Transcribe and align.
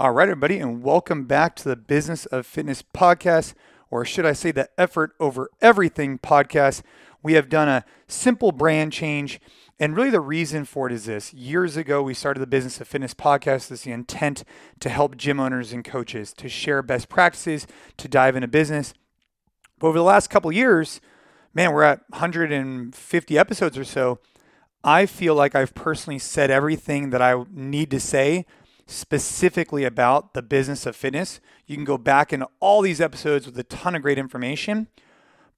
All 0.00 0.12
right, 0.12 0.30
everybody, 0.30 0.58
and 0.58 0.82
welcome 0.82 1.24
back 1.24 1.54
to 1.56 1.68
the 1.68 1.76
Business 1.76 2.24
of 2.24 2.46
Fitness 2.46 2.82
podcast, 2.82 3.52
or 3.90 4.02
should 4.02 4.24
I 4.24 4.32
say 4.32 4.50
the 4.50 4.70
Effort 4.78 5.12
Over 5.20 5.50
Everything 5.60 6.18
podcast. 6.18 6.80
We 7.22 7.34
have 7.34 7.50
done 7.50 7.68
a 7.68 7.84
simple 8.08 8.50
brand 8.50 8.94
change, 8.94 9.42
and 9.78 9.94
really 9.94 10.08
the 10.08 10.22
reason 10.22 10.64
for 10.64 10.86
it 10.86 10.94
is 10.94 11.04
this. 11.04 11.34
Years 11.34 11.76
ago, 11.76 12.02
we 12.02 12.14
started 12.14 12.40
the 12.40 12.46
Business 12.46 12.80
of 12.80 12.88
Fitness 12.88 13.12
podcast 13.12 13.70
with 13.70 13.82
the 13.82 13.92
intent 13.92 14.42
to 14.80 14.88
help 14.88 15.18
gym 15.18 15.38
owners 15.38 15.70
and 15.70 15.84
coaches 15.84 16.32
to 16.32 16.48
share 16.48 16.80
best 16.82 17.10
practices, 17.10 17.66
to 17.98 18.08
dive 18.08 18.36
into 18.36 18.48
business. 18.48 18.94
But 19.78 19.88
over 19.88 19.98
the 19.98 20.04
last 20.04 20.30
couple 20.30 20.50
years, 20.50 21.02
man, 21.52 21.74
we're 21.74 21.82
at 21.82 22.00
150 22.08 23.38
episodes 23.38 23.76
or 23.76 23.84
so. 23.84 24.18
I 24.82 25.04
feel 25.04 25.34
like 25.34 25.54
I've 25.54 25.74
personally 25.74 26.18
said 26.18 26.50
everything 26.50 27.10
that 27.10 27.20
I 27.20 27.44
need 27.52 27.90
to 27.90 28.00
say 28.00 28.46
specifically 28.90 29.84
about 29.84 30.34
the 30.34 30.42
business 30.42 30.86
of 30.86 30.96
fitness. 30.96 31.40
You 31.66 31.76
can 31.76 31.84
go 31.84 31.98
back 31.98 32.32
into 32.32 32.48
all 32.58 32.82
these 32.82 33.00
episodes 33.00 33.46
with 33.46 33.58
a 33.58 33.64
ton 33.64 33.94
of 33.94 34.02
great 34.02 34.18
information. 34.18 34.88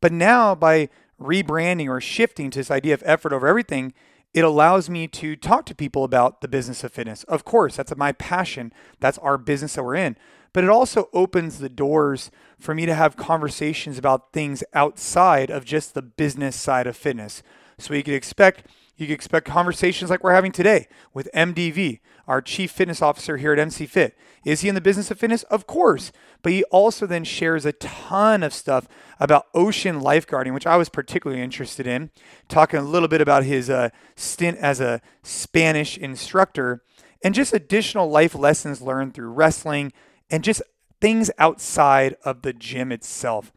But 0.01 0.13
now, 0.13 0.55
by 0.55 0.89
rebranding 1.21 1.89
or 1.89 2.01
shifting 2.01 2.51
to 2.51 2.59
this 2.59 2.71
idea 2.71 2.95
of 2.95 3.03
effort 3.07 3.33
over 3.33 3.47
everything, 3.47 3.95
it 4.35 4.45
allows 4.45 4.89
me 4.89 5.07
to 5.09 5.37
talk 5.37 5.67
to 5.67 5.75
people 5.75 6.05
about 6.05 6.41
the 6.41 6.49
business 6.49 6.85
of 6.85 6.93
fitness. 6.93 7.25
Of 7.25 7.45
course, 7.45 7.77
that's 7.77 7.95
my 7.97 8.13
passion, 8.13 8.73
that's 9.01 9.19
our 9.19 9.39
business 9.39 9.75
that 9.75 9.85
we're 9.85 9.97
in. 9.97 10.17
But 10.53 10.65
it 10.65 10.71
also 10.71 11.09
opens 11.13 11.59
the 11.59 11.69
doors 11.69 12.31
for 12.59 12.75
me 12.75 12.85
to 12.87 12.95
have 12.95 13.17
conversations 13.17 13.99
about 13.99 14.33
things 14.33 14.63
outside 14.75 15.51
of 15.51 15.65
just 15.65 15.95
the 15.95 16.03
business 16.03 16.57
side 16.57 16.87
of 16.87 16.97
fitness. 16.97 17.43
So 17.79 17.95
you 17.95 18.03
could 18.03 18.15
expect 18.15 18.67
you 18.97 19.07
can 19.07 19.15
expect 19.15 19.47
conversations 19.47 20.11
like 20.11 20.23
we're 20.23 20.35
having 20.35 20.53
today 20.53 20.87
with 21.15 21.29
MDV, 21.35 22.01
our 22.33 22.41
chief 22.41 22.71
fitness 22.71 23.03
officer 23.03 23.37
here 23.37 23.53
at 23.53 23.59
NC 23.59 23.87
Fit. 23.87 24.17
Is 24.43 24.63
he 24.63 24.71
in 24.71 24.75
the 24.75 24.81
business 24.81 25.11
of 25.11 25.19
fitness? 25.19 25.43
Of 25.45 25.67
course. 25.67 26.13
But 26.41 26.53
he 26.53 26.65
also 26.65 27.07
then 27.07 27.25
shares 27.25 27.67
a 27.67 27.73
ton 27.75 28.43
of 28.43 28.55
stuff 28.55 28.89
about 29.21 29.49
ocean 29.53 30.01
lifeguarding, 30.01 30.55
which 30.55 30.67
I 30.67 30.79
was 30.79 30.89
particularly 30.89 31.43
interested 31.43 31.87
in, 31.87 32.11
talking 32.49 32.81
a 32.81 32.85
little 32.85 33.07
bit 33.07 33.21
about 33.21 33.45
his 33.45 33.69
uh, 33.69 33.91
stint 34.17 34.57
as 34.59 34.81
a 34.81 35.03
Spanish 35.23 35.99
instructor 35.99 36.83
and 37.23 37.35
just 37.35 37.53
additional 37.53 38.09
life 38.09 38.35
lessons 38.35 38.81
learned 38.81 39.13
through 39.13 39.29
wrestling 39.29 39.93
and 40.31 40.43
just 40.43 40.63
things 41.03 41.31
outside 41.37 42.17
of 42.25 42.41
the 42.41 42.55
gym 42.55 42.91
itself. 42.93 43.53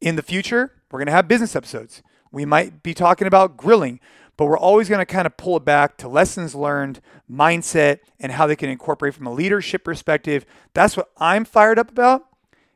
In 0.00 0.16
the 0.16 0.22
future, 0.22 0.72
we're 0.90 0.98
going 0.98 1.06
to 1.06 1.12
have 1.12 1.28
business 1.28 1.54
episodes. 1.54 2.02
We 2.32 2.44
might 2.46 2.82
be 2.82 2.94
talking 2.94 3.28
about 3.28 3.56
grilling 3.56 4.00
but 4.42 4.48
we're 4.48 4.58
always 4.58 4.88
going 4.88 4.98
to 4.98 5.06
kind 5.06 5.24
of 5.24 5.36
pull 5.36 5.56
it 5.56 5.64
back 5.64 5.96
to 5.96 6.08
lessons 6.08 6.52
learned, 6.52 7.00
mindset, 7.30 8.00
and 8.18 8.32
how 8.32 8.44
they 8.44 8.56
can 8.56 8.68
incorporate 8.68 9.14
from 9.14 9.28
a 9.28 9.32
leadership 9.32 9.84
perspective. 9.84 10.44
That's 10.74 10.96
what 10.96 11.12
I'm 11.16 11.44
fired 11.44 11.78
up 11.78 11.92
about. 11.92 12.26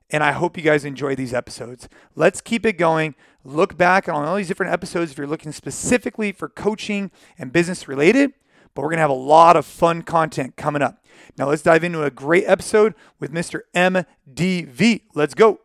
And 0.08 0.22
I 0.22 0.30
hope 0.30 0.56
you 0.56 0.62
guys 0.62 0.84
enjoy 0.84 1.16
these 1.16 1.34
episodes. 1.34 1.88
Let's 2.14 2.40
keep 2.40 2.64
it 2.64 2.74
going. 2.74 3.16
Look 3.42 3.76
back 3.76 4.08
on 4.08 4.24
all 4.24 4.36
these 4.36 4.46
different 4.46 4.72
episodes 4.72 5.10
if 5.10 5.18
you're 5.18 5.26
looking 5.26 5.50
specifically 5.50 6.30
for 6.30 6.48
coaching 6.48 7.10
and 7.36 7.52
business 7.52 7.88
related. 7.88 8.32
But 8.76 8.82
we're 8.82 8.90
going 8.90 8.98
to 8.98 9.02
have 9.02 9.10
a 9.10 9.14
lot 9.14 9.56
of 9.56 9.66
fun 9.66 10.02
content 10.02 10.54
coming 10.54 10.82
up. 10.82 11.04
Now, 11.36 11.48
let's 11.48 11.62
dive 11.62 11.82
into 11.82 12.04
a 12.04 12.12
great 12.12 12.44
episode 12.46 12.94
with 13.18 13.32
Mr. 13.32 13.62
MDV. 13.74 15.02
Let's 15.16 15.34
go. 15.34 15.58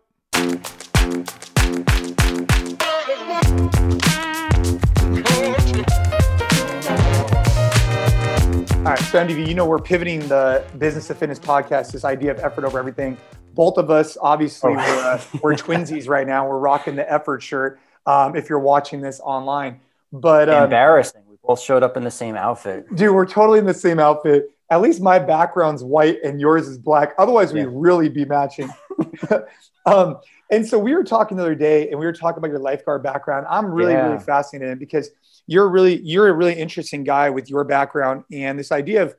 All 8.81 8.87
right, 8.87 8.97
so 8.97 9.23
MDV, 9.23 9.47
you 9.47 9.53
know 9.53 9.67
we're 9.67 9.77
pivoting 9.77 10.27
the 10.27 10.65
business 10.79 11.11
of 11.11 11.17
fitness 11.19 11.37
podcast, 11.37 11.91
this 11.91 12.03
idea 12.03 12.31
of 12.31 12.39
effort 12.39 12.63
over 12.65 12.79
everything. 12.79 13.15
Both 13.53 13.77
of 13.77 13.91
us, 13.91 14.17
obviously, 14.19 14.71
oh. 14.71 14.75
we're, 14.75 14.81
uh, 14.81 15.21
we're 15.43 15.53
twinsies 15.55 16.09
right 16.09 16.25
now. 16.25 16.49
We're 16.49 16.57
rocking 16.57 16.95
the 16.95 17.09
effort 17.09 17.43
shirt. 17.43 17.79
Um, 18.07 18.35
if 18.35 18.49
you're 18.49 18.57
watching 18.57 18.99
this 18.99 19.19
online, 19.19 19.81
but 20.11 20.49
um, 20.49 20.63
embarrassing. 20.63 21.21
We 21.29 21.35
both 21.43 21.61
showed 21.61 21.83
up 21.83 21.95
in 21.95 22.03
the 22.03 22.09
same 22.09 22.35
outfit, 22.35 22.87
dude. 22.95 23.13
We're 23.13 23.27
totally 23.27 23.59
in 23.59 23.65
the 23.65 23.73
same 23.75 23.99
outfit. 23.99 24.49
At 24.71 24.81
least 24.81 24.99
my 24.99 25.19
background's 25.19 25.83
white 25.83 26.17
and 26.23 26.41
yours 26.41 26.67
is 26.67 26.79
black. 26.79 27.13
Otherwise, 27.19 27.53
yeah. 27.53 27.65
we'd 27.65 27.75
really 27.75 28.09
be 28.09 28.25
matching. 28.25 28.71
um, 29.85 30.17
and 30.49 30.67
so 30.67 30.79
we 30.79 30.95
were 30.95 31.03
talking 31.03 31.37
the 31.37 31.43
other 31.43 31.53
day, 31.53 31.91
and 31.91 31.99
we 31.99 32.05
were 32.07 32.13
talking 32.13 32.39
about 32.39 32.49
your 32.49 32.59
lifeguard 32.59 33.03
background. 33.03 33.45
I'm 33.47 33.67
really, 33.67 33.93
yeah. 33.93 34.07
really 34.07 34.23
fascinated 34.23 34.79
because 34.79 35.11
you're 35.47 35.69
really 35.69 35.99
you're 36.01 36.27
a 36.27 36.33
really 36.33 36.53
interesting 36.53 37.03
guy 37.03 37.29
with 37.29 37.49
your 37.49 37.63
background 37.63 38.23
and 38.31 38.57
this 38.57 38.71
idea 38.71 39.03
of 39.03 39.15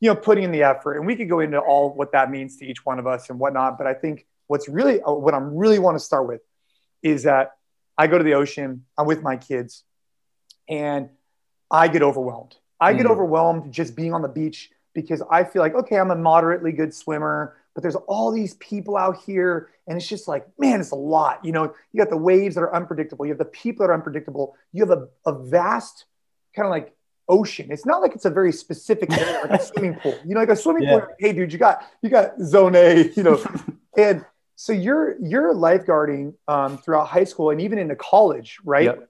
you 0.00 0.08
know 0.08 0.16
putting 0.16 0.44
in 0.44 0.52
the 0.52 0.62
effort. 0.62 0.96
And 0.96 1.06
we 1.06 1.16
could 1.16 1.28
go 1.28 1.40
into 1.40 1.58
all 1.58 1.90
what 1.94 2.12
that 2.12 2.30
means 2.30 2.56
to 2.58 2.66
each 2.66 2.84
one 2.84 2.98
of 2.98 3.06
us 3.06 3.30
and 3.30 3.38
whatnot 3.38 3.78
but 3.78 3.86
i 3.86 3.94
think 3.94 4.26
what's 4.46 4.68
really 4.68 5.00
uh, 5.02 5.12
what 5.12 5.34
i'm 5.34 5.56
really 5.56 5.78
want 5.78 5.96
to 5.96 6.04
start 6.04 6.26
with 6.26 6.40
is 7.02 7.24
that 7.24 7.52
i 7.98 8.06
go 8.06 8.18
to 8.18 8.24
the 8.24 8.34
ocean 8.34 8.84
i'm 8.98 9.06
with 9.06 9.22
my 9.22 9.36
kids 9.36 9.84
and 10.68 11.08
i 11.70 11.88
get 11.88 12.02
overwhelmed. 12.02 12.56
I 12.80 12.92
get 12.92 13.06
mm. 13.06 13.10
overwhelmed 13.10 13.72
just 13.72 13.96
being 13.96 14.12
on 14.12 14.22
the 14.22 14.28
beach 14.28 14.70
because 14.94 15.22
i 15.30 15.44
feel 15.44 15.62
like 15.62 15.74
okay 15.74 15.98
i'm 15.98 16.10
a 16.10 16.16
moderately 16.16 16.72
good 16.72 16.94
swimmer 16.94 17.56
but 17.74 17.82
there's 17.82 17.96
all 17.96 18.30
these 18.30 18.54
people 18.54 18.96
out 18.96 19.16
here 19.24 19.70
and 19.86 19.96
it's 19.96 20.08
just 20.08 20.28
like 20.28 20.46
man 20.58 20.80
it's 20.80 20.92
a 20.92 20.96
lot 20.96 21.44
you 21.44 21.52
know? 21.52 21.74
You 21.92 21.98
got 21.98 22.10
the 22.10 22.16
waves 22.16 22.54
that 22.54 22.62
are 22.62 22.74
unpredictable 22.74 23.26
you 23.26 23.32
have 23.32 23.38
the 23.38 23.44
people 23.44 23.84
that 23.84 23.90
are 23.90 23.94
unpredictable 23.94 24.56
you 24.72 24.86
have 24.86 24.96
a, 24.96 25.08
a 25.26 25.32
vast 25.44 26.06
kind 26.54 26.66
of 26.66 26.70
like 26.70 26.94
ocean. 27.28 27.68
It's 27.70 27.86
not 27.86 28.02
like 28.02 28.14
it's 28.14 28.26
a 28.26 28.30
very 28.30 28.52
specific 28.52 29.10
area 29.12 29.40
like 29.42 29.60
a 29.60 29.64
swimming 29.64 29.94
pool. 29.94 30.16
You 30.24 30.34
know 30.34 30.40
like 30.40 30.50
a 30.50 30.56
swimming 30.56 30.84
yeah. 30.84 31.00
pool 31.00 31.08
hey 31.18 31.32
dude 31.32 31.52
you 31.52 31.58
got 31.58 31.84
you 32.02 32.10
got 32.10 32.38
zone 32.40 32.74
a 32.76 33.10
you 33.16 33.22
know? 33.22 33.44
And 33.96 34.24
so 34.56 34.72
you're 34.72 35.16
you're 35.20 35.54
lifeguarding 35.54 36.34
um, 36.48 36.78
throughout 36.78 37.06
high 37.06 37.22
school 37.22 37.50
and 37.50 37.60
even 37.60 37.78
into 37.78 37.94
college 37.94 38.58
right? 38.64 38.86
Yep. 38.86 39.08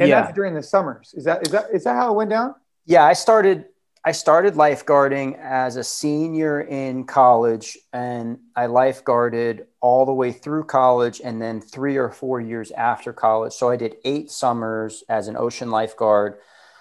and 0.00 0.08
yeah. 0.08 0.22
that's 0.22 0.34
during 0.34 0.52
the 0.54 0.64
summers. 0.64 1.14
Is 1.16 1.24
that 1.24 1.46
is 1.46 1.52
that 1.52 1.66
is 1.72 1.84
that 1.84 1.94
how 1.94 2.12
it 2.12 2.16
went 2.16 2.30
down? 2.30 2.56
Yeah 2.86 3.04
i 3.04 3.12
started 3.12 3.66
I 4.06 4.12
started 4.12 4.54
lifeguarding 4.54 5.36
as 5.36 5.74
a 5.74 5.82
senior 5.82 6.60
in 6.60 7.06
college, 7.06 7.76
and 7.92 8.38
I 8.54 8.68
lifeguarded 8.68 9.66
all 9.80 10.06
the 10.06 10.12
way 10.12 10.30
through 10.30 10.66
college 10.66 11.20
and 11.24 11.42
then 11.42 11.60
three 11.60 11.96
or 11.96 12.10
four 12.10 12.40
years 12.40 12.70
after 12.70 13.12
college. 13.12 13.52
So 13.52 13.68
I 13.68 13.74
did 13.74 13.96
eight 14.04 14.30
summers 14.30 15.02
as 15.08 15.26
an 15.26 15.36
ocean 15.36 15.72
lifeguard 15.72 16.36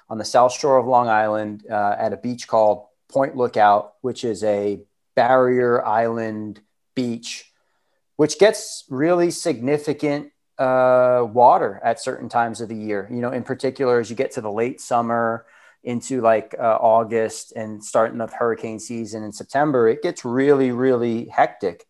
on 0.08 0.20
the 0.20 0.24
south 0.24 0.54
shore 0.54 0.78
of 0.78 0.86
Long 0.86 1.08
Island 1.08 1.66
uh, 1.68 1.96
at 1.98 2.14
a 2.14 2.18
beach 2.18 2.48
called 2.48 2.86
Point 3.10 3.36
Lookout, 3.36 3.94
which 4.02 4.24
is 4.24 4.44
a 4.44 4.82
barrier 5.16 5.84
island 5.84 6.62
beach, 6.94 7.52
which 8.18 8.38
gets 8.38 8.84
really 8.88 9.32
significant 9.32 10.32
uh, 10.60 11.26
water 11.28 11.82
at 11.84 12.00
certain 12.00 12.30
times 12.30 12.62
of 12.62 12.70
the 12.70 12.76
year. 12.76 13.10
You 13.10 13.22
know, 13.22 13.32
in 13.32 13.42
particular, 13.42 14.00
as 14.00 14.12
you 14.12 14.16
get 14.16 14.30
to 14.34 14.42
the 14.42 14.52
late 14.52 14.80
summer 14.80 15.48
into 15.86 16.20
like 16.20 16.56
uh, 16.60 16.78
August 16.82 17.54
and 17.56 17.84
starting 17.84 18.20
of 18.20 18.34
hurricane 18.34 18.80
season 18.80 19.24
in 19.24 19.32
September, 19.32 19.88
it 19.88 20.02
gets 20.02 20.26
really, 20.26 20.72
really 20.72 21.28
hectic. 21.28 21.86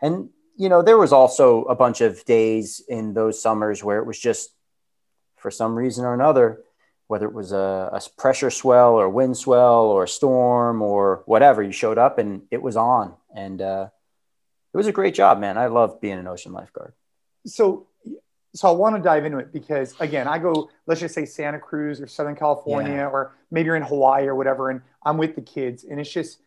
And, 0.00 0.28
you 0.56 0.68
know, 0.68 0.82
there 0.82 0.98
was 0.98 1.12
also 1.12 1.64
a 1.64 1.74
bunch 1.74 2.00
of 2.00 2.24
days 2.24 2.82
in 2.88 3.14
those 3.14 3.40
summers 3.42 3.82
where 3.82 3.98
it 3.98 4.06
was 4.06 4.18
just, 4.18 4.50
for 5.36 5.50
some 5.50 5.74
reason 5.74 6.04
or 6.04 6.14
another, 6.14 6.60
whether 7.06 7.26
it 7.26 7.32
was 7.32 7.52
a, 7.52 7.90
a 7.92 8.00
pressure 8.18 8.50
swell 8.50 8.94
or 8.94 9.08
wind 9.08 9.36
swell 9.36 9.84
or 9.84 10.04
a 10.04 10.08
storm 10.08 10.82
or 10.82 11.22
whatever, 11.24 11.62
you 11.62 11.72
showed 11.72 11.96
up 11.96 12.18
and 12.18 12.42
it 12.50 12.60
was 12.60 12.76
on. 12.76 13.14
And 13.34 13.62
uh, 13.62 13.88
it 14.74 14.76
was 14.76 14.86
a 14.86 14.92
great 14.92 15.14
job, 15.14 15.40
man. 15.40 15.56
I 15.56 15.66
love 15.66 16.00
being 16.00 16.18
an 16.18 16.26
ocean 16.26 16.52
lifeguard. 16.52 16.92
So 17.46 17.86
so 18.54 18.68
I 18.68 18.72
want 18.72 18.96
to 18.96 19.02
dive 19.02 19.24
into 19.24 19.38
it 19.38 19.52
because 19.52 19.94
again, 20.00 20.26
I 20.26 20.38
go, 20.38 20.70
let's 20.86 21.00
just 21.00 21.14
say 21.14 21.24
Santa 21.24 21.58
Cruz 21.58 22.00
or 22.00 22.06
Southern 22.06 22.36
California, 22.36 22.94
yeah. 22.94 23.06
or 23.06 23.36
maybe 23.50 23.66
you're 23.66 23.76
in 23.76 23.82
Hawaii 23.82 24.26
or 24.26 24.34
whatever, 24.34 24.70
and 24.70 24.80
I'm 25.04 25.18
with 25.18 25.34
the 25.34 25.42
kids, 25.42 25.84
and 25.84 26.00
it's 26.00 26.10
just, 26.10 26.40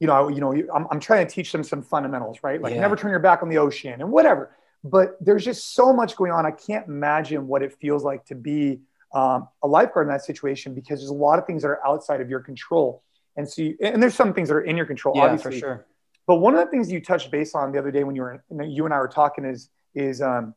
you 0.00 0.06
know, 0.06 0.28
you 0.28 0.40
know, 0.40 0.52
I'm, 0.74 0.86
I'm 0.90 1.00
trying 1.00 1.26
to 1.26 1.32
teach 1.32 1.52
them 1.52 1.64
some 1.64 1.82
fundamentals, 1.82 2.38
right? 2.42 2.60
Like 2.60 2.74
yeah. 2.74 2.80
never 2.80 2.96
turn 2.96 3.10
your 3.10 3.20
back 3.20 3.42
on 3.42 3.48
the 3.48 3.58
ocean 3.58 4.00
and 4.00 4.10
whatever. 4.10 4.50
But 4.84 5.16
there's 5.20 5.44
just 5.44 5.74
so 5.74 5.92
much 5.92 6.16
going 6.16 6.32
on. 6.32 6.46
I 6.46 6.50
can't 6.50 6.86
imagine 6.86 7.48
what 7.48 7.62
it 7.62 7.72
feels 7.72 8.04
like 8.04 8.24
to 8.26 8.34
be 8.34 8.80
um, 9.14 9.48
a 9.62 9.66
lifeguard 9.66 10.06
in 10.06 10.12
that 10.12 10.24
situation 10.24 10.74
because 10.74 11.00
there's 11.00 11.10
a 11.10 11.14
lot 11.14 11.38
of 11.38 11.46
things 11.46 11.62
that 11.62 11.68
are 11.68 11.84
outside 11.86 12.20
of 12.20 12.28
your 12.28 12.40
control. 12.40 13.02
And 13.36 13.48
so, 13.48 13.62
you, 13.62 13.76
and 13.80 14.02
there's 14.02 14.14
some 14.14 14.34
things 14.34 14.48
that 14.48 14.54
are 14.54 14.62
in 14.62 14.76
your 14.76 14.86
control, 14.86 15.16
yeah, 15.16 15.24
obviously. 15.24 15.52
for 15.52 15.58
sure. 15.58 15.86
But 16.26 16.36
one 16.36 16.54
of 16.54 16.64
the 16.64 16.70
things 16.70 16.90
you 16.90 17.00
touched 17.00 17.30
base 17.30 17.54
on 17.54 17.72
the 17.72 17.78
other 17.78 17.90
day 17.90 18.04
when 18.04 18.16
you 18.16 18.22
were, 18.22 18.44
you 18.64 18.84
and 18.84 18.92
I 18.92 18.98
were 18.98 19.08
talking 19.08 19.44
is, 19.44 19.70
is 19.94 20.20
um, 20.20 20.54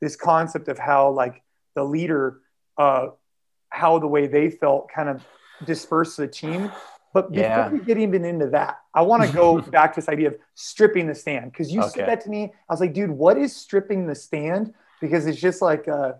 this 0.00 0.16
concept 0.16 0.68
of 0.68 0.78
how 0.78 1.10
like 1.10 1.42
the 1.74 1.84
leader, 1.84 2.40
uh, 2.78 3.08
how 3.68 3.98
the 3.98 4.06
way 4.06 4.26
they 4.26 4.50
felt 4.50 4.90
kind 4.94 5.08
of 5.08 5.24
dispersed 5.64 6.16
the 6.16 6.26
team. 6.26 6.70
But 7.12 7.32
before 7.32 7.44
yeah. 7.44 7.68
we 7.70 7.80
get 7.80 7.98
even 7.98 8.24
into 8.24 8.46
that, 8.50 8.78
I 8.94 9.02
want 9.02 9.24
to 9.24 9.32
go 9.32 9.60
back 9.72 9.94
to 9.94 10.00
this 10.00 10.08
idea 10.08 10.28
of 10.28 10.36
stripping 10.54 11.06
the 11.06 11.14
stand 11.14 11.50
because 11.52 11.72
you 11.72 11.80
okay. 11.80 11.90
said 11.90 12.08
that 12.08 12.20
to 12.22 12.30
me. 12.30 12.52
I 12.68 12.72
was 12.72 12.80
like, 12.80 12.94
dude, 12.94 13.10
what 13.10 13.36
is 13.36 13.54
stripping 13.54 14.06
the 14.06 14.14
stand? 14.14 14.72
Because 15.00 15.26
it's 15.26 15.40
just 15.40 15.60
like, 15.60 15.88
uh, 15.88 16.12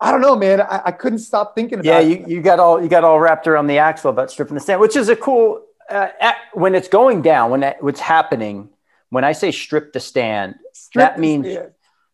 I 0.00 0.10
don't 0.10 0.20
know, 0.20 0.34
man. 0.34 0.60
I, 0.62 0.82
I 0.86 0.92
couldn't 0.92 1.18
stop 1.18 1.54
thinking 1.54 1.80
about. 1.80 1.86
Yeah, 1.86 2.00
you, 2.00 2.24
you 2.26 2.40
got 2.40 2.58
all 2.58 2.82
you 2.82 2.88
got 2.88 3.04
all 3.04 3.20
wrapped 3.20 3.46
around 3.46 3.66
the 3.66 3.78
axle 3.78 4.10
about 4.10 4.30
stripping 4.30 4.54
the 4.54 4.60
stand, 4.60 4.80
which 4.80 4.96
is 4.96 5.08
a 5.08 5.16
cool 5.16 5.62
uh, 5.88 6.08
at, 6.20 6.36
when 6.54 6.74
it's 6.74 6.88
going 6.88 7.22
down, 7.22 7.50
when 7.50 7.60
that, 7.60 7.82
what's 7.82 8.00
happening, 8.00 8.70
when 9.10 9.24
I 9.24 9.32
say 9.32 9.52
strip 9.52 9.92
the 9.92 10.00
stand, 10.00 10.56
strip 10.72 11.02
that 11.02 11.20
means 11.20 11.46
stand. 11.46 11.72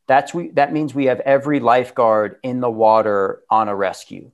That's 0.08 0.34
we 0.34 0.49
that 0.52 0.72
means 0.72 0.94
we 0.94 1.05
have 1.05 1.20
every 1.20 1.60
lifeguard 1.60 2.37
in 2.43 2.60
the 2.60 2.70
water 2.70 3.43
on 3.50 3.69
a 3.69 3.76
rescue. 3.76 4.32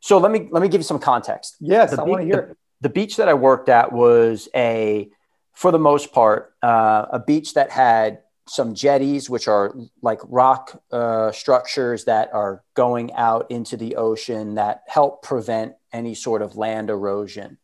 So 0.00 0.18
let 0.18 0.30
me 0.30 0.48
let 0.52 0.62
me 0.62 0.68
give 0.68 0.80
you 0.80 0.84
some 0.84 0.98
context. 0.98 1.56
Yes, 1.60 1.90
the 1.90 2.02
I 2.02 2.04
want 2.04 2.20
to 2.20 2.26
hear. 2.26 2.56
The, 2.82 2.88
the, 2.88 2.92
beach 2.92 3.16
that 3.16 3.28
I 3.28 3.34
worked 3.34 3.70
at 3.70 3.90
was 3.90 4.48
a, 4.54 5.08
for 5.54 5.70
the 5.70 5.78
most 5.78 6.12
part, 6.12 6.54
uh, 6.62 7.06
a 7.10 7.18
beach 7.18 7.54
that 7.54 7.70
had 7.70 8.20
some 8.46 8.74
jetties, 8.74 9.30
which 9.30 9.48
are 9.48 9.74
like 10.02 10.20
rock 10.24 10.78
uh, 10.92 11.32
structures 11.32 12.04
that 12.04 12.34
are 12.34 12.62
going 12.74 13.14
out 13.14 13.50
into 13.50 13.78
the 13.78 13.96
ocean 13.96 14.56
that 14.56 14.82
help 14.86 15.22
prevent 15.22 15.74
any 15.90 16.14
sort 16.14 16.42
of 16.42 16.56
land 16.56 16.90
erosion. 16.90 17.56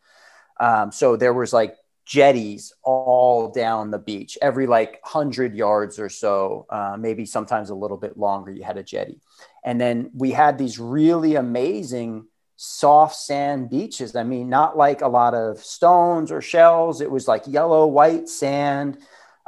Um, 0.59 0.93
so 0.93 1.17
there 1.17 1.35
was 1.35 1.53
like 1.53 1.77
jetties 2.05 2.73
all 2.83 3.51
down 3.51 3.91
the 3.91 3.99
beach, 3.99 4.37
every 4.43 4.67
like 4.67 5.01
hundred 5.05 5.55
yards 5.55 5.99
or 5.99 6.09
so, 6.09 6.67
uh, 6.71 6.97
maybe 6.99 7.25
sometimes 7.25 7.71
a 7.71 7.75
little 7.75 7.97
bit 7.97 8.17
longer. 8.17 8.51
You 8.51 8.65
had 8.65 8.77
a 8.77 8.83
jetty, 8.83 9.21
and 9.65 9.81
then 9.81 10.11
we 10.15 10.31
had 10.31 10.59
these 10.59 10.79
really 10.79 11.37
amazing 11.37 12.27
soft 12.57 13.17
sand 13.17 13.71
beaches. 13.71 14.15
I 14.17 14.25
mean, 14.25 14.49
not 14.49 14.77
like 14.77 15.01
a 15.01 15.09
lot 15.09 15.35
of 15.35 15.59
stones 15.59 16.31
or 16.31 16.43
shells. 16.43 17.01
It 17.01 17.11
was 17.11 17.27
like 17.27 17.45
yellow, 17.47 17.87
white 17.87 18.29
sand 18.29 18.99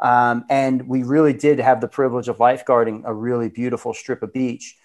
um, 0.02 0.44
and 0.50 0.88
we 0.88 1.04
really 1.04 1.32
did 1.32 1.60
have 1.60 1.80
the 1.80 1.88
privilege 1.88 2.26
of 2.26 2.38
lifeguarding 2.38 3.02
a 3.04 3.14
really 3.14 3.48
beautiful 3.48 3.94
strip 3.94 4.22
of 4.22 4.32
beach. 4.32 4.76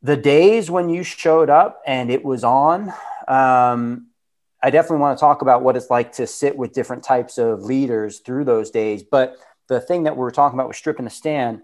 The 0.00 0.16
days 0.16 0.70
when 0.70 0.88
you 0.88 1.02
showed 1.02 1.50
up 1.50 1.82
and 1.86 2.10
it 2.10 2.24
was 2.24 2.42
on, 2.42 2.92
um, 3.28 4.07
I 4.62 4.70
definitely 4.70 4.98
want 4.98 5.18
to 5.18 5.20
talk 5.20 5.42
about 5.42 5.62
what 5.62 5.76
it's 5.76 5.90
like 5.90 6.12
to 6.12 6.26
sit 6.26 6.56
with 6.56 6.72
different 6.72 7.04
types 7.04 7.38
of 7.38 7.62
leaders 7.62 8.18
through 8.18 8.44
those 8.44 8.70
days. 8.70 9.02
But 9.02 9.36
the 9.68 9.80
thing 9.80 10.04
that 10.04 10.16
we 10.16 10.26
are 10.26 10.30
talking 10.30 10.58
about 10.58 10.68
with 10.68 10.76
stripping 10.76 11.04
the 11.04 11.10
stand, 11.10 11.62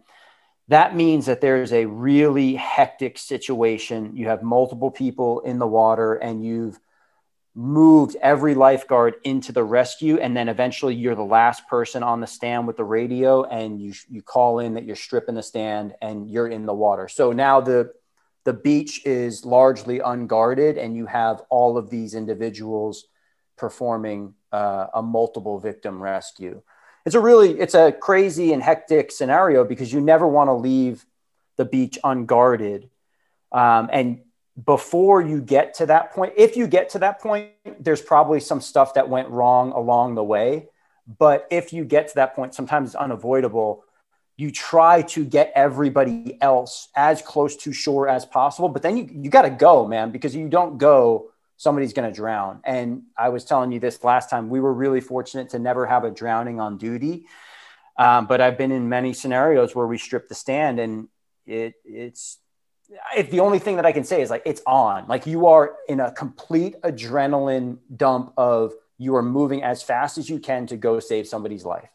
that 0.69 0.95
means 0.95 1.27
that 1.27 1.41
there's 1.41 1.73
a 1.73 1.87
really 1.87 2.55
hectic 2.55 3.19
situation. 3.19 4.17
You 4.17 4.29
have 4.29 4.43
multiple 4.43 4.91
people 4.91 5.41
in 5.41 5.59
the 5.59 5.67
water 5.67 6.15
and 6.15 6.45
you've 6.45 6.79
moved 7.55 8.17
every 8.21 8.55
lifeguard 8.55 9.15
into 9.23 9.53
the 9.53 9.63
rescue 9.63 10.19
and 10.19 10.37
then 10.37 10.49
eventually 10.49 10.95
you're 10.95 11.15
the 11.15 11.23
last 11.23 11.69
person 11.69 12.03
on 12.03 12.21
the 12.21 12.27
stand 12.27 12.67
with 12.67 12.77
the 12.77 12.85
radio 12.85 13.45
and 13.45 13.81
you 13.81 13.93
you 14.11 14.21
call 14.23 14.59
in 14.59 14.75
that 14.75 14.85
you're 14.85 14.97
stripping 14.97 15.37
the 15.37 15.43
stand 15.43 15.95
and 16.03 16.29
you're 16.29 16.49
in 16.49 16.67
the 16.67 16.75
water 16.75 17.07
so 17.07 17.31
now 17.31 17.61
the 17.61 17.93
the 18.45 18.53
beach 18.53 19.05
is 19.05 19.45
largely 19.45 20.01
unguarded 20.01 20.79
and 20.79 20.97
you 20.97 21.07
have 21.07 21.43
all 21.49 21.77
of 21.77 21.91
these 21.91 22.15
individuals 22.15 23.07
performing 23.57 24.35
uh, 24.53 24.87
a 24.95 25.03
multiple 25.03 25.59
victim 25.59 26.03
rescue 26.03 26.61
it's 27.05 27.15
a 27.15 27.21
really 27.21 27.59
it's 27.59 27.75
a 27.75 27.93
crazy 27.93 28.53
and 28.53 28.63
hectic 28.63 29.11
scenario 29.11 29.65
because 29.65 29.93
you 29.93 30.01
never 30.01 30.27
want 30.27 30.49
to 30.49 30.55
leave 30.55 31.05
the 31.57 31.65
beach 31.65 31.99
unguarded 32.05 32.91
um, 33.53 33.89
and 33.93 34.21
before 34.63 35.21
you 35.21 35.41
get 35.41 35.75
to 35.75 35.87
that 35.87 36.13
point, 36.13 36.35
if 36.37 36.57
you 36.57 36.67
get 36.67 36.91
to 36.91 37.01
that 37.01 37.21
point, 37.21 37.51
there's 37.81 38.03
probably 38.03 38.41
some 38.41 38.61
stuff 38.61 38.95
that 38.95 39.09
went 39.09 39.29
wrong 39.29 39.73
along 39.73 40.15
the 40.15 40.23
way. 40.23 40.69
But 41.19 41.47
if 41.51 41.73
you 41.73 41.85
get 41.85 42.09
to 42.09 42.15
that 42.17 42.35
point, 42.35 42.55
sometimes 42.55 42.91
it's 42.91 42.95
unavoidable. 42.95 43.85
You 44.37 44.51
try 44.51 45.03
to 45.03 45.25
get 45.25 45.53
everybody 45.55 46.37
else 46.41 46.89
as 46.97 47.23
close 47.23 47.57
to 47.59 47.73
shore 47.73 48.09
as 48.09 48.25
possible, 48.25 48.69
but 48.69 48.83
then 48.83 48.97
you, 48.97 49.09
you 49.13 49.31
got 49.31 49.43
to 49.43 49.51
go, 49.51 49.87
man, 49.87 50.11
because 50.11 50.35
you 50.35 50.49
don't 50.49 50.79
go, 50.79 51.31
somebody's 51.57 51.93
going 51.93 52.11
to 52.11 52.15
drown. 52.15 52.61
And 52.65 53.03
I 53.17 53.29
was 53.29 53.45
telling 53.45 53.71
you 53.71 53.79
this 53.79 54.03
last 54.03 54.31
time, 54.31 54.49
we 54.49 54.61
were 54.61 54.73
really 54.73 55.01
fortunate 55.01 55.51
to 55.51 55.59
never 55.59 55.87
have 55.87 56.05
a 56.05 56.11
drowning 56.11 56.61
on 56.61 56.79
duty. 56.79 57.27
Um, 57.97 58.27
but 58.27 58.41
I've 58.41 58.59
been 58.59 58.73
in 58.73 58.89
many 58.89 59.13
scenarios 59.13 59.75
where 59.75 59.87
we 59.87 59.99
strip 59.99 60.29
the 60.29 60.35
stand 60.35 60.81
and 60.81 61.09
it, 61.47 61.75
it's 61.85 62.39
if 63.17 63.31
the 63.31 63.41
only 63.41 63.59
thing 63.59 63.77
that 63.77 63.87
I 63.87 63.93
can 63.93 64.05
say 64.05 64.21
is 64.23 64.31
like 64.31 64.43
it's 64.45 64.63
on, 64.67 65.07
like 65.09 65.27
you 65.27 65.47
are 65.47 65.77
in 65.89 66.01
a 66.01 66.13
complete 66.13 66.81
adrenaline 66.83 67.79
dump 67.97 68.33
of 68.37 68.75
you 68.99 69.17
are 69.17 69.23
moving 69.23 69.63
as 69.63 69.83
fast 69.83 70.19
as 70.19 70.29
you 70.29 70.39
can 70.39 70.67
to 70.69 70.77
go 70.77 71.01
save 71.01 71.27
somebody's 71.27 71.65
life. 71.65 71.89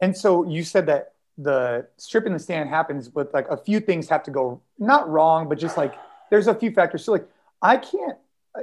And 0.00 0.16
so 0.16 0.48
you 0.48 0.64
said 0.64 0.86
that 0.86 1.11
the 1.38 1.86
strip 1.96 2.26
in 2.26 2.32
the 2.32 2.38
stand 2.38 2.68
happens, 2.68 3.08
but 3.08 3.32
like 3.32 3.48
a 3.48 3.56
few 3.56 3.80
things 3.80 4.08
have 4.08 4.22
to 4.24 4.30
go 4.30 4.60
not 4.78 5.08
wrong, 5.08 5.48
but 5.48 5.58
just 5.58 5.76
like 5.76 5.94
there's 6.30 6.46
a 6.46 6.54
few 6.54 6.72
factors. 6.72 7.04
So 7.04 7.12
like 7.12 7.28
I 7.60 7.76
can't, 7.76 8.18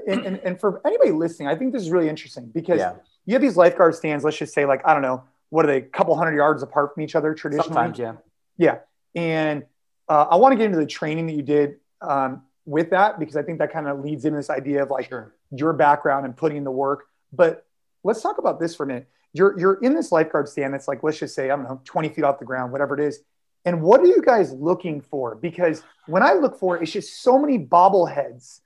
and, 0.08 0.26
and, 0.26 0.40
and 0.40 0.60
for 0.60 0.82
anybody 0.86 1.12
listening, 1.12 1.48
I 1.48 1.56
think 1.56 1.74
this 1.74 1.82
is 1.82 1.92
really 1.92 2.10
interesting 2.10 2.48
because 2.54 2.80
yeah. 2.80 2.94
you 3.26 3.34
have 3.34 3.42
these 3.42 3.58
lifeguard 3.58 3.96
stands. 3.96 4.24
Let's 4.24 4.38
just 4.38 4.54
say 4.54 4.66
like 4.66 4.86
I 4.86 4.94
don't 4.94 5.02
know, 5.02 5.24
what 5.50 5.66
are 5.66 5.68
they, 5.68 5.78
a 5.78 5.82
couple 5.82 6.16
hundred 6.16 6.36
yards 6.36 6.62
apart 6.62 6.94
from 6.94 7.04
each 7.04 7.16
other 7.16 7.34
traditionally? 7.34 7.74
Sometimes, 7.74 7.98
yeah. 7.98 8.14
Yeah, 8.58 8.80
and 9.16 9.64
uh, 10.08 10.28
I 10.30 10.36
want 10.36 10.52
to 10.52 10.58
get 10.58 10.66
into 10.66 10.80
the 10.80 10.86
training 10.86 11.28
that 11.28 11.34
you 11.34 11.42
did 11.42 11.78
um, 12.02 12.44
with 12.66 12.92
that 12.92 13.20
because 13.20 13.36
I 13.36 13.42
think 13.42 13.60
that 13.60 13.72
kind 13.72 13.88
of 13.88 14.00
leads 14.00 14.26
into 14.26 14.38
this 14.38 14.50
idea 14.50 14.84
of 14.84 14.92
like 14.92 15.10
sure. 15.10 15.34
your 15.52 15.74
background 15.74 16.26
and 16.26 16.36
putting 16.36 16.58
in 16.58 16.64
the 16.64 16.72
work. 16.72 17.06
But 17.32 17.66
let's 18.04 18.22
talk 18.22 18.38
about 18.38 18.60
this 18.60 18.76
for 18.76 18.84
a 18.84 18.88
minute. 18.88 19.08
You're 19.34 19.60
you're 19.60 19.76
in 19.76 19.96
this 19.96 20.12
lifeguard 20.12 20.50
stand 20.50 20.74
that's 20.74 20.88
like 20.88 21.04
let's 21.04 21.20
just 21.20 21.36
say 21.36 21.46
I 21.46 21.56
don't 21.56 21.64
know 21.64 21.82
20 21.86 22.10
feet 22.10 22.24
off 22.24 22.40
the 22.40 22.46
ground, 22.46 22.72
whatever 22.72 23.00
it 23.00 23.06
is. 23.06 23.20
And 23.66 23.82
what 23.82 24.02
are 24.02 24.06
you 24.06 24.22
guys 24.22 24.54
looking 24.54 25.02
for? 25.02 25.36
Because 25.36 25.84
when 26.08 26.24
I 26.24 26.34
look 26.34 26.58
for 26.58 26.78
it, 26.78 26.84
it's 26.84 26.92
just 26.92 27.22
so 27.22 27.38
many 27.38 27.60
bobbleheads. 27.60 28.62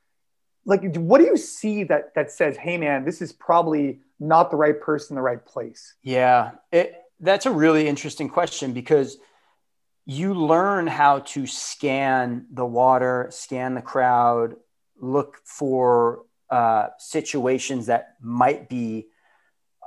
Like, 0.66 0.96
what 0.96 1.18
do 1.18 1.26
you 1.26 1.36
see 1.36 1.84
that 1.86 2.14
that 2.16 2.32
says, 2.32 2.56
"Hey, 2.56 2.78
man, 2.78 3.04
this 3.04 3.22
is 3.22 3.34
probably 3.34 4.00
not 4.20 4.52
the 4.52 4.58
right 4.58 4.80
person, 4.80 5.16
the 5.16 5.22
right 5.22 5.44
place"? 5.44 5.96
Yeah, 6.04 6.52
it, 6.72 6.96
that's 7.20 7.46
a 7.46 7.52
really 7.52 7.88
interesting 7.88 8.30
question 8.30 8.72
because 8.72 9.18
you 10.06 10.34
learn 10.34 10.88
how 10.88 11.20
to 11.20 11.48
scan 11.48 12.46
the 12.52 12.66
water, 12.66 13.28
scan 13.32 13.74
the 13.74 13.82
crowd, 13.82 14.56
look 15.00 15.38
for 15.44 16.24
uh, 16.50 16.88
situations 16.98 17.88
that 17.88 18.16
might 18.22 18.70
be 18.70 19.08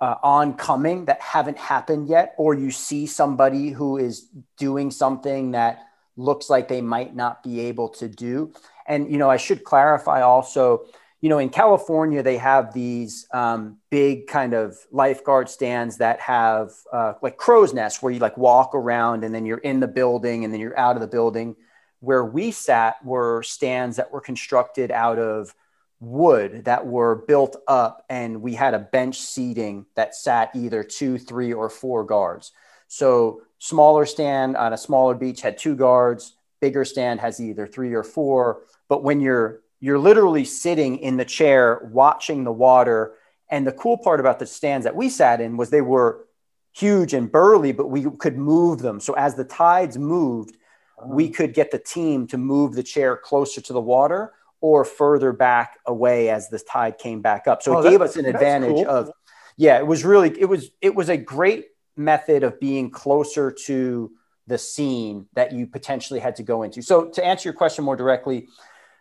uh, 0.00 0.16
oncoming 0.22 1.06
that 1.06 1.20
haven't 1.20 1.58
happened 1.58 2.08
yet, 2.08 2.34
or 2.36 2.54
you 2.54 2.70
see 2.70 3.06
somebody 3.06 3.70
who 3.70 3.98
is 3.98 4.28
doing 4.56 4.90
something 4.90 5.52
that 5.52 5.86
looks 6.16 6.48
like 6.48 6.68
they 6.68 6.80
might 6.80 7.14
not 7.14 7.42
be 7.42 7.60
able 7.60 7.88
to 7.88 8.08
do. 8.08 8.52
And, 8.86 9.10
you 9.10 9.18
know, 9.18 9.28
I 9.28 9.36
should 9.36 9.64
clarify 9.64 10.22
also 10.22 10.86
you 11.26 11.30
know, 11.30 11.38
in 11.38 11.48
California, 11.48 12.22
they 12.22 12.36
have 12.36 12.74
these 12.74 13.26
um, 13.32 13.78
big 13.90 14.26
kind 14.26 14.52
of 14.54 14.76
lifeguard 14.92 15.48
stands 15.48 15.96
that 15.96 16.20
have 16.20 16.70
uh, 16.92 17.14
like 17.22 17.36
crow's 17.36 17.72
nests 17.72 18.02
where 18.02 18.12
you 18.12 18.18
like 18.18 18.36
walk 18.36 18.74
around 18.74 19.24
and 19.24 19.34
then 19.34 19.46
you're 19.46 19.58
in 19.58 19.80
the 19.80 19.88
building 19.88 20.44
and 20.44 20.52
then 20.52 20.60
you're 20.60 20.78
out 20.78 20.94
of 20.94 21.00
the 21.00 21.08
building. 21.08 21.56
Where 22.00 22.24
we 22.24 22.50
sat 22.50 23.02
were 23.04 23.42
stands 23.42 23.96
that 23.96 24.12
were 24.12 24.20
constructed 24.20 24.90
out 24.90 25.18
of 25.18 25.54
wood 26.00 26.64
that 26.66 26.86
were 26.86 27.24
built 27.26 27.56
up, 27.66 28.04
and 28.08 28.42
we 28.42 28.54
had 28.54 28.74
a 28.74 28.78
bench 28.78 29.20
seating 29.20 29.86
that 29.94 30.14
sat 30.14 30.50
either 30.54 30.82
two, 30.82 31.18
three, 31.18 31.52
or 31.52 31.70
four 31.70 32.04
guards. 32.04 32.52
So, 32.88 33.42
smaller 33.58 34.06
stand 34.06 34.56
on 34.56 34.72
a 34.72 34.78
smaller 34.78 35.14
beach 35.14 35.40
had 35.40 35.58
two 35.58 35.74
guards, 35.74 36.36
bigger 36.60 36.84
stand 36.84 37.20
has 37.20 37.40
either 37.40 37.66
three 37.66 37.94
or 37.94 38.04
four. 38.04 38.62
But 38.88 39.02
when 39.02 39.20
you're 39.20 39.60
you're 39.80 39.98
literally 39.98 40.44
sitting 40.44 40.98
in 40.98 41.16
the 41.16 41.24
chair 41.24 41.88
watching 41.92 42.44
the 42.44 42.52
water. 42.52 43.14
And 43.50 43.66
the 43.66 43.72
cool 43.72 43.98
part 43.98 44.20
about 44.20 44.38
the 44.38 44.46
stands 44.46 44.84
that 44.84 44.96
we 44.96 45.08
sat 45.08 45.40
in 45.40 45.56
was 45.56 45.70
they 45.70 45.80
were 45.80 46.26
huge 46.72 47.14
and 47.14 47.30
burly, 47.30 47.72
but 47.72 47.88
we 47.88 48.10
could 48.18 48.36
move 48.36 48.80
them. 48.80 49.00
So 49.00 49.12
as 49.14 49.34
the 49.34 49.44
tides 49.44 49.96
moved, 49.96 50.56
we 51.04 51.28
oh. 51.28 51.32
could 51.32 51.54
get 51.54 51.70
the 51.70 51.78
team 51.78 52.26
to 52.28 52.38
move 52.38 52.74
the 52.74 52.82
chair 52.82 53.16
closer 53.16 53.60
to 53.60 53.72
the 53.72 53.80
water 53.80 54.32
or 54.60 54.84
further 54.84 55.32
back 55.32 55.78
away 55.86 56.30
as 56.30 56.48
the 56.48 56.58
tide 56.58 56.98
came 56.98 57.20
back 57.22 57.46
up. 57.46 57.62
So 57.62 57.76
oh, 57.76 57.80
it 57.80 57.90
gave 57.90 58.00
us 58.00 58.16
an 58.16 58.24
advantage 58.24 58.70
cool. 58.70 58.88
of, 58.88 59.10
yeah, 59.56 59.78
it 59.78 59.86
was 59.86 60.04
really, 60.04 60.34
it 60.40 60.46
was, 60.46 60.70
it 60.80 60.94
was 60.94 61.08
a 61.08 61.16
great 61.16 61.66
method 61.96 62.42
of 62.42 62.58
being 62.60 62.90
closer 62.90 63.50
to 63.50 64.10
the 64.46 64.58
scene 64.58 65.26
that 65.34 65.52
you 65.52 65.66
potentially 65.66 66.20
had 66.20 66.36
to 66.36 66.42
go 66.42 66.62
into. 66.62 66.82
So 66.82 67.08
to 67.10 67.24
answer 67.24 67.48
your 67.48 67.54
question 67.54 67.84
more 67.84 67.96
directly, 67.96 68.48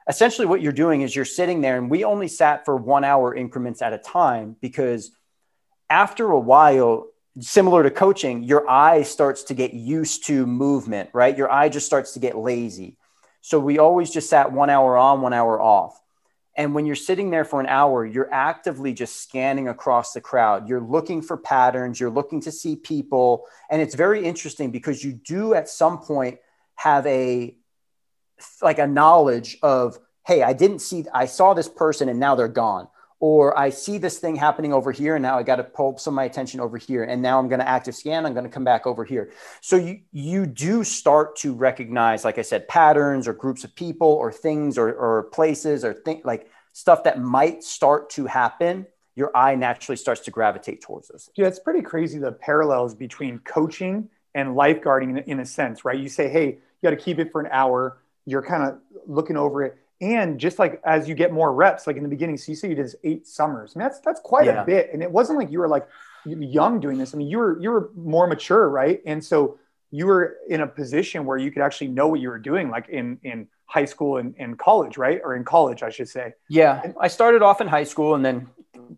essentially 0.08 0.48
what 0.48 0.62
you're 0.62 0.72
doing 0.72 1.02
is 1.02 1.16
you're 1.16 1.26
sitting 1.26 1.62
there 1.62 1.78
and 1.78 1.90
we 1.90 2.04
only 2.04 2.28
sat 2.28 2.66
for 2.66 2.76
one 2.76 3.04
hour 3.04 3.34
increments 3.34 3.82
at 3.82 3.94
a 3.94 3.98
time 3.98 4.56
because 4.62 5.12
after 5.90 6.30
a 6.32 6.40
while 6.40 7.08
similar 7.40 7.84
to 7.84 7.92
coaching 7.92 8.44
your 8.44 8.70
eye 8.70 9.04
starts 9.04 9.44
to 9.44 9.54
get 9.54 9.74
used 9.74 10.26
to 10.26 10.46
movement 10.46 11.10
right 11.14 11.38
your 11.38 11.52
eye 11.52 11.68
just 11.68 11.86
starts 11.86 12.14
to 12.14 12.20
get 12.20 12.38
lazy 12.38 12.98
so 13.46 13.60
we 13.60 13.78
always 13.78 14.10
just 14.10 14.28
sat 14.28 14.52
one 14.52 14.72
hour 14.72 14.98
on 14.98 15.22
one 15.22 15.32
hour 15.32 15.62
off. 15.62 16.02
And 16.58 16.74
when 16.74 16.88
you're 16.88 16.96
sitting 16.96 17.30
there 17.30 17.46
for 17.46 17.60
an 17.60 17.68
hour 17.68 18.04
you're 18.04 18.34
actively 18.34 18.92
just 18.92 19.22
scanning 19.22 19.68
across 19.68 20.14
the 20.14 20.20
crowd. 20.20 20.68
You're 20.68 20.82
looking 20.82 21.22
for 21.22 21.38
patterns. 21.38 22.00
You're 22.00 22.10
looking 22.10 22.42
to 22.42 22.52
see 22.52 22.76
people. 22.76 23.46
And 23.70 23.84
it's 23.84 23.94
very 23.94 24.26
interesting 24.26 24.72
because 24.72 25.04
you 25.04 25.14
do 25.14 25.54
at 25.54 25.70
some 25.70 26.00
point 26.00 26.40
have 26.74 27.06
a 27.06 27.56
like 28.64 28.80
a 28.80 28.88
knowledge 28.88 29.60
of 29.62 30.00
hey 30.26 30.44
i 30.44 30.52
didn't 30.52 30.80
see 30.80 31.06
i 31.14 31.26
saw 31.26 31.54
this 31.54 31.70
person 31.70 32.10
and 32.10 32.20
now 32.20 32.36
they're 32.36 32.50
gone 32.50 32.88
or 33.28 33.58
I 33.58 33.72
see 33.72 33.98
this 33.98 34.20
thing 34.20 34.36
happening 34.36 34.72
over 34.72 34.92
here, 34.92 35.16
and 35.16 35.24
now 35.24 35.40
I 35.40 35.42
got 35.42 35.56
to 35.56 35.64
pull 35.64 35.98
some 35.98 36.14
of 36.14 36.16
my 36.16 36.26
attention 36.26 36.60
over 36.60 36.78
here, 36.78 37.04
and 37.04 37.24
now 37.24 37.40
I'm 37.40 37.48
going 37.48 37.60
to 37.60 37.68
active 37.68 37.96
scan. 37.96 38.24
I'm 38.24 38.34
going 38.34 38.44
to 38.44 38.52
come 38.52 38.64
back 38.64 38.86
over 38.86 39.04
here. 39.04 39.32
So 39.62 39.78
you 39.78 40.02
you 40.12 40.46
do 40.46 40.84
start 40.84 41.36
to 41.38 41.52
recognize, 41.52 42.24
like 42.24 42.38
I 42.38 42.44
said, 42.44 42.68
patterns 42.68 43.28
or 43.28 43.34
groups 43.34 43.64
of 43.64 43.76
people 43.76 44.08
or 44.10 44.32
things 44.32 44.78
or, 44.78 44.94
or 44.94 45.24
places 45.24 45.84
or 45.84 45.92
think 45.92 46.24
like 46.24 46.52
stuff 46.74 47.04
that 47.06 47.20
might 47.20 47.64
start 47.64 48.12
to 48.12 48.28
happen. 48.28 48.86
Your 49.16 49.36
eye 49.36 49.56
naturally 49.56 49.98
starts 49.98 50.22
to 50.26 50.30
gravitate 50.30 50.84
towards 50.84 51.08
those. 51.08 51.32
Yeah, 51.36 51.48
it's 51.48 51.58
pretty 51.58 51.82
crazy 51.82 52.20
the 52.20 52.32
parallels 52.32 52.94
between 52.94 53.40
coaching 53.40 54.08
and 54.36 54.50
lifeguarding 54.50 55.18
in, 55.18 55.18
in 55.18 55.40
a 55.40 55.46
sense, 55.48 55.84
right? 55.84 55.98
You 55.98 56.10
say, 56.10 56.30
hey, 56.30 56.46
you 56.46 56.84
got 56.84 56.92
to 56.92 56.96
keep 56.96 57.18
it 57.18 57.32
for 57.32 57.42
an 57.42 57.50
hour. 57.52 57.98
You're 58.28 58.44
kind 58.44 58.62
of 58.70 58.78
looking 59.08 59.36
over 59.36 59.64
it 59.64 59.80
and 60.02 60.40
just 60.40 60.60
like 60.60 60.82
as 60.86 61.08
you 61.08 61.16
get 61.16 61.32
more 61.32 61.54
reps, 61.54 61.88
like 61.88 61.96
in 61.96 62.04
the 62.04 62.10
beginning, 62.10 62.38
so 62.38 62.52
you 62.52 62.56
say 62.56 62.70
you 62.70 62.76
did 62.76 62.86
this 62.86 62.96
eight 63.04 63.28
summers. 63.28 63.74
I 63.76 63.80
mean, 63.80 63.88
that's 63.88 64.00
that's 64.00 64.22
quite 64.22 64.46
yeah. 64.46 64.62
a 64.62 64.66
bit. 64.66 64.90
And 64.94 65.02
it 65.02 65.10
wasn't 65.10 65.40
like 65.40 65.52
you 65.52 65.60
were 65.60 65.68
like 65.68 65.88
young 66.26 66.80
doing 66.80 66.98
this. 66.98 67.14
I 67.14 67.18
mean, 67.18 67.28
you 67.28 67.38
were 67.38 67.62
you 67.62 67.72
were 67.72 67.90
more 67.96 68.28
mature, 68.28 68.70
right? 68.70 69.02
And 69.06 69.24
so 69.24 69.60
you 69.92 70.06
were 70.08 70.38
in 70.50 70.62
a 70.62 70.68
position 70.68 71.26
where 71.26 71.38
you 71.38 71.52
could 71.52 71.62
actually 71.62 71.88
know 71.88 72.08
what 72.08 72.20
you 72.20 72.30
were 72.30 72.40
doing, 72.40 72.70
like 72.70 72.90
in 72.90 73.20
in 73.24 73.48
high 73.66 73.86
school 73.86 74.18
and, 74.18 74.36
and 74.38 74.60
college, 74.60 74.98
right? 74.98 75.22
Or 75.24 75.36
in 75.36 75.44
college, 75.44 75.84
I 75.84 75.90
should 75.90 76.10
say. 76.10 76.34
Yeah, 76.50 76.92
I 77.00 77.08
started 77.08 77.42
off 77.42 77.62
in 77.62 77.68
high 77.68 77.84
school 77.84 78.16
and 78.16 78.26
then 78.26 78.50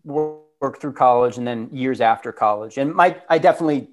worked 0.04 0.80
through 0.80 0.94
college, 0.94 1.38
and 1.38 1.46
then 1.46 1.68
years 1.72 2.00
after 2.00 2.32
college. 2.32 2.78
And 2.78 2.94
my 2.94 3.16
I 3.28 3.38
definitely 3.38 3.90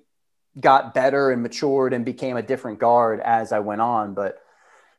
got 0.59 0.93
better 0.93 1.31
and 1.31 1.43
matured 1.43 1.93
and 1.93 2.05
became 2.05 2.37
a 2.37 2.41
different 2.41 2.79
guard 2.79 3.19
as 3.19 3.51
I 3.51 3.59
went 3.59 3.81
on, 3.81 4.13
but 4.13 4.39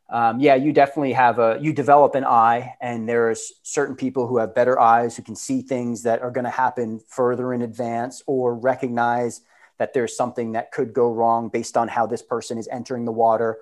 um, 0.09 0.39
yeah, 0.39 0.55
you 0.55 0.73
definitely 0.73 1.15
have 1.15 1.39
a, 1.39 1.59
you 1.61 1.73
develop 1.73 2.15
an 2.15 2.25
eye, 2.25 2.75
and 2.81 3.09
there's 3.09 3.53
certain 3.63 3.97
people 3.97 4.29
who 4.29 4.39
have 4.39 4.55
better 4.55 4.79
eyes 4.79 5.17
who 5.17 5.23
can 5.23 5.35
see 5.35 5.63
things 5.63 6.05
that 6.05 6.23
are 6.23 6.31
going 6.31 6.45
to 6.45 6.51
happen 6.51 7.01
further 7.09 7.53
in 7.53 7.63
advance 7.63 8.23
or 8.27 8.55
recognize 8.55 9.41
that 9.79 9.93
there's 9.95 10.17
something 10.17 10.53
that 10.53 10.71
could 10.71 10.93
go 10.93 11.13
wrong 11.13 11.49
based 11.49 11.77
on 11.77 11.89
how 11.89 12.07
this 12.07 12.23
person 12.23 12.57
is 12.57 12.69
entering 12.69 13.05
the 13.05 13.13
water. 13.13 13.59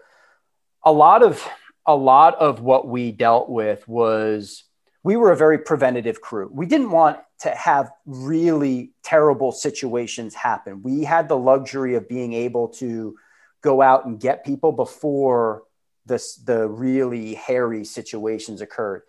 A 0.84 0.92
lot 0.92 1.22
of, 1.22 1.46
a 1.86 1.96
lot 1.96 2.34
of 2.36 2.60
what 2.60 2.86
we 2.86 3.10
dealt 3.10 3.48
with 3.48 3.88
was 3.88 4.64
we 5.02 5.16
were 5.16 5.32
a 5.32 5.36
very 5.36 5.58
preventative 5.58 6.20
crew. 6.20 6.50
We 6.52 6.66
didn't 6.66 6.90
want 6.90 7.18
to 7.40 7.50
have 7.50 7.90
really 8.06 8.92
terrible 9.02 9.50
situations 9.50 10.34
happen. 10.34 10.82
We 10.82 11.04
had 11.04 11.28
the 11.28 11.36
luxury 11.36 11.94
of 11.94 12.08
being 12.08 12.32
able 12.32 12.68
to 12.68 13.16
go 13.60 13.82
out 13.82 14.06
and 14.06 14.20
get 14.20 14.44
people 14.44 14.72
before 14.72 15.64
the, 16.06 16.22
the 16.44 16.68
really 16.68 17.34
hairy 17.34 17.84
situations 17.84 18.60
occurred. 18.60 19.02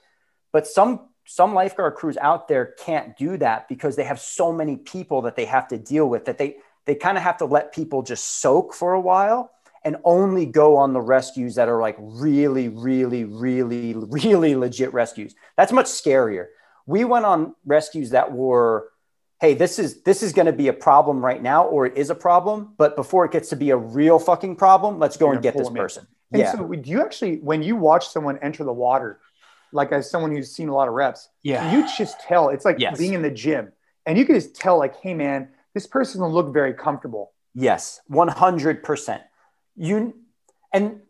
But 0.52 0.68
some 0.68 1.10
some 1.28 1.56
lifeguard 1.56 1.96
crews 1.96 2.18
out 2.18 2.48
there 2.48 2.76
can't 2.78 3.18
do 3.18 3.36
that 3.38 3.68
because 3.68 3.96
they 3.96 4.04
have 4.04 4.20
so 4.20 4.54
many 4.54 4.78
people 4.78 5.24
that 5.24 5.36
they 5.36 5.46
have 5.46 5.68
to 5.68 5.78
deal 5.78 6.08
with 6.08 6.26
that 6.26 6.38
they 6.38 6.58
they 6.86 6.96
kind 6.96 7.18
of 7.18 7.24
have 7.24 7.38
to 7.38 7.46
let 7.46 7.74
people 7.74 8.04
just 8.04 8.40
soak 8.42 8.74
for 8.74 8.94
a 8.94 9.02
while 9.02 9.52
and 9.84 9.98
only 10.04 10.46
go 10.46 10.78
on 10.78 10.94
the 10.94 11.02
rescues 11.02 11.56
that 11.56 11.68
are 11.68 11.82
like 11.82 11.98
really 12.00 12.70
really 12.70 13.24
really 13.24 13.94
really 13.94 14.56
legit 14.56 14.94
rescues. 14.94 15.36
That's 15.58 15.72
much 15.72 15.88
scarier. 15.88 16.48
We 16.86 17.04
went 17.04 17.26
on 17.26 17.56
rescues 17.66 18.12
that 18.12 18.32
were 18.32 18.90
hey 19.42 19.54
this 19.54 19.80
is 19.80 20.02
this 20.04 20.24
is 20.24 20.34
going 20.34 20.46
to 20.46 20.54
be 20.54 20.68
a 20.68 20.74
problem 20.74 21.24
right 21.24 21.42
now 21.42 21.66
or 21.66 21.86
it 21.86 21.98
is 21.98 22.10
a 22.10 22.16
problem 22.16 22.74
but 22.78 22.96
before 22.96 23.26
it 23.26 23.32
gets 23.32 23.50
to 23.50 23.56
be 23.56 23.70
a 23.72 23.78
real 23.78 24.20
fucking 24.20 24.56
problem 24.56 25.00
let's 25.00 25.18
go 25.18 25.32
and 25.32 25.42
get 25.42 25.56
this 25.58 25.70
person 25.70 26.08
and 26.36 26.44
yeah. 26.44 26.52
so, 26.52 26.68
do 26.68 26.90
you 26.90 27.02
actually, 27.02 27.38
when 27.38 27.64
you 27.64 27.76
watch 27.76 28.08
someone 28.10 28.38
enter 28.42 28.64
the 28.64 28.74
water, 28.74 29.20
like 29.72 29.92
as 29.92 30.10
someone 30.10 30.32
who's 30.32 30.52
seen 30.52 30.70
a 30.70 30.74
lot 30.74 30.88
of 30.88 30.94
reps, 30.94 31.30
yeah, 31.44 31.72
you 31.72 31.88
just 31.98 32.20
tell. 32.20 32.50
It's 32.50 32.66
like 32.66 32.80
yes. 32.80 32.98
being 32.98 33.14
in 33.14 33.22
the 33.22 33.32
gym, 33.32 33.72
and 34.06 34.18
you 34.18 34.26
can 34.26 34.36
just 34.36 34.56
tell, 34.56 34.78
like, 34.78 34.96
hey, 34.98 35.14
man, 35.14 35.50
this 35.74 35.88
person 35.88 36.22
will 36.22 36.32
look 36.32 36.54
very 36.54 36.74
comfortable. 36.74 37.32
Yes, 37.54 38.02
one 38.08 38.28
hundred 38.28 38.84
percent. 38.84 39.24
You 39.76 40.14
and 40.72 41.02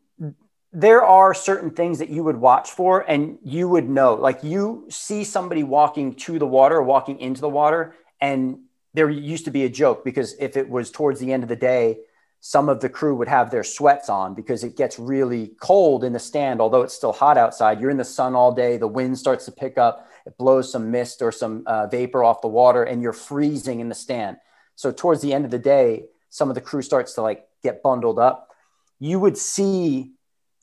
there 0.72 1.04
are 1.04 1.34
certain 1.34 1.72
things 1.72 2.00
that 2.00 2.10
you 2.10 2.24
would 2.24 2.38
watch 2.38 2.72
for, 2.72 3.02
and 3.10 3.38
you 3.44 3.70
would 3.70 3.90
know, 3.90 4.16
like, 4.16 4.44
you 4.44 4.86
see 4.90 5.24
somebody 5.24 5.64
walking 5.64 6.14
to 6.16 6.38
the 6.38 6.48
water, 6.48 6.82
walking 6.82 7.20
into 7.20 7.42
the 7.42 7.50
water, 7.50 7.96
and 8.20 8.60
there 8.94 9.10
used 9.10 9.46
to 9.46 9.52
be 9.52 9.64
a 9.64 9.70
joke 9.70 10.04
because 10.04 10.36
if 10.40 10.58
it 10.58 10.70
was 10.70 10.92
towards 10.92 11.20
the 11.20 11.32
end 11.32 11.44
of 11.44 11.50
the 11.50 11.56
day 11.56 12.00
some 12.48 12.70
of 12.70 12.80
the 12.80 12.88
crew 12.88 13.16
would 13.16 13.28
have 13.28 13.50
their 13.50 13.64
sweats 13.64 14.08
on 14.08 14.36
because 14.36 14.64
it 14.64 14.78
gets 14.78 15.00
really 15.00 15.56
cold 15.60 16.04
in 16.04 16.14
the 16.14 16.20
stand, 16.20 16.62
although 16.62 16.84
it's 16.84 16.94
still 16.94 17.12
hot 17.12 17.40
outside. 17.40 17.82
You're 17.82 17.90
in 17.90 17.98
the 17.98 18.04
sun 18.04 18.36
all 18.36 18.52
day, 18.52 18.78
the 18.78 18.88
wind 18.88 19.18
starts 19.18 19.46
to 19.46 19.52
pick 19.52 19.80
up, 19.80 20.08
it 20.28 20.38
blows 20.38 20.72
some 20.72 20.92
mist 20.92 21.24
or 21.24 21.32
some 21.32 21.64
uh, 21.66 21.88
vapor 21.88 22.24
off 22.24 22.42
the 22.42 22.48
water, 22.48 22.84
and 22.84 23.02
you're 23.02 23.14
freezing 23.14 23.80
in 23.80 23.90
the 23.90 23.96
stand. 23.96 24.38
So, 24.76 24.92
towards 24.92 25.24
the 25.24 25.34
end 25.34 25.46
of 25.46 25.50
the 25.50 25.58
day, 25.58 26.04
some 26.30 26.50
of 26.50 26.54
the 26.54 26.62
crew 26.62 26.84
starts 26.84 27.16
to 27.16 27.24
like 27.24 27.48
get 27.64 27.82
bundled 27.82 28.20
up. 28.20 28.52
You 29.00 29.20
would 29.20 29.40
see 29.40 30.12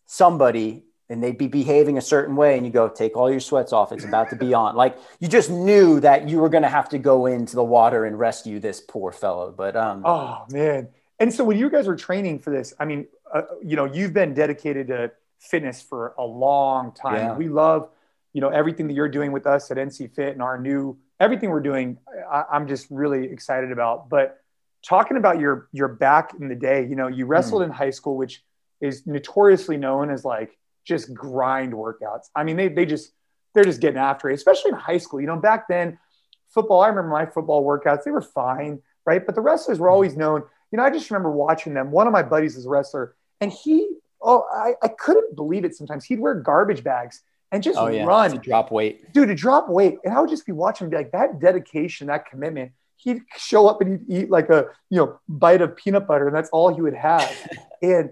somebody 0.06 0.84
and 1.08 1.20
they'd 1.20 1.36
be 1.36 1.48
behaving 1.48 1.98
a 1.98 2.00
certain 2.00 2.36
way 2.36 2.56
and 2.56 2.64
you 2.64 2.70
go 2.70 2.88
take 2.88 3.16
all 3.16 3.28
your 3.28 3.40
sweats 3.40 3.72
off 3.72 3.90
it's 3.90 4.04
about 4.04 4.30
to 4.30 4.36
be 4.36 4.54
on 4.54 4.76
like 4.76 4.96
you 5.20 5.26
just 5.26 5.50
knew 5.50 5.98
that 6.00 6.28
you 6.28 6.38
were 6.38 6.48
going 6.48 6.62
to 6.62 6.68
have 6.68 6.88
to 6.88 6.98
go 6.98 7.26
into 7.26 7.56
the 7.56 7.64
water 7.64 8.04
and 8.04 8.18
rescue 8.18 8.60
this 8.60 8.80
poor 8.80 9.10
fellow 9.10 9.52
but 9.56 9.74
um 9.74 10.02
oh 10.06 10.44
man 10.50 10.88
and 11.22 11.32
so 11.32 11.44
when 11.44 11.56
you 11.56 11.70
guys 11.70 11.86
were 11.86 11.94
training 11.94 12.40
for 12.40 12.50
this, 12.50 12.74
I 12.80 12.84
mean, 12.84 13.06
uh, 13.32 13.42
you 13.62 13.76
know, 13.76 13.84
you've 13.84 14.12
been 14.12 14.34
dedicated 14.34 14.88
to 14.88 15.12
fitness 15.38 15.80
for 15.80 16.14
a 16.18 16.24
long 16.24 16.90
time. 16.90 17.14
Yeah. 17.14 17.36
We 17.36 17.48
love, 17.48 17.90
you 18.32 18.40
know, 18.40 18.48
everything 18.48 18.88
that 18.88 18.94
you're 18.94 19.08
doing 19.08 19.30
with 19.30 19.46
us 19.46 19.70
at 19.70 19.76
NC 19.76 20.12
Fit 20.16 20.32
and 20.32 20.42
our 20.42 20.58
new 20.58 20.98
everything 21.20 21.50
we're 21.50 21.60
doing. 21.60 21.98
I, 22.28 22.42
I'm 22.50 22.66
just 22.66 22.88
really 22.90 23.26
excited 23.26 23.70
about. 23.70 24.08
But 24.08 24.40
talking 24.84 25.16
about 25.16 25.38
your 25.38 25.68
your 25.70 25.86
back 25.86 26.34
in 26.40 26.48
the 26.48 26.56
day, 26.56 26.84
you 26.84 26.96
know, 26.96 27.06
you 27.06 27.24
wrestled 27.26 27.62
mm. 27.62 27.66
in 27.66 27.70
high 27.70 27.90
school, 27.90 28.16
which 28.16 28.42
is 28.80 29.06
notoriously 29.06 29.76
known 29.76 30.10
as 30.10 30.24
like 30.24 30.58
just 30.84 31.14
grind 31.14 31.72
workouts. 31.72 32.30
I 32.34 32.42
mean, 32.42 32.56
they 32.56 32.66
they 32.66 32.84
just 32.84 33.12
they're 33.54 33.62
just 33.62 33.80
getting 33.80 33.98
after 33.98 34.28
it, 34.28 34.34
especially 34.34 34.70
in 34.70 34.76
high 34.76 34.98
school. 34.98 35.20
You 35.20 35.28
know, 35.28 35.36
back 35.36 35.68
then, 35.68 36.00
football. 36.48 36.80
I 36.80 36.88
remember 36.88 37.10
my 37.10 37.26
football 37.26 37.64
workouts; 37.64 38.02
they 38.02 38.10
were 38.10 38.22
fine, 38.22 38.82
right? 39.06 39.24
But 39.24 39.36
the 39.36 39.40
wrestlers 39.40 39.78
were 39.78 39.88
always 39.88 40.16
known 40.16 40.42
you 40.72 40.78
know, 40.78 40.84
I 40.84 40.90
just 40.90 41.10
remember 41.10 41.30
watching 41.30 41.74
them. 41.74 41.90
One 41.90 42.06
of 42.06 42.12
my 42.12 42.22
buddies 42.22 42.56
is 42.56 42.64
a 42.64 42.68
wrestler, 42.68 43.14
and 43.40 43.52
he, 43.52 43.88
oh, 44.22 44.44
I, 44.50 44.72
I 44.82 44.88
couldn't 44.88 45.36
believe 45.36 45.64
it 45.64 45.76
sometimes. 45.76 46.04
He'd 46.04 46.18
wear 46.18 46.34
garbage 46.34 46.82
bags 46.82 47.22
and 47.52 47.62
just 47.62 47.78
oh, 47.78 47.88
yeah. 47.88 48.04
run. 48.04 48.30
To 48.30 48.38
drop 48.38 48.72
weight. 48.72 49.12
Dude, 49.12 49.28
to 49.28 49.34
drop 49.34 49.68
weight. 49.68 49.98
And 50.04 50.14
I 50.14 50.20
would 50.20 50.30
just 50.30 50.46
be 50.46 50.52
watching 50.52 50.88
be 50.88 50.96
like, 50.96 51.12
that 51.12 51.38
dedication, 51.38 52.06
that 52.06 52.26
commitment. 52.26 52.72
He'd 52.96 53.22
show 53.36 53.68
up 53.68 53.82
and 53.82 54.00
he'd 54.08 54.22
eat 54.22 54.30
like 54.30 54.48
a, 54.48 54.68
you 54.88 54.98
know, 54.98 55.20
bite 55.28 55.60
of 55.60 55.76
peanut 55.76 56.06
butter, 56.06 56.26
and 56.26 56.34
that's 56.34 56.48
all 56.50 56.74
he 56.74 56.80
would 56.80 56.94
have. 56.94 57.30
and, 57.82 58.10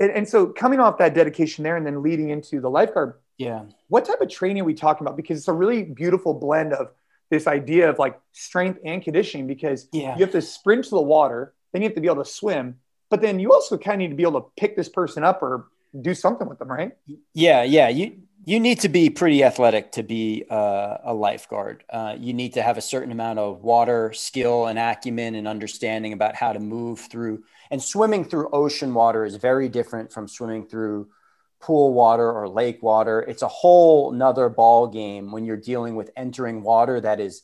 and 0.00 0.10
and 0.10 0.28
so 0.28 0.46
coming 0.46 0.80
off 0.80 0.98
that 0.98 1.14
dedication 1.14 1.62
there 1.62 1.76
and 1.76 1.86
then 1.86 2.02
leading 2.02 2.30
into 2.30 2.60
the 2.60 2.68
lifeguard. 2.68 3.14
Yeah. 3.38 3.64
What 3.88 4.04
type 4.04 4.20
of 4.20 4.28
training 4.28 4.62
are 4.62 4.64
we 4.64 4.74
talking 4.74 5.06
about? 5.06 5.16
Because 5.16 5.38
it's 5.38 5.48
a 5.48 5.52
really 5.52 5.84
beautiful 5.84 6.34
blend 6.34 6.72
of 6.72 6.88
this 7.30 7.46
idea 7.46 7.90
of 7.90 7.98
like 7.98 8.18
strength 8.32 8.80
and 8.84 9.02
conditioning 9.02 9.46
because 9.46 9.88
yeah. 9.92 10.14
you 10.14 10.20
have 10.24 10.32
to 10.32 10.42
sprint 10.42 10.84
to 10.84 10.90
the 10.90 11.02
water 11.02 11.52
then 11.74 11.82
you 11.82 11.88
have 11.88 11.96
to 11.96 12.00
be 12.00 12.06
able 12.06 12.22
to 12.22 12.30
swim. 12.30 12.76
But 13.10 13.20
then 13.20 13.40
you 13.40 13.52
also 13.52 13.76
kind 13.76 13.94
of 13.94 13.98
need 13.98 14.10
to 14.10 14.14
be 14.14 14.22
able 14.22 14.40
to 14.40 14.46
pick 14.56 14.76
this 14.76 14.88
person 14.88 15.24
up 15.24 15.42
or 15.42 15.66
do 16.00 16.14
something 16.14 16.48
with 16.48 16.60
them, 16.60 16.70
right? 16.70 16.96
Yeah, 17.34 17.64
yeah. 17.64 17.88
You 17.88 18.16
you 18.46 18.60
need 18.60 18.80
to 18.80 18.88
be 18.88 19.10
pretty 19.10 19.42
athletic 19.42 19.92
to 19.92 20.02
be 20.02 20.44
uh, 20.50 20.98
a 21.02 21.14
lifeguard. 21.14 21.82
Uh, 21.90 22.14
you 22.18 22.34
need 22.34 22.52
to 22.54 22.62
have 22.62 22.76
a 22.76 22.82
certain 22.82 23.10
amount 23.10 23.38
of 23.38 23.62
water 23.62 24.12
skill 24.12 24.66
and 24.66 24.78
acumen 24.78 25.34
and 25.34 25.48
understanding 25.48 26.12
about 26.12 26.34
how 26.34 26.52
to 26.52 26.60
move 26.60 27.00
through. 27.00 27.42
And 27.70 27.82
swimming 27.82 28.24
through 28.24 28.50
ocean 28.50 28.92
water 28.92 29.24
is 29.24 29.36
very 29.36 29.68
different 29.70 30.12
from 30.12 30.28
swimming 30.28 30.66
through 30.66 31.08
pool 31.58 31.94
water 31.94 32.30
or 32.30 32.46
lake 32.46 32.82
water. 32.82 33.22
It's 33.22 33.42
a 33.42 33.48
whole 33.48 34.12
nother 34.12 34.50
ball 34.50 34.88
game 34.88 35.32
when 35.32 35.46
you're 35.46 35.56
dealing 35.56 35.96
with 35.96 36.10
entering 36.14 36.62
water 36.62 37.00
that 37.00 37.20
is 37.20 37.42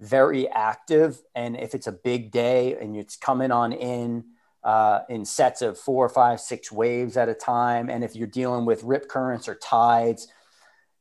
very 0.00 0.48
active. 0.48 1.20
And 1.34 1.56
if 1.56 1.74
it's 1.74 1.86
a 1.86 1.92
big 1.92 2.30
day 2.30 2.76
and 2.78 2.96
it's 2.96 3.16
coming 3.16 3.50
on 3.50 3.72
in 3.72 4.24
uh, 4.64 5.02
in 5.08 5.24
sets 5.24 5.62
of 5.62 5.78
four, 5.78 6.08
five, 6.08 6.40
six 6.40 6.72
waves 6.72 7.16
at 7.16 7.28
a 7.28 7.34
time, 7.34 7.88
and 7.88 8.02
if 8.02 8.16
you're 8.16 8.26
dealing 8.26 8.64
with 8.64 8.82
rip 8.82 9.08
currents 9.08 9.48
or 9.48 9.54
tides, 9.54 10.26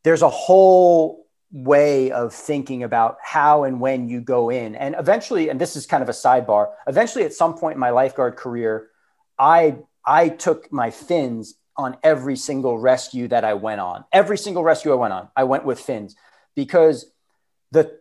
there's 0.03 0.21
a 0.21 0.29
whole 0.29 1.25
way 1.51 2.11
of 2.11 2.33
thinking 2.33 2.83
about 2.83 3.17
how 3.23 3.63
and 3.63 3.79
when 3.79 4.07
you 4.07 4.21
go 4.21 4.49
in. 4.49 4.75
And 4.75 4.95
eventually, 4.99 5.49
and 5.49 5.59
this 5.59 5.75
is 5.75 5.87
kind 5.87 6.03
of 6.03 6.09
a 6.09 6.11
sidebar, 6.11 6.73
eventually 6.85 7.23
at 7.23 7.33
some 7.33 7.55
point 7.57 7.73
in 7.73 7.79
my 7.79 7.89
lifeguard 7.89 8.35
career, 8.35 8.89
I 9.39 9.77
I 10.05 10.29
took 10.29 10.71
my 10.71 10.91
fins 10.91 11.55
on 11.77 11.97
every 12.03 12.35
single 12.35 12.77
rescue 12.77 13.27
that 13.29 13.43
I 13.43 13.55
went 13.55 13.81
on. 13.81 14.05
Every 14.13 14.37
single 14.37 14.63
rescue 14.63 14.91
I 14.91 14.95
went 14.95 15.13
on, 15.13 15.29
I 15.35 15.45
went 15.45 15.65
with 15.65 15.79
fins 15.79 16.15
because 16.55 17.11
the 17.71 17.99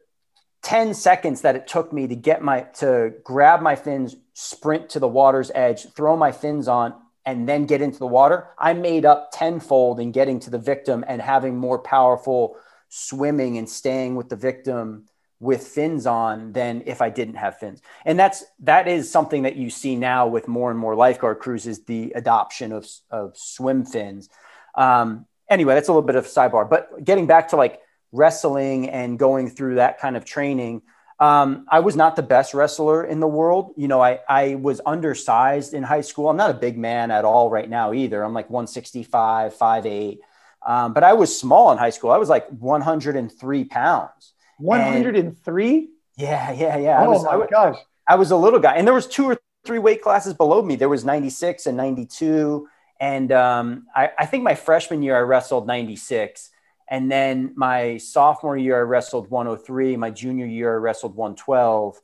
10 0.64 0.94
seconds 0.94 1.42
that 1.42 1.56
it 1.56 1.66
took 1.66 1.92
me 1.92 2.06
to 2.06 2.16
get 2.16 2.42
my 2.42 2.62
to 2.74 3.14
grab 3.22 3.60
my 3.60 3.76
fins 3.76 4.16
sprint 4.32 4.88
to 4.88 4.98
the 4.98 5.08
water's 5.08 5.50
edge 5.54 5.86
throw 5.94 6.16
my 6.16 6.32
fins 6.32 6.66
on 6.66 6.94
and 7.26 7.48
then 7.48 7.66
get 7.66 7.80
into 7.80 7.98
the 7.98 8.06
water 8.06 8.48
i 8.58 8.72
made 8.72 9.04
up 9.04 9.30
tenfold 9.32 10.00
in 10.00 10.10
getting 10.10 10.40
to 10.40 10.50
the 10.50 10.58
victim 10.58 11.04
and 11.06 11.22
having 11.22 11.56
more 11.56 11.78
powerful 11.78 12.56
swimming 12.88 13.58
and 13.58 13.68
staying 13.68 14.16
with 14.16 14.28
the 14.28 14.36
victim 14.36 15.04
with 15.40 15.66
fins 15.66 16.06
on 16.06 16.52
than 16.52 16.82
if 16.86 17.02
I 17.02 17.10
didn't 17.10 17.34
have 17.34 17.58
fins. 17.58 17.82
And 18.04 18.18
that's 18.18 18.44
that 18.60 18.88
is 18.88 19.10
something 19.10 19.42
that 19.42 19.56
you 19.56 19.68
see 19.68 19.96
now 19.96 20.26
with 20.26 20.48
more 20.48 20.70
and 20.70 20.78
more 20.78 20.94
lifeguard 20.94 21.38
crews 21.38 21.66
is 21.66 21.84
the 21.84 22.12
adoption 22.14 22.72
of, 22.72 22.88
of 23.10 23.36
swim 23.36 23.84
fins. 23.84 24.28
Um, 24.74 25.26
anyway, 25.48 25.74
that's 25.74 25.88
a 25.88 25.92
little 25.92 26.06
bit 26.06 26.16
of 26.16 26.26
sidebar. 26.26 26.68
But 26.68 27.04
getting 27.04 27.26
back 27.26 27.48
to 27.48 27.56
like 27.56 27.80
wrestling 28.14 28.88
and 28.88 29.18
going 29.18 29.50
through 29.50 29.74
that 29.74 29.98
kind 29.98 30.16
of 30.16 30.24
training, 30.24 30.82
um, 31.20 31.66
I 31.68 31.80
was 31.80 31.96
not 31.96 32.16
the 32.16 32.22
best 32.22 32.54
wrestler 32.54 33.04
in 33.04 33.20
the 33.20 33.26
world. 33.26 33.74
You 33.76 33.88
know, 33.88 34.00
I, 34.00 34.20
I 34.28 34.54
was 34.56 34.80
undersized 34.86 35.74
in 35.74 35.82
high 35.82 36.00
school. 36.00 36.28
I'm 36.28 36.36
not 36.36 36.50
a 36.50 36.54
big 36.54 36.78
man 36.78 37.10
at 37.10 37.24
all 37.24 37.50
right 37.50 37.68
now 37.68 37.92
either. 37.92 38.22
I'm 38.22 38.34
like 38.34 38.50
165, 38.50 39.54
5'8. 39.54 40.18
Um, 40.66 40.92
but 40.94 41.04
I 41.04 41.12
was 41.12 41.38
small 41.38 41.72
in 41.72 41.78
high 41.78 41.90
school. 41.90 42.10
I 42.10 42.16
was 42.16 42.28
like 42.28 42.48
103 42.48 43.64
pounds. 43.64 44.32
103? 44.58 45.90
Yeah, 46.16 46.52
yeah, 46.52 46.76
yeah. 46.78 47.00
Oh 47.00 47.04
I 47.04 47.08
was, 47.08 47.24
my 47.24 47.30
I 47.30 47.36
was, 47.36 47.48
gosh. 47.50 47.78
I 48.08 48.14
was 48.16 48.30
a 48.30 48.36
little 48.36 48.60
guy, 48.60 48.74
and 48.74 48.86
there 48.86 48.94
was 48.94 49.06
two 49.06 49.26
or 49.26 49.38
three 49.64 49.78
weight 49.78 50.02
classes 50.02 50.34
below 50.34 50.62
me. 50.62 50.76
There 50.76 50.88
was 50.88 51.04
96 51.04 51.66
and 51.66 51.76
92, 51.76 52.68
and 53.00 53.32
um, 53.32 53.86
I, 53.94 54.10
I 54.18 54.26
think 54.26 54.42
my 54.42 54.54
freshman 54.54 55.02
year 55.02 55.16
I 55.16 55.20
wrestled 55.20 55.66
96, 55.66 56.50
and 56.88 57.10
then 57.10 57.52
my 57.56 57.96
sophomore 57.96 58.56
year 58.56 58.78
I 58.78 58.82
wrestled 58.82 59.30
103. 59.30 59.96
My 59.96 60.10
junior 60.10 60.46
year 60.46 60.74
I 60.74 60.76
wrestled 60.76 61.14
112, 61.14 62.00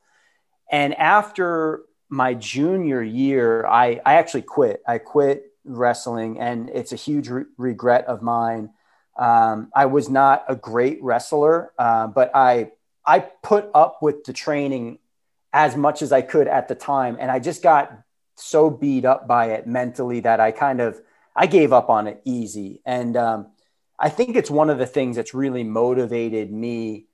and 0.71 0.95
after 0.95 1.83
my 2.09 2.35
junior 2.35 3.03
year, 3.03 3.67
I 3.67 4.01
I 4.05 4.15
actually 4.15 4.43
quit. 4.43 4.83
I 4.87 4.99
quit 4.99 5.53
wrestling, 5.65 6.41
and 6.41 6.71
it's 6.71 6.93
a 6.93 6.97
huge 6.97 7.29
re- 7.29 7.45
regret 7.57 8.07
of 8.07 8.23
mine. 8.23 8.71
Um, 9.17 9.71
I 9.75 9.87
was 9.87 10.09
not 10.09 10.45
a 10.49 10.57
great 10.57 11.03
wrestler, 11.03 11.73
uh, 11.79 12.07
but 12.09 12.31
I 12.35 12.73
I 13.05 13.21
put 13.21 13.71
up 13.75 14.03
with 14.03 14.25
the 14.25 14.33
training 14.33 14.99
as 15.53 15.77
much 15.77 16.03
as 16.03 16.13
I 16.13 16.23
could 16.23 16.49
at 16.49 16.69
the 16.69 16.75
time, 16.75 17.17
and 17.21 17.31
I 17.31 17.39
just 17.39 17.63
got 17.63 17.93
so 18.37 18.71
beat 18.71 19.05
up 19.05 19.27
by 19.29 19.53
it 19.53 19.67
mentally 19.67 20.21
that 20.21 20.41
I 20.41 20.51
kind 20.51 20.81
of 20.81 21.01
I 21.37 21.47
gave 21.47 21.73
up 21.73 21.91
on 21.91 22.07
it 22.07 22.21
easy. 22.25 22.81
And 22.85 23.17
um, 23.17 23.47
I 24.01 24.09
think 24.09 24.35
it's 24.35 24.51
one 24.51 24.71
of 24.71 24.79
the 24.79 24.87
things 24.87 25.17
that's 25.17 25.35
really 25.35 25.63
motivated 25.63 26.51
me 26.51 27.07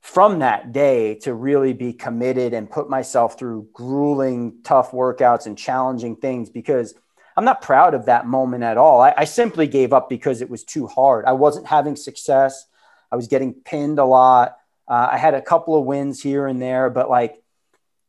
from 0.00 0.38
that 0.38 0.72
day 0.72 1.16
to 1.16 1.34
really 1.34 1.74
be 1.74 1.92
committed 1.92 2.54
and 2.54 2.70
put 2.70 2.88
myself 2.88 3.38
through 3.38 3.68
grueling, 3.74 4.60
tough 4.64 4.92
workouts 4.92 5.44
and 5.44 5.58
challenging 5.58 6.16
things 6.16 6.48
because 6.48 6.94
I'm 7.36 7.44
not 7.44 7.60
proud 7.60 7.92
of 7.92 8.06
that 8.06 8.26
moment 8.26 8.64
at 8.64 8.78
all. 8.78 9.02
I, 9.02 9.12
I, 9.16 9.24
simply 9.24 9.66
gave 9.66 9.92
up 9.92 10.08
because 10.08 10.40
it 10.40 10.50
was 10.50 10.64
too 10.64 10.86
hard. 10.86 11.26
I 11.26 11.32
wasn't 11.32 11.66
having 11.66 11.96
success. 11.96 12.66
I 13.12 13.16
was 13.16 13.28
getting 13.28 13.52
pinned 13.52 13.98
a 13.98 14.04
lot. 14.04 14.56
Uh, 14.88 15.10
I 15.12 15.18
had 15.18 15.34
a 15.34 15.42
couple 15.42 15.78
of 15.78 15.84
wins 15.84 16.22
here 16.22 16.46
and 16.46 16.60
there, 16.60 16.88
but 16.88 17.10
like 17.10 17.42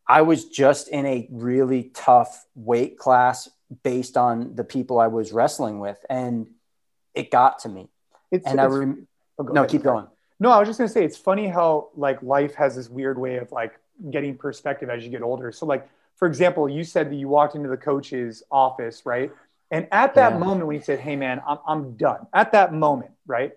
I 0.07 0.21
was 0.21 0.45
just 0.45 0.88
in 0.88 1.05
a 1.05 1.27
really 1.29 1.91
tough 1.93 2.45
weight 2.55 2.97
class 2.97 3.50
based 3.83 4.17
on 4.17 4.55
the 4.55 4.63
people 4.63 5.00
I 5.00 5.07
was 5.07 5.31
wrestling 5.31 5.79
with, 5.79 6.03
and 6.09 6.47
it 7.13 7.31
got 7.31 7.59
to 7.59 7.69
me. 7.69 7.89
It's, 8.31 8.45
and 8.45 8.59
it's, 8.59 8.73
I 8.73 8.77
rem- 8.77 9.07
oh, 9.39 9.43
no, 9.43 9.61
ahead. 9.61 9.69
keep 9.69 9.83
going. 9.83 10.07
No, 10.39 10.50
I 10.50 10.59
was 10.59 10.67
just 10.67 10.79
gonna 10.79 10.89
say 10.89 11.05
it's 11.05 11.17
funny 11.17 11.47
how 11.47 11.89
like 11.95 12.21
life 12.23 12.55
has 12.55 12.75
this 12.75 12.89
weird 12.89 13.17
way 13.17 13.38
of 13.38 13.51
like 13.51 13.73
getting 14.09 14.35
perspective 14.38 14.89
as 14.89 15.03
you 15.03 15.09
get 15.09 15.21
older. 15.21 15.51
So 15.51 15.65
like 15.65 15.88
for 16.15 16.27
example, 16.27 16.69
you 16.69 16.83
said 16.83 17.09
that 17.09 17.15
you 17.15 17.27
walked 17.27 17.55
into 17.55 17.69
the 17.69 17.77
coach's 17.77 18.43
office, 18.51 19.05
right? 19.05 19.31
And 19.71 19.88
at 19.91 20.15
that 20.15 20.33
yeah. 20.33 20.38
moment 20.38 20.67
when 20.67 20.75
you 20.75 20.81
said, 20.81 21.00
"Hey, 21.00 21.15
man, 21.15 21.41
I'm 21.47 21.57
I'm 21.67 21.97
done," 21.97 22.27
at 22.33 22.51
that 22.53 22.73
moment, 22.73 23.11
right? 23.25 23.53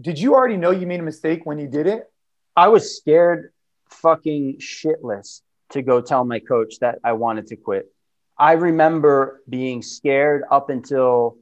Did 0.00 0.18
you 0.18 0.34
already 0.34 0.56
know 0.56 0.70
you 0.70 0.86
made 0.86 1.00
a 1.00 1.04
mistake 1.04 1.44
when 1.44 1.58
you 1.58 1.68
did 1.68 1.86
it? 1.86 2.10
I 2.56 2.68
was 2.68 2.96
scared, 2.96 3.52
fucking 3.90 4.58
shitless, 4.58 5.42
to 5.70 5.82
go 5.82 6.00
tell 6.00 6.24
my 6.24 6.38
coach 6.40 6.78
that 6.80 6.98
I 7.04 7.12
wanted 7.12 7.48
to 7.48 7.56
quit. 7.56 7.92
I 8.38 8.52
remember 8.52 9.42
being 9.48 9.82
scared 9.82 10.44
up 10.50 10.70
until 10.70 11.36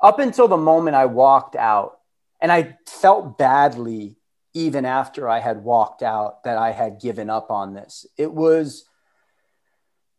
up 0.00 0.18
until 0.18 0.48
the 0.48 0.56
moment 0.56 0.96
I 0.96 1.06
walked 1.06 1.56
out, 1.56 1.98
and 2.40 2.50
I 2.50 2.76
felt 2.86 3.38
badly 3.38 4.16
even 4.54 4.84
after 4.84 5.28
I 5.28 5.38
had 5.38 5.62
walked 5.62 6.02
out 6.02 6.44
that 6.44 6.56
I 6.56 6.72
had 6.72 7.00
given 7.00 7.30
up 7.30 7.50
on 7.50 7.74
this. 7.74 8.06
It 8.16 8.32
was 8.32 8.84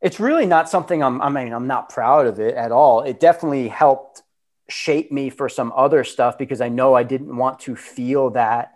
it's 0.01 0.19
really 0.19 0.47
not 0.47 0.67
something 0.67 1.03
I'm, 1.03 1.21
I 1.21 1.29
mean, 1.29 1.53
I'm 1.53 1.67
not 1.67 1.89
proud 1.89 2.25
of 2.25 2.39
it 2.39 2.55
at 2.55 2.71
all. 2.71 3.01
It 3.01 3.19
definitely 3.19 3.67
helped 3.67 4.23
shape 4.67 5.11
me 5.11 5.29
for 5.29 5.47
some 5.47 5.71
other 5.75 6.03
stuff 6.03 6.37
because 6.37 6.59
I 6.59 6.69
know 6.69 6.95
I 6.95 7.03
didn't 7.03 7.35
want 7.35 7.59
to 7.61 7.75
feel 7.75 8.31
that. 8.31 8.73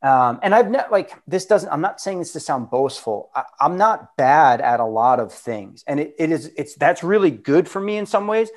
Um, 0.00 0.38
and 0.42 0.54
I've 0.54 0.70
not 0.70 0.90
like 0.90 1.12
this 1.26 1.46
doesn't, 1.46 1.70
I'm 1.70 1.80
not 1.80 2.00
saying 2.00 2.18
this 2.18 2.32
to 2.32 2.40
sound 2.40 2.70
boastful. 2.70 3.30
I, 3.34 3.44
am 3.60 3.76
not 3.76 4.16
bad 4.16 4.60
at 4.60 4.80
a 4.80 4.84
lot 4.84 5.20
of 5.20 5.32
things. 5.32 5.84
And 5.86 6.00
it, 6.00 6.14
it 6.18 6.30
is, 6.30 6.50
it's, 6.56 6.74
that's 6.74 7.02
really 7.02 7.30
good 7.30 7.68
for 7.68 7.80
me 7.80 7.96
in 7.96 8.06
some 8.06 8.26
ways, 8.26 8.50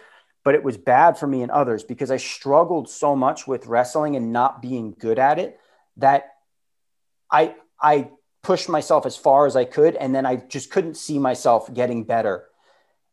but 0.47 0.55
it 0.55 0.63
was 0.63 0.77
bad 0.77 1.17
for 1.17 1.27
me 1.27 1.41
and 1.41 1.51
others 1.51 1.83
because 1.83 2.09
I 2.09 2.15
struggled 2.15 2.89
so 2.89 3.17
much 3.17 3.47
with 3.47 3.65
wrestling 3.65 4.15
and 4.15 4.31
not 4.31 4.61
being 4.61 4.95
good 4.97 5.19
at 5.19 5.39
it 5.39 5.59
that 5.97 6.35
I, 7.29 7.55
I 7.81 8.11
pushed 8.43 8.69
myself 8.69 9.05
as 9.05 9.17
far 9.17 9.45
as 9.45 9.57
I 9.57 9.65
could. 9.65 9.97
And 9.97 10.15
then 10.15 10.25
I 10.25 10.37
just 10.37 10.71
couldn't 10.71 10.95
see 10.95 11.19
myself 11.19 11.73
getting 11.73 12.05
better. 12.05 12.45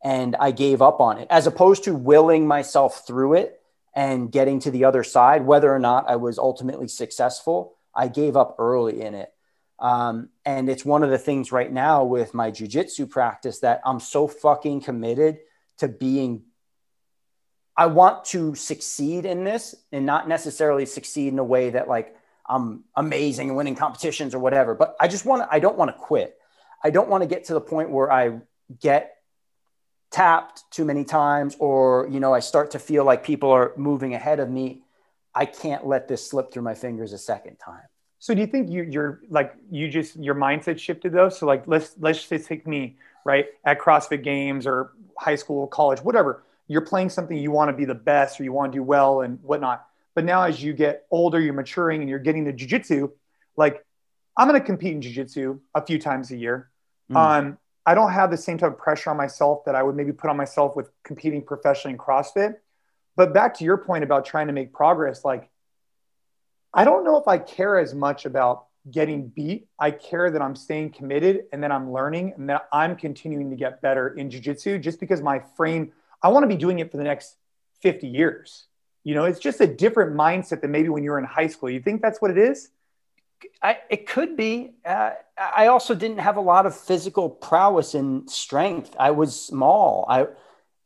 And 0.04 0.36
I 0.36 0.52
gave 0.52 0.80
up 0.80 1.00
on 1.00 1.18
it 1.18 1.26
as 1.28 1.48
opposed 1.48 1.82
to 1.84 1.96
willing 1.96 2.46
myself 2.46 3.04
through 3.04 3.34
it 3.34 3.60
and 3.96 4.30
getting 4.30 4.60
to 4.60 4.70
the 4.70 4.84
other 4.84 5.02
side, 5.02 5.44
whether 5.44 5.74
or 5.74 5.80
not 5.80 6.08
I 6.08 6.14
was 6.14 6.38
ultimately 6.38 6.86
successful. 6.86 7.74
I 7.92 8.06
gave 8.06 8.36
up 8.36 8.54
early 8.60 9.00
in 9.00 9.16
it. 9.16 9.32
Um, 9.80 10.28
and 10.44 10.70
it's 10.70 10.84
one 10.84 11.02
of 11.02 11.10
the 11.10 11.18
things 11.18 11.50
right 11.50 11.72
now 11.72 12.04
with 12.04 12.32
my 12.32 12.52
jujitsu 12.52 13.10
practice 13.10 13.58
that 13.58 13.80
I'm 13.84 13.98
so 13.98 14.28
fucking 14.28 14.82
committed 14.82 15.38
to 15.78 15.88
being. 15.88 16.44
I 17.76 17.86
want 17.86 18.24
to 18.26 18.54
succeed 18.54 19.26
in 19.26 19.44
this 19.44 19.74
and 19.90 20.06
not 20.06 20.28
necessarily 20.28 20.86
succeed 20.86 21.32
in 21.32 21.38
a 21.38 21.44
way 21.44 21.70
that 21.70 21.88
like 21.88 22.16
I'm 22.46 22.84
amazing 22.94 23.48
and 23.48 23.56
winning 23.56 23.74
competitions 23.74 24.34
or 24.34 24.38
whatever. 24.38 24.74
But 24.74 24.96
I 25.00 25.08
just 25.08 25.24
want 25.24 25.42
to, 25.42 25.48
I 25.52 25.58
don't 25.58 25.76
want 25.76 25.90
to 25.90 25.96
quit. 25.96 26.36
I 26.82 26.90
don't 26.90 27.08
want 27.08 27.22
to 27.22 27.26
get 27.28 27.44
to 27.44 27.54
the 27.54 27.60
point 27.60 27.90
where 27.90 28.12
I 28.12 28.40
get 28.80 29.16
tapped 30.10 30.62
too 30.70 30.84
many 30.84 31.04
times 31.04 31.56
or, 31.58 32.06
you 32.10 32.20
know, 32.20 32.34
I 32.34 32.40
start 32.40 32.72
to 32.72 32.78
feel 32.78 33.04
like 33.04 33.24
people 33.24 33.50
are 33.50 33.72
moving 33.76 34.14
ahead 34.14 34.38
of 34.38 34.50
me. 34.50 34.82
I 35.34 35.46
can't 35.46 35.86
let 35.86 36.06
this 36.06 36.28
slip 36.28 36.52
through 36.52 36.62
my 36.62 36.74
fingers 36.74 37.12
a 37.12 37.18
second 37.18 37.56
time. 37.56 37.82
So 38.20 38.34
do 38.34 38.40
you 38.40 38.46
think 38.46 38.70
you, 38.70 38.84
you're 38.84 39.20
like, 39.28 39.54
you 39.70 39.88
just, 39.88 40.16
your 40.16 40.34
mindset 40.34 40.78
shifted 40.78 41.12
though? 41.12 41.30
So 41.30 41.46
like, 41.46 41.66
let's, 41.66 41.94
let's 41.98 42.26
just 42.26 42.46
take 42.46 42.66
me 42.66 42.96
right 43.24 43.46
at 43.64 43.80
CrossFit 43.80 44.22
games 44.22 44.66
or 44.66 44.92
high 45.18 45.34
school, 45.34 45.66
college, 45.66 46.00
whatever. 46.00 46.44
You're 46.66 46.82
playing 46.82 47.10
something 47.10 47.36
you 47.36 47.50
want 47.50 47.68
to 47.68 47.76
be 47.76 47.84
the 47.84 47.94
best 47.94 48.40
or 48.40 48.44
you 48.44 48.52
want 48.52 48.72
to 48.72 48.78
do 48.78 48.82
well 48.82 49.20
and 49.20 49.38
whatnot 49.42 49.86
but 50.14 50.24
now, 50.24 50.44
as 50.44 50.62
you 50.62 50.72
get 50.72 51.06
older, 51.10 51.40
you're 51.40 51.54
maturing 51.54 52.00
and 52.00 52.08
you're 52.08 52.20
getting 52.20 52.44
the 52.44 52.52
jujitsu. 52.52 53.10
Like, 53.56 53.84
I'm 54.36 54.48
going 54.48 54.60
to 54.60 54.64
compete 54.64 54.94
in 54.94 55.00
jujitsu 55.00 55.60
a 55.74 55.84
few 55.84 55.98
times 55.98 56.30
a 56.30 56.36
year. 56.36 56.70
Mm. 57.10 57.16
Um, 57.16 57.58
I 57.84 57.94
don't 57.94 58.12
have 58.12 58.30
the 58.30 58.36
same 58.36 58.56
type 58.56 58.72
of 58.72 58.78
pressure 58.78 59.10
on 59.10 59.16
myself 59.16 59.64
that 59.66 59.74
I 59.74 59.82
would 59.82 59.96
maybe 59.96 60.12
put 60.12 60.30
on 60.30 60.36
myself 60.36 60.74
with 60.76 60.88
competing 61.02 61.42
professionally 61.42 61.94
in 61.94 61.98
CrossFit. 61.98 62.56
But 63.16 63.34
back 63.34 63.54
to 63.58 63.64
your 63.64 63.76
point 63.76 64.04
about 64.04 64.24
trying 64.24 64.46
to 64.46 64.52
make 64.52 64.72
progress, 64.72 65.24
like, 65.24 65.50
I 66.72 66.84
don't 66.84 67.04
know 67.04 67.16
if 67.18 67.28
I 67.28 67.38
care 67.38 67.78
as 67.78 67.94
much 67.94 68.24
about 68.24 68.66
getting 68.90 69.28
beat. 69.28 69.68
I 69.78 69.90
care 69.90 70.30
that 70.30 70.42
I'm 70.42 70.56
staying 70.56 70.90
committed 70.90 71.44
and 71.52 71.62
that 71.62 71.70
I'm 71.70 71.92
learning 71.92 72.34
and 72.36 72.48
that 72.50 72.68
I'm 72.72 72.96
continuing 72.96 73.50
to 73.50 73.56
get 73.56 73.80
better 73.80 74.08
in 74.08 74.30
jujitsu 74.30 74.80
just 74.80 75.00
because 75.00 75.22
my 75.22 75.40
frame, 75.56 75.92
I 76.24 76.28
want 76.28 76.42
to 76.44 76.48
be 76.48 76.56
doing 76.56 76.78
it 76.78 76.90
for 76.90 76.96
the 76.96 77.04
next 77.04 77.36
50 77.82 78.08
years. 78.08 78.64
You 79.04 79.14
know, 79.14 79.24
it's 79.26 79.38
just 79.38 79.60
a 79.60 79.66
different 79.66 80.16
mindset 80.16 80.62
than 80.62 80.70
maybe 80.70 80.88
when 80.88 81.04
you 81.04 81.10
were 81.10 81.18
in 81.18 81.26
high 81.26 81.48
school. 81.48 81.68
You 81.68 81.80
think 81.80 82.00
that's 82.00 82.22
what 82.22 82.30
it 82.30 82.38
is? 82.38 82.70
I, 83.62 83.78
it 83.90 84.06
could 84.06 84.34
be. 84.34 84.72
Uh, 84.86 85.10
I 85.36 85.66
also 85.66 85.94
didn't 85.94 86.18
have 86.18 86.38
a 86.38 86.40
lot 86.40 86.64
of 86.64 86.74
physical 86.74 87.28
prowess 87.28 87.92
and 87.92 88.28
strength. 88.30 88.96
I 88.98 89.10
was 89.10 89.38
small. 89.38 90.06
I, 90.08 90.28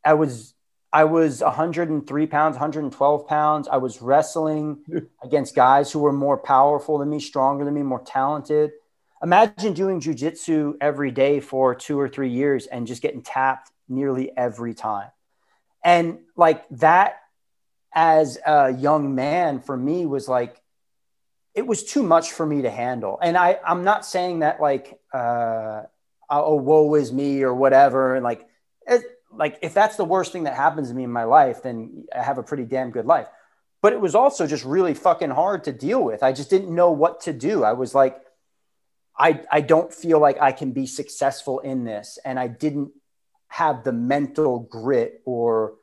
I 0.04 0.14
was, 0.14 0.54
I 0.92 1.04
was 1.04 1.40
103 1.40 2.26
pounds, 2.26 2.54
112 2.54 3.28
pounds. 3.28 3.68
I 3.68 3.76
was 3.76 4.02
wrestling 4.02 4.78
against 5.22 5.54
guys 5.54 5.92
who 5.92 6.00
were 6.00 6.12
more 6.12 6.36
powerful 6.36 6.98
than 6.98 7.10
me, 7.10 7.20
stronger 7.20 7.64
than 7.64 7.74
me, 7.74 7.82
more 7.82 8.02
talented. 8.04 8.72
Imagine 9.22 9.72
doing 9.72 10.00
jujitsu 10.00 10.74
every 10.80 11.12
day 11.12 11.38
for 11.38 11.76
two 11.76 11.98
or 12.00 12.08
three 12.08 12.30
years 12.30 12.66
and 12.66 12.88
just 12.88 13.02
getting 13.02 13.22
tapped 13.22 13.70
nearly 13.88 14.36
every 14.36 14.74
time. 14.74 15.10
And 15.84 16.20
like 16.36 16.68
that 16.70 17.20
as 17.94 18.38
a 18.46 18.72
young 18.72 19.14
man 19.14 19.60
for 19.60 19.76
me 19.76 20.06
was 20.06 20.28
like 20.28 20.60
it 21.54 21.66
was 21.66 21.82
too 21.82 22.02
much 22.02 22.32
for 22.32 22.44
me 22.44 22.62
to 22.62 22.70
handle 22.70 23.18
and 23.22 23.36
i 23.36 23.58
i'm 23.66 23.82
not 23.82 24.04
saying 24.04 24.40
that 24.40 24.60
like 24.60 25.00
uh 25.14 25.82
oh 26.28 26.54
woe 26.54 26.94
is 26.94 27.10
me 27.10 27.42
or 27.42 27.54
whatever 27.54 28.14
and 28.14 28.22
like 28.22 28.46
it, 28.86 29.02
like 29.32 29.58
if 29.62 29.72
that's 29.72 29.96
the 29.96 30.04
worst 30.04 30.32
thing 30.32 30.44
that 30.44 30.54
happens 30.54 30.90
to 30.90 30.94
me 30.94 31.02
in 31.02 31.10
my 31.10 31.24
life 31.24 31.62
then 31.62 32.04
i 32.14 32.22
have 32.22 32.36
a 32.36 32.42
pretty 32.42 32.64
damn 32.64 32.90
good 32.90 33.06
life 33.06 33.26
but 33.80 33.92
it 33.92 34.00
was 34.00 34.14
also 34.14 34.46
just 34.46 34.64
really 34.64 34.94
fucking 34.94 35.30
hard 35.30 35.64
to 35.64 35.72
deal 35.72 36.02
with. 36.02 36.22
I 36.22 36.32
just 36.32 36.50
didn't 36.50 36.74
know 36.74 36.90
what 36.90 37.20
to 37.22 37.32
do. 37.32 37.62
I 37.62 37.72
was 37.72 37.94
like, 37.94 38.20
I, 39.16 39.42
I 39.50 39.60
don't 39.60 39.92
feel 39.92 40.20
like 40.20 40.40
I 40.40 40.52
can 40.52 40.72
be 40.72 40.86
successful 40.86 41.60
in 41.60 41.84
this. 41.84 42.18
And 42.24 42.38
I 42.38 42.48
didn't 42.48 42.92
have 43.48 43.84
the 43.84 43.92
mental 43.92 44.60
grit 44.60 45.22
or 45.24 45.74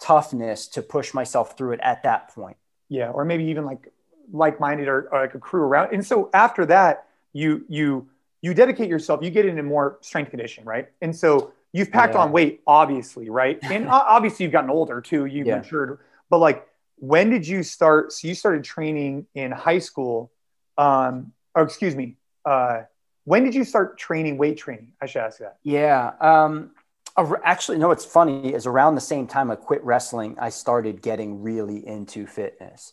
toughness 0.00 0.66
to 0.68 0.82
push 0.82 1.14
myself 1.14 1.56
through 1.56 1.72
it 1.72 1.80
at 1.82 2.02
that 2.02 2.34
point. 2.34 2.56
Yeah. 2.88 3.10
Or 3.10 3.24
maybe 3.24 3.44
even 3.44 3.64
like 3.64 3.92
like-minded 4.32 4.88
or, 4.88 5.08
or 5.12 5.20
like 5.20 5.34
a 5.34 5.38
crew 5.38 5.62
around. 5.62 5.92
And 5.92 6.04
so 6.04 6.30
after 6.32 6.64
that, 6.66 7.06
you, 7.32 7.64
you, 7.68 8.08
you 8.40 8.54
dedicate 8.54 8.88
yourself, 8.88 9.22
you 9.22 9.30
get 9.30 9.46
into 9.46 9.62
more 9.62 9.98
strength 10.00 10.30
conditioning, 10.30 10.66
right? 10.66 10.88
And 11.02 11.14
so 11.14 11.52
you've 11.72 11.90
packed 11.90 12.14
yeah. 12.14 12.20
on 12.20 12.32
weight, 12.32 12.62
obviously, 12.66 13.28
right? 13.28 13.58
And 13.70 13.88
obviously 13.88 14.44
you've 14.44 14.52
gotten 14.52 14.70
older 14.70 15.00
too. 15.00 15.26
You've 15.26 15.46
yeah. 15.46 15.58
matured, 15.58 15.98
but 16.30 16.38
like, 16.38 16.66
when 16.96 17.28
did 17.28 17.46
you 17.46 17.62
start? 17.62 18.12
So 18.12 18.28
you 18.28 18.34
started 18.34 18.64
training 18.64 19.26
in 19.34 19.50
high 19.50 19.80
school. 19.80 20.30
Um, 20.78 21.32
or 21.54 21.62
excuse 21.62 21.94
me. 21.94 22.16
Uh, 22.44 22.82
when 23.24 23.44
did 23.44 23.54
you 23.54 23.64
start 23.64 23.98
training 23.98 24.36
weight 24.36 24.58
training? 24.58 24.92
I 25.00 25.06
should 25.06 25.22
ask 25.22 25.38
that. 25.38 25.58
Yeah. 25.62 26.12
Um, 26.20 26.70
actually, 27.16 27.78
no, 27.78 27.90
it's 27.90 28.04
funny 28.04 28.52
is 28.52 28.66
around 28.66 28.94
the 28.94 29.00
same 29.00 29.26
time 29.26 29.50
I 29.50 29.56
quit 29.56 29.84
wrestling, 29.84 30.36
I 30.40 30.50
started 30.50 31.02
getting 31.02 31.42
really 31.42 31.86
into 31.86 32.26
fitness. 32.26 32.92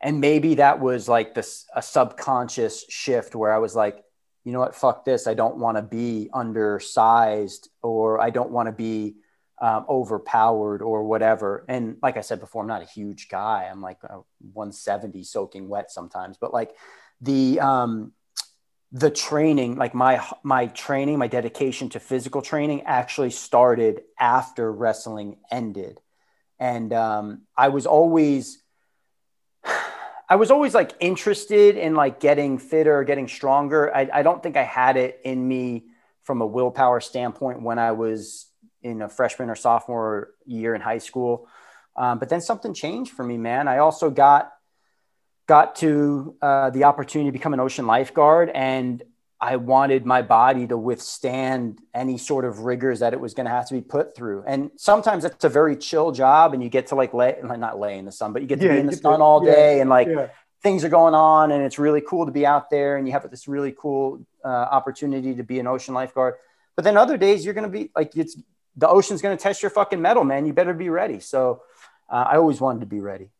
And 0.00 0.20
maybe 0.20 0.56
that 0.56 0.80
was 0.80 1.08
like 1.08 1.34
this, 1.34 1.66
a 1.74 1.82
subconscious 1.82 2.84
shift 2.88 3.34
where 3.34 3.52
I 3.52 3.58
was 3.58 3.74
like, 3.74 4.02
you 4.44 4.52
know 4.52 4.60
what, 4.60 4.74
fuck 4.74 5.04
this. 5.04 5.26
I 5.26 5.34
don't 5.34 5.58
want 5.58 5.76
to 5.76 5.82
be 5.82 6.30
undersized 6.32 7.68
or 7.82 8.20
I 8.20 8.30
don't 8.30 8.50
want 8.50 8.68
to 8.68 8.72
be 8.72 9.16
um, 9.60 9.84
overpowered 9.88 10.80
or 10.80 11.02
whatever. 11.04 11.64
And 11.68 11.96
like 12.00 12.16
I 12.16 12.20
said 12.20 12.40
before, 12.40 12.62
I'm 12.62 12.68
not 12.68 12.82
a 12.82 12.86
huge 12.86 13.28
guy. 13.28 13.68
I'm 13.70 13.82
like 13.82 13.98
170 14.02 15.24
soaking 15.24 15.68
wet 15.68 15.90
sometimes, 15.90 16.38
but 16.40 16.54
like 16.54 16.70
the, 17.20 17.58
um, 17.60 18.12
the 18.92 19.10
training, 19.10 19.76
like 19.76 19.94
my, 19.94 20.24
my 20.42 20.66
training, 20.66 21.18
my 21.18 21.28
dedication 21.28 21.90
to 21.90 22.00
physical 22.00 22.40
training 22.40 22.82
actually 22.82 23.30
started 23.30 24.02
after 24.18 24.72
wrestling 24.72 25.36
ended. 25.50 26.00
And 26.58 26.92
um, 26.92 27.42
I 27.56 27.68
was 27.68 27.86
always, 27.86 28.62
I 30.30 30.36
was 30.36 30.50
always 30.50 30.74
like 30.74 30.92
interested 31.00 31.76
in 31.76 31.94
like 31.94 32.20
getting 32.20 32.58
fitter, 32.58 33.04
getting 33.04 33.28
stronger. 33.28 33.94
I, 33.94 34.08
I 34.12 34.22
don't 34.22 34.42
think 34.42 34.56
I 34.56 34.64
had 34.64 34.96
it 34.96 35.20
in 35.24 35.46
me 35.46 35.84
from 36.22 36.42
a 36.42 36.46
willpower 36.46 37.00
standpoint 37.00 37.62
when 37.62 37.78
I 37.78 37.92
was 37.92 38.46
in 38.82 39.02
a 39.02 39.08
freshman 39.08 39.50
or 39.50 39.54
sophomore 39.54 40.30
year 40.44 40.74
in 40.74 40.80
high 40.80 40.98
school. 40.98 41.48
Um, 41.96 42.18
but 42.18 42.28
then 42.28 42.40
something 42.40 42.74
changed 42.74 43.12
for 43.12 43.24
me, 43.24 43.38
man. 43.38 43.68
I 43.68 43.78
also 43.78 44.10
got 44.10 44.52
got 45.48 45.76
to 45.76 46.36
uh, 46.42 46.70
the 46.70 46.84
opportunity 46.84 47.28
to 47.28 47.32
become 47.32 47.54
an 47.54 47.60
ocean 47.60 47.86
lifeguard, 47.86 48.50
and 48.50 49.02
I 49.40 49.56
wanted 49.56 50.04
my 50.04 50.22
body 50.22 50.66
to 50.66 50.76
withstand 50.76 51.80
any 51.94 52.18
sort 52.18 52.44
of 52.44 52.60
rigors 52.60 53.00
that 53.00 53.12
it 53.14 53.20
was 53.20 53.34
going 53.34 53.46
to 53.46 53.50
have 53.50 53.66
to 53.68 53.74
be 53.74 53.80
put 53.80 54.14
through. 54.14 54.44
And 54.46 54.70
sometimes 54.76 55.24
it's 55.24 55.44
a 55.44 55.48
very 55.48 55.76
chill 55.76 56.12
job, 56.12 56.54
and 56.54 56.62
you 56.62 56.68
get 56.68 56.88
to 56.88 56.96
like 56.96 57.14
lay, 57.14 57.36
not 57.42 57.78
lay 57.80 57.98
in 57.98 58.04
the 58.04 58.12
sun, 58.12 58.32
but 58.32 58.42
you 58.42 58.48
get 58.48 58.60
to 58.60 58.66
yeah, 58.66 58.74
be 58.74 58.80
in 58.80 58.86
the 58.86 58.92
sun 58.92 59.18
to, 59.18 59.24
all 59.24 59.40
day, 59.40 59.76
yeah, 59.76 59.80
and 59.80 59.90
like 59.90 60.08
yeah. 60.08 60.28
things 60.62 60.84
are 60.84 60.90
going 60.90 61.14
on, 61.14 61.50
and 61.50 61.64
it's 61.64 61.78
really 61.78 62.02
cool 62.02 62.26
to 62.26 62.32
be 62.32 62.44
out 62.44 62.68
there, 62.68 62.96
and 62.96 63.06
you 63.08 63.12
have 63.12 63.28
this 63.30 63.48
really 63.48 63.74
cool 63.76 64.20
uh, 64.44 64.48
opportunity 64.48 65.34
to 65.34 65.42
be 65.42 65.58
an 65.58 65.66
ocean 65.66 65.94
lifeguard. 65.94 66.34
But 66.76 66.84
then 66.84 66.96
other 66.96 67.16
days 67.16 67.44
you're 67.44 67.54
going 67.54 67.70
to 67.70 67.78
be 67.78 67.90
like 67.96 68.14
it's 68.16 68.36
the 68.76 68.88
ocean's 68.88 69.22
going 69.22 69.36
to 69.36 69.42
test 69.42 69.62
your 69.62 69.70
fucking 69.70 70.00
mettle, 70.00 70.24
man. 70.24 70.46
You 70.46 70.52
better 70.52 70.74
be 70.74 70.90
ready. 70.90 71.20
So 71.20 71.62
uh, 72.08 72.26
I 72.30 72.36
always 72.36 72.60
wanted 72.60 72.80
to 72.80 72.86
be 72.86 73.00
ready. 73.00 73.30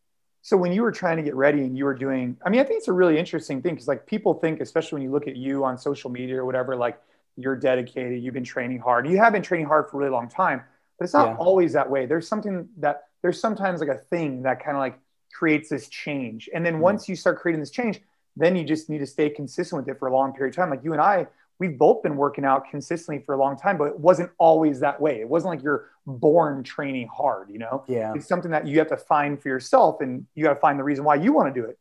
So 0.49 0.57
when 0.57 0.71
you 0.71 0.81
were 0.81 0.91
trying 0.91 1.17
to 1.17 1.21
get 1.21 1.35
ready 1.35 1.59
and 1.59 1.77
you 1.77 1.85
were 1.85 1.93
doing, 1.93 2.35
I 2.43 2.49
mean, 2.49 2.59
I 2.59 2.63
think 2.63 2.79
it's 2.79 2.87
a 2.87 2.91
really 2.91 3.19
interesting 3.19 3.61
thing 3.61 3.75
because 3.75 3.87
like 3.87 4.07
people 4.07 4.33
think, 4.33 4.61
especially 4.61 4.95
when 4.95 5.03
you 5.03 5.11
look 5.11 5.27
at 5.27 5.35
you 5.35 5.63
on 5.63 5.77
social 5.77 6.09
media 6.09 6.37
or 6.37 6.45
whatever, 6.45 6.75
like 6.75 6.99
you're 7.37 7.55
dedicated, 7.55 8.23
you've 8.23 8.33
been 8.33 8.43
training 8.43 8.79
hard. 8.79 9.07
You 9.07 9.19
have 9.19 9.31
been 9.31 9.43
training 9.43 9.67
hard 9.67 9.91
for 9.91 9.97
a 9.97 9.99
really 9.99 10.09
long 10.09 10.27
time, 10.27 10.63
but 10.97 11.03
it's 11.03 11.13
not 11.13 11.27
yeah. 11.27 11.35
always 11.35 11.73
that 11.73 11.87
way. 11.87 12.07
There's 12.07 12.27
something 12.27 12.67
that 12.77 13.09
there's 13.21 13.39
sometimes 13.39 13.79
like 13.79 13.89
a 13.89 13.99
thing 14.09 14.41
that 14.41 14.59
kind 14.65 14.75
of 14.75 14.81
like 14.81 14.97
creates 15.31 15.69
this 15.69 15.87
change. 15.87 16.49
And 16.51 16.65
then 16.65 16.77
mm 16.77 16.79
once 16.79 17.07
you 17.07 17.15
start 17.15 17.37
creating 17.37 17.59
this 17.59 17.69
change, 17.69 18.01
then 18.35 18.55
you 18.55 18.63
just 18.63 18.89
need 18.89 19.01
to 19.01 19.05
stay 19.05 19.29
consistent 19.29 19.79
with 19.79 19.95
it 19.95 19.99
for 19.99 20.07
a 20.07 20.11
long 20.11 20.33
period 20.33 20.53
of 20.53 20.55
time. 20.55 20.71
Like 20.71 20.83
you 20.83 20.93
and 20.93 21.01
I, 21.01 21.27
we've 21.59 21.77
both 21.77 22.01
been 22.01 22.15
working 22.15 22.45
out 22.45 22.69
consistently 22.69 23.23
for 23.23 23.35
a 23.35 23.37
long 23.37 23.57
time, 23.57 23.77
but 23.77 23.85
it 23.89 23.99
wasn't 23.99 24.31
always 24.37 24.79
that 24.79 24.99
way. 24.99 25.19
It 25.19 25.27
wasn't 25.27 25.55
like 25.55 25.63
you're 25.63 25.89
born 26.07 26.63
training 26.63 27.09
hard, 27.13 27.49
you 27.49 27.59
know? 27.59 27.83
Yeah. 27.87 28.13
It's 28.15 28.27
something 28.27 28.51
that 28.51 28.65
you 28.65 28.79
have 28.79 28.87
to 28.89 28.97
find 28.97 29.39
for 29.41 29.49
yourself 29.49 29.99
and 30.01 30.25
you 30.35 30.43
got 30.43 30.53
to 30.53 30.59
find 30.59 30.79
the 30.79 30.83
reason 30.83 31.03
why 31.03 31.15
you 31.15 31.33
want 31.33 31.53
to 31.53 31.61
do 31.61 31.67
it. 31.67 31.77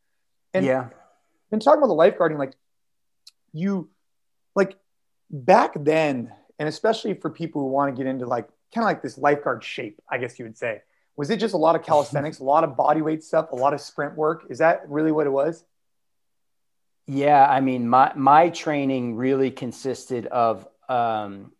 And 0.52 0.66
yeah. 0.66 0.88
And 1.52 1.62
talking 1.62 1.82
about 1.82 1.88
the 1.88 1.94
lifeguarding, 1.94 2.38
like 2.38 2.54
you, 3.52 3.88
like 4.54 4.76
back 5.30 5.72
then, 5.76 6.32
and 6.58 6.68
especially 6.68 7.14
for 7.14 7.30
people 7.30 7.62
who 7.62 7.68
want 7.68 7.94
to 7.94 8.02
get 8.02 8.08
into 8.08 8.26
like 8.26 8.48
kind 8.74 8.82
of 8.82 8.86
like 8.86 9.00
this 9.00 9.16
lifeguard 9.16 9.62
shape, 9.62 10.00
I 10.10 10.18
guess 10.18 10.38
you 10.38 10.44
would 10.44 10.58
say, 10.58 10.82
was 11.16 11.30
it 11.30 11.38
just 11.38 11.54
a 11.54 11.58
lot 11.58 11.76
of 11.76 11.82
calisthenics, 11.82 12.40
a 12.40 12.44
lot 12.44 12.64
of 12.64 12.76
body 12.76 13.00
weight 13.00 13.22
stuff, 13.22 13.52
a 13.52 13.56
lot 13.56 13.74
of 13.74 13.80
sprint 13.80 14.16
work? 14.16 14.44
Is 14.50 14.58
that 14.58 14.82
really 14.88 15.12
what 15.12 15.26
it 15.26 15.30
was? 15.30 15.64
Yeah, 17.08 17.46
I 17.48 17.60
mean, 17.60 17.88
my 17.88 18.12
my 18.14 18.50
training 18.50 19.16
really 19.16 19.50
consisted 19.50 20.26
of. 20.26 20.68
Um, 20.90 21.52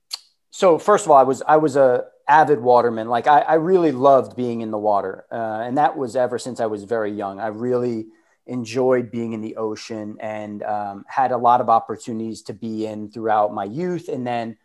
so 0.50 0.78
first 0.78 1.06
of 1.06 1.10
all, 1.10 1.16
I 1.16 1.22
was 1.22 1.42
I 1.42 1.56
was 1.56 1.74
a 1.76 2.04
avid 2.28 2.60
waterman. 2.60 3.08
Like 3.08 3.26
I, 3.26 3.40
I 3.40 3.54
really 3.54 3.90
loved 3.90 4.36
being 4.36 4.60
in 4.60 4.70
the 4.70 4.78
water, 4.78 5.24
uh, 5.32 5.62
and 5.64 5.78
that 5.78 5.96
was 5.96 6.16
ever 6.16 6.38
since 6.38 6.60
I 6.60 6.66
was 6.66 6.84
very 6.84 7.10
young. 7.12 7.40
I 7.40 7.46
really 7.46 8.08
enjoyed 8.46 9.10
being 9.10 9.32
in 9.32 9.40
the 9.40 9.56
ocean 9.56 10.18
and 10.20 10.62
um, 10.62 11.04
had 11.08 11.32
a 11.32 11.38
lot 11.38 11.62
of 11.62 11.70
opportunities 11.70 12.42
to 12.42 12.52
be 12.52 12.86
in 12.86 13.10
throughout 13.10 13.52
my 13.52 13.64
youth, 13.64 14.08
and 14.08 14.26
then. 14.26 14.58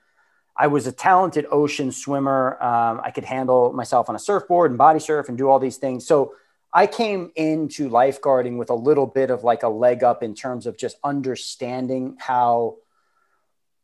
I 0.56 0.68
was 0.68 0.86
a 0.86 0.92
talented 0.92 1.48
ocean 1.50 1.92
swimmer. 1.92 2.62
Um, 2.62 3.02
I 3.04 3.10
could 3.10 3.24
handle 3.26 3.74
myself 3.74 4.08
on 4.08 4.16
a 4.16 4.20
surfboard 4.20 4.70
and 4.70 4.78
body 4.78 5.00
surf 5.00 5.28
and 5.28 5.36
do 5.36 5.50
all 5.50 5.58
these 5.58 5.78
things. 5.78 6.06
So 6.06 6.36
I 6.74 6.88
came 6.88 7.32
into 7.36 7.90
lifeguarding 7.90 8.58
with 8.58 8.72
a 8.72 8.76
little 8.76 9.06
bit 9.06 9.30
of 9.30 9.44
like 9.44 9.62
a 9.62 9.70
leg 9.70 10.04
up 10.04 10.24
in 10.24 10.34
terms 10.34 10.66
of 10.66 10.76
just 10.76 10.98
understanding 11.04 12.18
how 12.20 12.78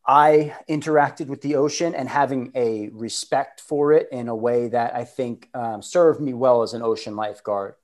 I 0.05 0.55
interacted 0.67 1.27
with 1.27 1.41
the 1.41 1.55
ocean 1.55 1.93
and 1.93 2.09
having 2.09 2.51
a 2.55 2.89
respect 2.89 3.61
for 3.61 3.93
it 3.93 4.09
in 4.11 4.27
a 4.27 4.35
way 4.35 4.69
that 4.69 4.95
I 4.95 5.05
think 5.05 5.49
um, 5.53 5.83
served 5.83 6.19
me 6.19 6.33
well 6.33 6.63
as 6.63 6.73
an 6.73 6.81
ocean 6.81 7.15
lifeguard. 7.15 7.75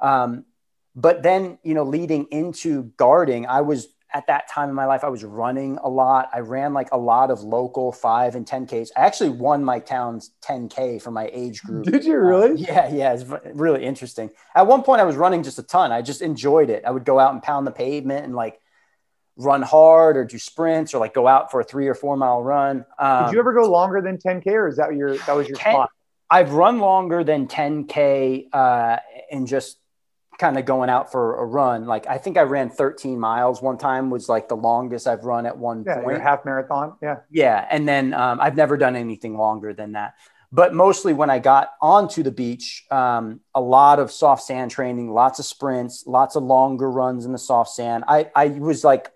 Um, 0.00 0.46
but 0.94 1.22
then, 1.22 1.58
you 1.62 1.74
know, 1.74 1.84
leading 1.84 2.26
into 2.30 2.84
guarding, 2.96 3.46
I 3.46 3.60
was 3.60 3.88
at 4.14 4.26
that 4.28 4.48
time 4.48 4.68
in 4.68 4.74
my 4.74 4.86
life, 4.86 5.04
I 5.04 5.08
was 5.08 5.24
running 5.24 5.78
a 5.82 5.88
lot. 5.88 6.30
I 6.32 6.40
ran 6.40 6.72
like 6.72 6.88
a 6.92 6.96
lot 6.96 7.30
of 7.30 7.42
local 7.42 7.92
five 7.92 8.34
and 8.34 8.46
10Ks. 8.46 8.90
I 8.96 9.00
actually 9.00 9.30
won 9.30 9.64
my 9.64 9.78
town's 9.80 10.32
10K 10.42 11.02
for 11.02 11.10
my 11.10 11.28
age 11.32 11.62
group. 11.62 11.84
Did 11.86 12.04
you 12.04 12.16
really? 12.18 12.52
Uh, 12.52 12.54
yeah, 12.56 12.88
yeah. 12.92 13.12
It's 13.14 13.24
really 13.54 13.84
interesting. 13.84 14.30
At 14.54 14.66
one 14.66 14.82
point, 14.82 15.00
I 15.00 15.04
was 15.04 15.16
running 15.16 15.42
just 15.42 15.58
a 15.58 15.62
ton. 15.62 15.92
I 15.92 16.02
just 16.02 16.22
enjoyed 16.22 16.70
it. 16.70 16.84
I 16.84 16.90
would 16.90 17.04
go 17.04 17.18
out 17.18 17.32
and 17.32 17.42
pound 17.42 17.66
the 17.66 17.72
pavement 17.72 18.24
and 18.24 18.34
like 18.34 18.60
run 19.36 19.62
hard 19.62 20.16
or 20.16 20.24
do 20.24 20.38
sprints 20.38 20.94
or 20.94 20.98
like 20.98 21.12
go 21.12 21.26
out 21.26 21.50
for 21.50 21.60
a 21.60 21.64
three 21.64 21.88
or 21.88 21.94
four 21.94 22.16
mile 22.16 22.42
run. 22.42 22.86
Um, 22.98 23.26
Did 23.26 23.34
you 23.34 23.38
ever 23.40 23.52
go 23.52 23.70
longer 23.70 24.00
than 24.00 24.18
10K 24.18 24.46
or 24.46 24.68
is 24.68 24.76
that 24.76 24.94
your, 24.94 25.18
that 25.18 25.36
was 25.36 25.48
your 25.48 25.58
10, 25.58 25.72
spot? 25.72 25.90
I've 26.30 26.52
run 26.52 26.78
longer 26.78 27.22
than 27.22 27.46
10K 27.46 28.48
uh, 28.52 28.98
in 29.30 29.46
just 29.46 29.78
kind 30.38 30.58
of 30.58 30.64
going 30.64 30.90
out 30.90 31.10
for 31.10 31.36
a 31.36 31.44
run. 31.44 31.86
Like 31.86 32.06
I 32.06 32.18
think 32.18 32.36
I 32.36 32.42
ran 32.42 32.68
13 32.68 33.18
miles 33.18 33.62
one 33.62 33.78
time 33.78 34.10
was 34.10 34.28
like 34.28 34.48
the 34.48 34.56
longest 34.56 35.06
I've 35.06 35.24
run 35.24 35.46
at 35.46 35.56
one 35.56 35.84
yeah, 35.86 36.02
point. 36.02 36.20
half 36.20 36.44
marathon. 36.44 36.96
Yeah. 37.02 37.16
Yeah. 37.30 37.66
And 37.70 37.88
then 37.88 38.12
um, 38.12 38.40
I've 38.40 38.56
never 38.56 38.76
done 38.76 38.96
anything 38.96 39.36
longer 39.36 39.72
than 39.72 39.92
that. 39.92 40.14
But 40.52 40.74
mostly 40.74 41.12
when 41.12 41.28
I 41.28 41.38
got 41.38 41.72
onto 41.82 42.22
the 42.22 42.30
beach, 42.30 42.84
um, 42.90 43.40
a 43.54 43.60
lot 43.60 43.98
of 43.98 44.12
soft 44.12 44.42
sand 44.42 44.70
training, 44.70 45.10
lots 45.10 45.38
of 45.38 45.44
sprints, 45.44 46.04
lots 46.06 46.36
of 46.36 46.42
longer 46.42 46.90
runs 46.90 47.24
in 47.24 47.32
the 47.32 47.38
soft 47.38 47.70
sand. 47.70 48.04
I, 48.06 48.30
I 48.34 48.48
was 48.48 48.84
like 48.84 49.10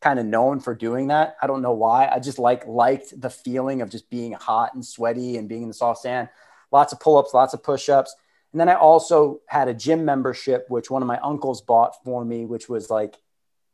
kind 0.00 0.18
of 0.18 0.24
known 0.24 0.60
for 0.60 0.74
doing 0.74 1.08
that. 1.08 1.36
I 1.42 1.46
don't 1.46 1.62
know 1.62 1.72
why. 1.72 2.08
I 2.08 2.18
just 2.18 2.38
like 2.38 2.66
liked 2.66 3.20
the 3.20 3.28
feeling 3.28 3.82
of 3.82 3.90
just 3.90 4.08
being 4.08 4.32
hot 4.32 4.74
and 4.74 4.84
sweaty 4.84 5.36
and 5.36 5.48
being 5.48 5.62
in 5.62 5.68
the 5.68 5.74
soft 5.74 6.00
sand. 6.00 6.28
Lots 6.72 6.92
of 6.92 7.00
pull-ups, 7.00 7.34
lots 7.34 7.52
of 7.52 7.62
push-ups 7.62 8.14
and 8.52 8.60
then 8.60 8.68
I 8.68 8.74
also 8.74 9.40
had 9.46 9.68
a 9.68 9.74
gym 9.74 10.04
membership, 10.04 10.66
which 10.68 10.90
one 10.90 11.02
of 11.02 11.08
my 11.08 11.18
uncles 11.18 11.60
bought 11.62 12.02
for 12.04 12.24
me, 12.24 12.46
which 12.46 12.68
was 12.68 12.90
like, 12.90 13.16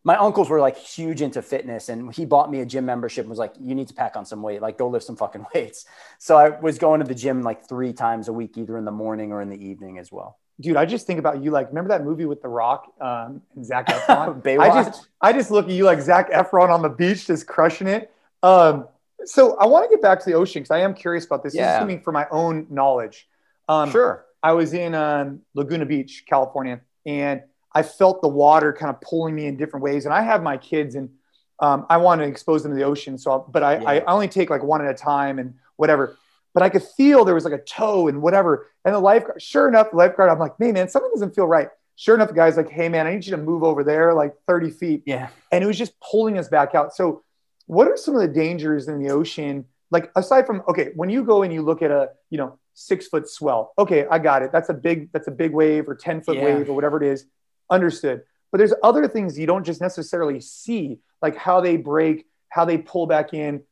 my 0.05 0.17
uncles 0.17 0.49
were 0.49 0.61
like 0.61 0.77
huge 0.77 1.21
into 1.21 1.43
fitness 1.43 1.89
and 1.89 2.15
he 2.15 2.25
bought 2.25 2.51
me 2.51 2.61
a 2.61 2.67
gym 2.67 2.87
membership 2.87 3.23
and 3.23 3.31
was 3.31 3.39
like, 3.39 3.55
you 3.59 3.75
need 3.75 3.89
to 3.89 3.95
pack 3.95 4.17
on 4.17 4.25
some 4.25 4.43
weight, 4.43 4.63
like 4.63 4.79
go 4.79 4.89
lift 4.89 5.05
some 5.05 5.17
fucking 5.17 5.47
weights. 5.55 5.87
So 6.19 6.37
I 6.37 6.51
was 6.51 6.79
going 6.79 7.01
to 7.01 7.07
the 7.07 7.15
gym 7.15 7.43
like 7.43 7.69
three 7.69 7.93
times 7.93 8.29
a 8.29 8.33
week, 8.33 8.57
either 8.59 8.77
in 8.77 8.85
the 8.85 8.93
morning 8.93 9.33
or 9.33 9.41
in 9.41 9.49
the 9.49 9.57
evening 9.57 9.99
as 9.99 10.13
well. 10.13 10.39
Dude, 10.61 10.77
I 10.77 10.87
just 10.87 11.07
think 11.07 11.19
about 11.19 11.43
you. 11.43 11.51
Like, 11.51 11.69
remember 11.69 11.89
that 11.89 12.05
movie 12.05 12.25
with 12.25 12.41
The 12.41 12.49
Rock 12.49 12.93
um, 13.01 13.43
and 13.57 13.65
Zac 13.65 13.87
Efron? 13.89 14.61
I 14.61 14.85
just, 14.85 15.09
I 15.21 15.33
just 15.33 15.51
look 15.51 15.67
at 15.67 15.73
you 15.73 15.85
like 15.85 16.01
Zac 16.01 16.31
Efron 16.31 16.69
on 16.71 16.83
the 16.83 16.89
beach, 16.89 17.27
just 17.27 17.47
crushing 17.47 17.89
it. 17.89 18.11
Um, 18.43 18.89
so 19.25 19.57
I 19.57 19.67
want 19.67 19.91
to 19.91 19.97
get 19.97 20.03
back 20.03 20.21
to 20.21 20.25
the 20.27 20.35
ocean 20.35 20.63
because 20.63 20.71
I 20.71 20.81
am 20.81 20.95
curious 20.95 21.25
about 21.25 21.43
this. 21.43 21.55
Yeah. 21.55 21.85
This 21.85 21.97
is 21.97 22.05
for 22.05 22.13
my 22.13 22.27
own 22.31 22.67
knowledge. 22.71 23.29
Um, 23.69 23.91
sure. 23.91 24.26
I 24.47 24.53
was 24.53 24.75
in 24.75 24.95
um, 24.95 25.41
Laguna 25.55 25.85
Beach, 25.87 26.23
California, 26.25 26.81
and 27.05 27.43
I 27.73 27.83
felt 27.83 28.23
the 28.23 28.29
water 28.29 28.73
kind 28.73 28.95
of 28.95 29.01
pulling 29.01 29.35
me 29.35 29.47
in 29.47 29.57
different 29.57 29.83
ways. 29.83 30.05
And 30.05 30.15
I 30.15 30.23
have 30.23 30.41
my 30.41 30.57
kids, 30.57 30.95
and 30.95 31.11
um, 31.59 31.85
I 31.91 31.97
want 31.97 32.21
to 32.21 32.29
expose 32.29 32.63
them 32.63 32.71
to 32.71 32.79
the 32.79 32.85
ocean. 32.85 33.19
So, 33.19 33.45
but 33.51 33.65
I, 33.65 33.81
yeah. 33.81 33.89
I 33.89 34.05
only 34.05 34.29
take 34.29 34.49
like 34.49 34.63
one 34.63 34.85
at 34.85 34.89
a 34.89 34.95
time 34.95 35.41
and 35.41 35.55
whatever. 35.75 36.17
But 36.55 36.63
I 36.63 36.69
could 36.69 36.85
feel 36.85 37.25
there 37.25 37.35
was 37.35 37.43
like 37.43 37.55
a 37.55 37.65
tow 37.65 38.07
and 38.07 38.23
whatever. 38.23 38.71
And 38.85 38.95
the 38.95 39.01
lifeguard, 39.01 39.43
sure 39.43 39.67
enough, 39.67 39.91
the 39.91 39.97
lifeguard, 39.97 40.31
I'm 40.31 40.39
like, 40.39 40.53
hey 40.61 40.71
man, 40.71 40.89
something 40.89 41.11
doesn't 41.13 41.35
feel 41.35 41.49
right. 41.49 41.69
Sure 41.97 42.15
enough, 42.15 42.29
the 42.29 42.35
guy's 42.35 42.57
like, 42.57 42.71
hey 42.71 42.89
man, 42.89 43.09
I 43.09 43.15
need 43.15 43.27
you 43.27 43.33
to 43.33 43.43
move 43.43 43.65
over 43.65 43.83
there 43.83 44.15
like 44.15 44.37
30 44.47 44.71
feet. 44.71 45.03
Yeah. 45.07 45.31
And 45.51 45.65
it 45.65 45.67
was 45.67 45.77
just 45.77 45.93
pulling 45.99 46.39
us 46.39 46.47
back 46.47 46.77
out. 46.77 46.95
So, 46.95 47.25
what 47.67 47.89
are 47.89 47.97
some 47.97 48.15
of 48.15 48.21
the 48.21 48.29
dangers 48.29 48.87
in 48.87 49.03
the 49.03 49.11
ocean? 49.11 49.65
Like 49.91 50.13
aside 50.15 50.47
from 50.47 50.63
okay, 50.69 50.93
when 50.95 51.11
you 51.11 51.25
go 51.25 51.43
and 51.43 51.53
you 51.53 51.63
look 51.63 51.83
at 51.83 51.91
a 51.91 52.11
you 52.31 52.39
know 52.39 52.61
six 52.77 53.09
foot 53.09 53.29
swell, 53.29 53.73
okay, 53.79 54.07
I 54.09 54.19
got 54.19 54.43
it. 54.43 54.53
That's 54.53 54.69
a 54.69 54.75
big 54.75 55.11
that's 55.13 55.27
a 55.27 55.33
big 55.33 55.53
wave 55.53 55.89
or 55.89 55.95
ten 55.95 56.21
foot 56.21 56.37
yeah. 56.37 56.45
wave 56.45 56.69
or 56.69 56.75
whatever 56.75 57.03
it 57.03 57.03
is. 57.03 57.27
Understood. 57.71 58.23
But 58.53 58.59
there's 58.59 58.75
other 58.83 59.09
things 59.09 59.39
you 59.39 59.47
don't 59.47 59.65
just 59.65 59.81
necessarily 59.81 60.41
see, 60.41 61.01
like 61.21 61.37
how 61.37 61.61
they 61.61 61.77
break, 61.77 62.27
how 62.49 62.65
they 62.65 62.79
pull 62.79 63.07
back 63.07 63.35
in. 63.35 63.63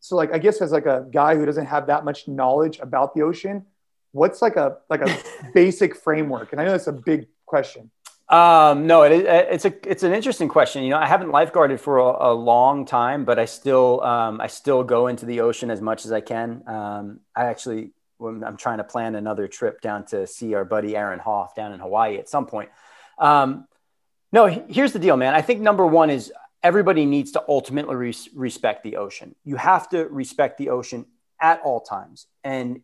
So 0.00 0.16
like 0.16 0.34
I 0.34 0.38
guess 0.38 0.60
as 0.60 0.72
like 0.72 0.86
a 0.86 1.06
guy 1.10 1.36
who 1.36 1.46
doesn't 1.46 1.66
have 1.66 1.86
that 1.86 2.04
much 2.04 2.28
knowledge 2.28 2.78
about 2.80 3.14
the 3.14 3.22
ocean, 3.22 3.64
what's 4.12 4.42
like 4.42 4.56
a 4.56 4.78
like 4.90 5.00
a 5.00 5.18
basic 5.54 5.96
framework? 5.96 6.52
And 6.52 6.60
I 6.60 6.64
know 6.64 6.72
that's 6.72 6.88
a 6.88 6.92
big 6.92 7.28
question. 7.46 7.90
Um, 8.28 8.86
no, 8.86 9.04
it, 9.04 9.24
it's 9.24 9.64
a 9.64 9.72
it's 9.90 10.02
an 10.02 10.12
interesting 10.12 10.48
question. 10.48 10.82
You 10.82 10.90
know, 10.90 10.98
I 10.98 11.06
haven't 11.06 11.30
lifeguarded 11.30 11.80
for 11.80 11.98
a, 11.98 12.32
a 12.32 12.34
long 12.34 12.84
time, 12.84 13.24
but 13.24 13.38
I 13.38 13.46
still 13.46 14.02
um, 14.02 14.40
I 14.40 14.48
still 14.48 14.84
go 14.84 15.06
into 15.06 15.24
the 15.24 15.40
ocean 15.40 15.70
as 15.70 15.80
much 15.80 16.04
as 16.04 16.12
I 16.12 16.20
can. 16.20 16.62
Um, 16.66 17.20
I 17.34 17.46
actually 17.46 17.92
I'm 18.20 18.56
trying 18.56 18.78
to 18.78 18.84
plan 18.84 19.14
another 19.14 19.48
trip 19.48 19.80
down 19.80 20.06
to 20.06 20.26
see 20.26 20.54
our 20.54 20.64
buddy 20.64 20.96
Aaron 20.96 21.18
Hoff 21.18 21.54
down 21.54 21.72
in 21.72 21.80
Hawaii 21.80 22.18
at 22.18 22.28
some 22.28 22.46
point. 22.46 22.70
Um, 23.18 23.66
no, 24.32 24.46
here's 24.46 24.92
the 24.92 24.98
deal, 24.98 25.16
man. 25.16 25.34
I 25.34 25.42
think 25.42 25.60
number 25.60 25.86
one 25.86 26.10
is 26.10 26.32
everybody 26.62 27.06
needs 27.06 27.32
to 27.32 27.44
ultimately 27.48 27.96
res- 27.96 28.28
respect 28.34 28.82
the 28.82 28.96
ocean. 28.96 29.34
You 29.44 29.56
have 29.56 29.88
to 29.90 30.06
respect 30.06 30.58
the 30.58 30.70
ocean 30.70 31.06
at 31.40 31.60
all 31.62 31.80
times, 31.80 32.26
and 32.44 32.82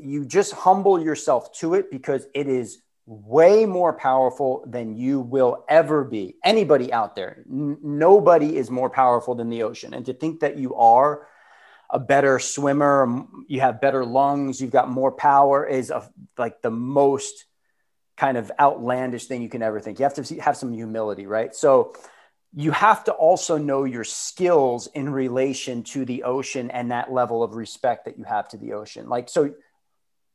you 0.00 0.24
just 0.24 0.52
humble 0.52 1.00
yourself 1.02 1.52
to 1.58 1.74
it 1.74 1.90
because 1.90 2.26
it 2.34 2.48
is 2.48 2.80
way 3.06 3.64
more 3.64 3.92
powerful 3.94 4.62
than 4.66 4.94
you 4.94 5.20
will 5.20 5.64
ever 5.68 6.04
be. 6.04 6.36
Anybody 6.44 6.92
out 6.92 7.16
there, 7.16 7.44
n- 7.50 7.78
nobody 7.82 8.56
is 8.56 8.70
more 8.70 8.90
powerful 8.90 9.34
than 9.34 9.48
the 9.48 9.62
ocean. 9.62 9.94
And 9.94 10.04
to 10.06 10.12
think 10.12 10.40
that 10.40 10.58
you 10.58 10.74
are 10.74 11.26
a 11.90 11.98
better 11.98 12.38
swimmer, 12.38 13.26
you 13.46 13.60
have 13.60 13.80
better 13.80 14.04
lungs, 14.04 14.60
you've 14.60 14.70
got 14.70 14.90
more 14.90 15.12
power 15.12 15.66
is 15.66 15.90
a, 15.90 16.08
like 16.36 16.60
the 16.62 16.70
most 16.70 17.46
kind 18.16 18.36
of 18.36 18.50
outlandish 18.58 19.26
thing 19.26 19.42
you 19.42 19.48
can 19.48 19.62
ever 19.62 19.80
think. 19.80 19.98
You 19.98 20.04
have 20.04 20.14
to 20.14 20.40
have 20.40 20.56
some 20.56 20.72
humility, 20.72 21.26
right? 21.26 21.54
So 21.54 21.94
you 22.54 22.72
have 22.72 23.04
to 23.04 23.12
also 23.12 23.58
know 23.58 23.84
your 23.84 24.04
skills 24.04 24.88
in 24.88 25.10
relation 25.10 25.82
to 25.84 26.04
the 26.04 26.24
ocean 26.24 26.70
and 26.70 26.90
that 26.90 27.12
level 27.12 27.42
of 27.42 27.54
respect 27.54 28.06
that 28.06 28.18
you 28.18 28.24
have 28.24 28.48
to 28.48 28.56
the 28.56 28.72
ocean. 28.72 29.08
Like, 29.08 29.28
so 29.28 29.54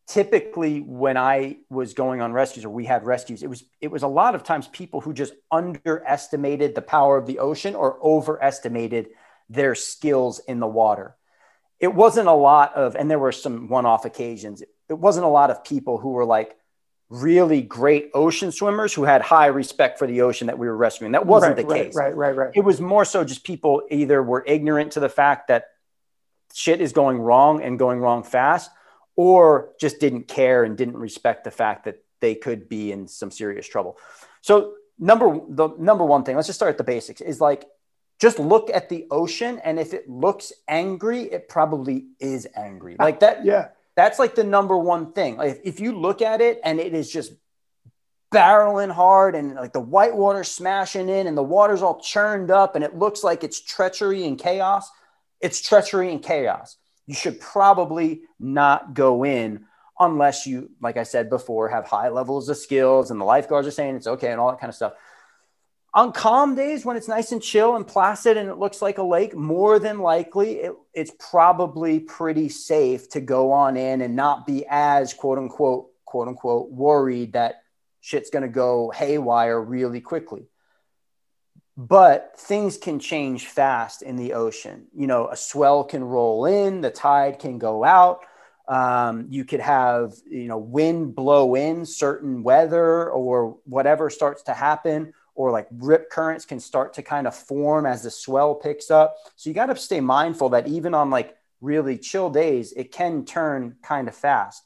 typically 0.07 0.79
when 0.81 1.17
I 1.17 1.57
was 1.69 1.93
going 1.93 2.21
on 2.21 2.31
rescues 2.31 2.65
or 2.65 2.69
we 2.69 2.85
had 2.85 3.03
rescues, 3.03 3.43
it 3.43 3.49
was 3.49 3.63
it 3.81 3.89
was 3.89 4.03
a 4.03 4.07
lot 4.07 4.35
of 4.35 4.43
times 4.43 4.67
people 4.67 5.01
who 5.01 5.13
just 5.13 5.33
underestimated 5.51 6.75
the 6.75 6.81
power 6.81 7.17
of 7.17 7.25
the 7.25 7.39
ocean 7.39 7.75
or 7.75 7.99
overestimated 8.01 9.09
their 9.49 9.75
skills 9.75 10.39
in 10.47 10.59
the 10.59 10.67
water. 10.67 11.15
It 11.83 11.93
wasn't 11.93 12.29
a 12.29 12.33
lot 12.33 12.75
of, 12.75 12.95
and 12.95 13.11
there 13.11 13.19
were 13.19 13.33
some 13.33 13.67
one-off 13.67 14.05
occasions. 14.05 14.63
It 14.87 14.97
wasn't 14.97 15.25
a 15.25 15.29
lot 15.29 15.51
of 15.51 15.65
people 15.65 15.97
who 15.97 16.11
were 16.11 16.23
like 16.23 16.55
really 17.09 17.61
great 17.61 18.09
ocean 18.13 18.53
swimmers 18.53 18.93
who 18.93 19.03
had 19.03 19.21
high 19.21 19.47
respect 19.47 19.99
for 19.99 20.07
the 20.07 20.21
ocean 20.21 20.47
that 20.47 20.57
we 20.57 20.65
were 20.65 20.77
rescuing. 20.77 21.11
That 21.11 21.25
wasn't 21.25 21.57
right, 21.57 21.67
the 21.67 21.73
right, 21.73 21.85
case. 21.87 21.95
Right, 21.95 22.15
right, 22.15 22.35
right. 22.35 22.51
It 22.55 22.61
was 22.61 22.79
more 22.79 23.03
so 23.03 23.25
just 23.25 23.43
people 23.43 23.81
either 23.91 24.23
were 24.23 24.45
ignorant 24.47 24.93
to 24.93 25.01
the 25.01 25.09
fact 25.09 25.49
that 25.49 25.65
shit 26.53 26.79
is 26.79 26.93
going 26.93 27.19
wrong 27.19 27.61
and 27.61 27.77
going 27.77 27.99
wrong 27.99 28.23
fast, 28.23 28.71
or 29.17 29.73
just 29.77 29.99
didn't 29.99 30.29
care 30.29 30.63
and 30.63 30.77
didn't 30.77 30.95
respect 30.97 31.43
the 31.43 31.51
fact 31.51 31.83
that 31.83 32.01
they 32.21 32.33
could 32.33 32.69
be 32.69 32.93
in 32.93 33.09
some 33.09 33.29
serious 33.29 33.67
trouble. 33.67 33.97
So 34.39 34.75
number 34.97 35.37
the 35.49 35.67
number 35.77 36.05
one 36.05 36.23
thing, 36.23 36.37
let's 36.37 36.47
just 36.47 36.59
start 36.59 36.71
at 36.71 36.77
the 36.77 36.85
basics, 36.85 37.19
is 37.19 37.41
like 37.41 37.65
just 38.23 38.39
look 38.39 38.69
at 38.73 38.89
the 38.89 39.05
ocean 39.11 39.59
and 39.63 39.79
if 39.79 39.93
it 39.93 40.09
looks 40.09 40.51
angry, 40.67 41.23
it 41.23 41.49
probably 41.49 42.07
is 42.19 42.47
angry. 42.55 42.95
Like 42.97 43.19
that 43.19 43.45
yeah. 43.45 43.69
That's 43.95 44.17
like 44.17 44.33
the 44.33 44.43
number 44.43 44.75
one 44.75 45.11
thing. 45.13 45.37
Like 45.37 45.61
if 45.63 45.79
you 45.79 45.91
look 45.91 46.23
at 46.23 46.41
it 46.41 46.59
and 46.63 46.79
it 46.79 46.95
is 46.95 47.11
just 47.11 47.33
barreling 48.33 48.91
hard 48.91 49.35
and 49.35 49.53
like 49.53 49.73
the 49.73 49.79
white 49.79 50.15
water 50.15 50.43
smashing 50.43 51.09
in 51.09 51.27
and 51.27 51.37
the 51.37 51.43
water's 51.43 51.83
all 51.83 51.99
churned 51.99 52.49
up 52.49 52.75
and 52.75 52.83
it 52.83 52.97
looks 52.97 53.23
like 53.23 53.43
it's 53.43 53.61
treachery 53.61 54.25
and 54.25 54.39
chaos, 54.39 54.89
it's 55.39 55.61
treachery 55.61 56.11
and 56.11 56.23
chaos 56.23 56.77
you 57.05 57.13
should 57.13 57.39
probably 57.39 58.21
not 58.39 58.93
go 58.93 59.25
in 59.25 59.65
unless 59.99 60.47
you, 60.47 60.71
like 60.81 60.97
I 60.97 61.03
said 61.03 61.29
before, 61.29 61.69
have 61.69 61.85
high 61.85 62.09
levels 62.09 62.49
of 62.49 62.57
skills 62.57 63.11
and 63.11 63.19
the 63.19 63.25
lifeguards 63.25 63.67
are 63.67 63.71
saying 63.71 63.95
it's 63.95 64.07
okay 64.07 64.31
and 64.31 64.39
all 64.39 64.51
that 64.51 64.59
kind 64.59 64.69
of 64.69 64.75
stuff. 64.75 64.93
On 65.95 66.11
calm 66.11 66.55
days 66.55 66.83
when 66.83 66.97
it's 66.97 67.07
nice 67.07 67.31
and 67.31 67.41
chill 67.41 67.75
and 67.75 67.85
placid 67.85 68.35
and 68.35 68.49
it 68.49 68.57
looks 68.57 68.81
like 68.81 68.97
a 68.97 69.03
lake, 69.03 69.35
more 69.35 69.77
than 69.77 69.99
likely 69.99 70.53
it, 70.53 70.73
it's 70.93 71.11
probably 71.19 71.99
pretty 71.99 72.49
safe 72.49 73.09
to 73.09 73.21
go 73.21 73.51
on 73.51 73.77
in 73.77 74.01
and 74.01 74.15
not 74.15 74.47
be 74.47 74.65
as 74.67 75.13
quote 75.13 75.37
unquote, 75.37 75.89
quote 76.05 76.27
unquote, 76.27 76.71
worried 76.71 77.33
that 77.33 77.63
shit's 78.01 78.31
going 78.31 78.43
to 78.43 78.49
go 78.49 78.91
haywire 78.91 79.61
really 79.61 80.01
quickly 80.01 80.47
but 81.75 82.33
things 82.37 82.77
can 82.77 82.99
change 82.99 83.47
fast 83.47 84.01
in 84.01 84.15
the 84.15 84.33
ocean. 84.33 84.87
You 84.95 85.07
know, 85.07 85.27
a 85.27 85.35
swell 85.35 85.83
can 85.83 86.03
roll 86.03 86.45
in, 86.45 86.81
the 86.81 86.91
tide 86.91 87.39
can 87.39 87.57
go 87.57 87.83
out. 87.83 88.25
Um, 88.67 89.27
you 89.29 89.43
could 89.43 89.59
have, 89.59 90.13
you 90.29 90.47
know, 90.47 90.57
wind 90.57 91.15
blow 91.15 91.55
in 91.55 91.85
certain 91.85 92.43
weather 92.43 93.09
or 93.09 93.57
whatever 93.65 94.09
starts 94.09 94.43
to 94.43 94.53
happen, 94.53 95.13
or 95.35 95.51
like 95.51 95.67
rip 95.71 96.09
currents 96.09 96.45
can 96.45 96.59
start 96.59 96.93
to 96.93 97.01
kind 97.01 97.27
of 97.27 97.35
form 97.35 97.85
as 97.85 98.03
the 98.03 98.11
swell 98.11 98.55
picks 98.55 98.91
up. 98.91 99.15
So 99.35 99.49
you 99.49 99.53
got 99.53 99.67
to 99.67 99.75
stay 99.75 99.99
mindful 99.99 100.49
that 100.49 100.67
even 100.67 100.93
on 100.93 101.09
like 101.09 101.35
really 101.61 101.97
chill 101.97 102.29
days, 102.29 102.73
it 102.73 102.91
can 102.91 103.25
turn 103.25 103.77
kind 103.81 104.07
of 104.07 104.15
fast. 104.15 104.63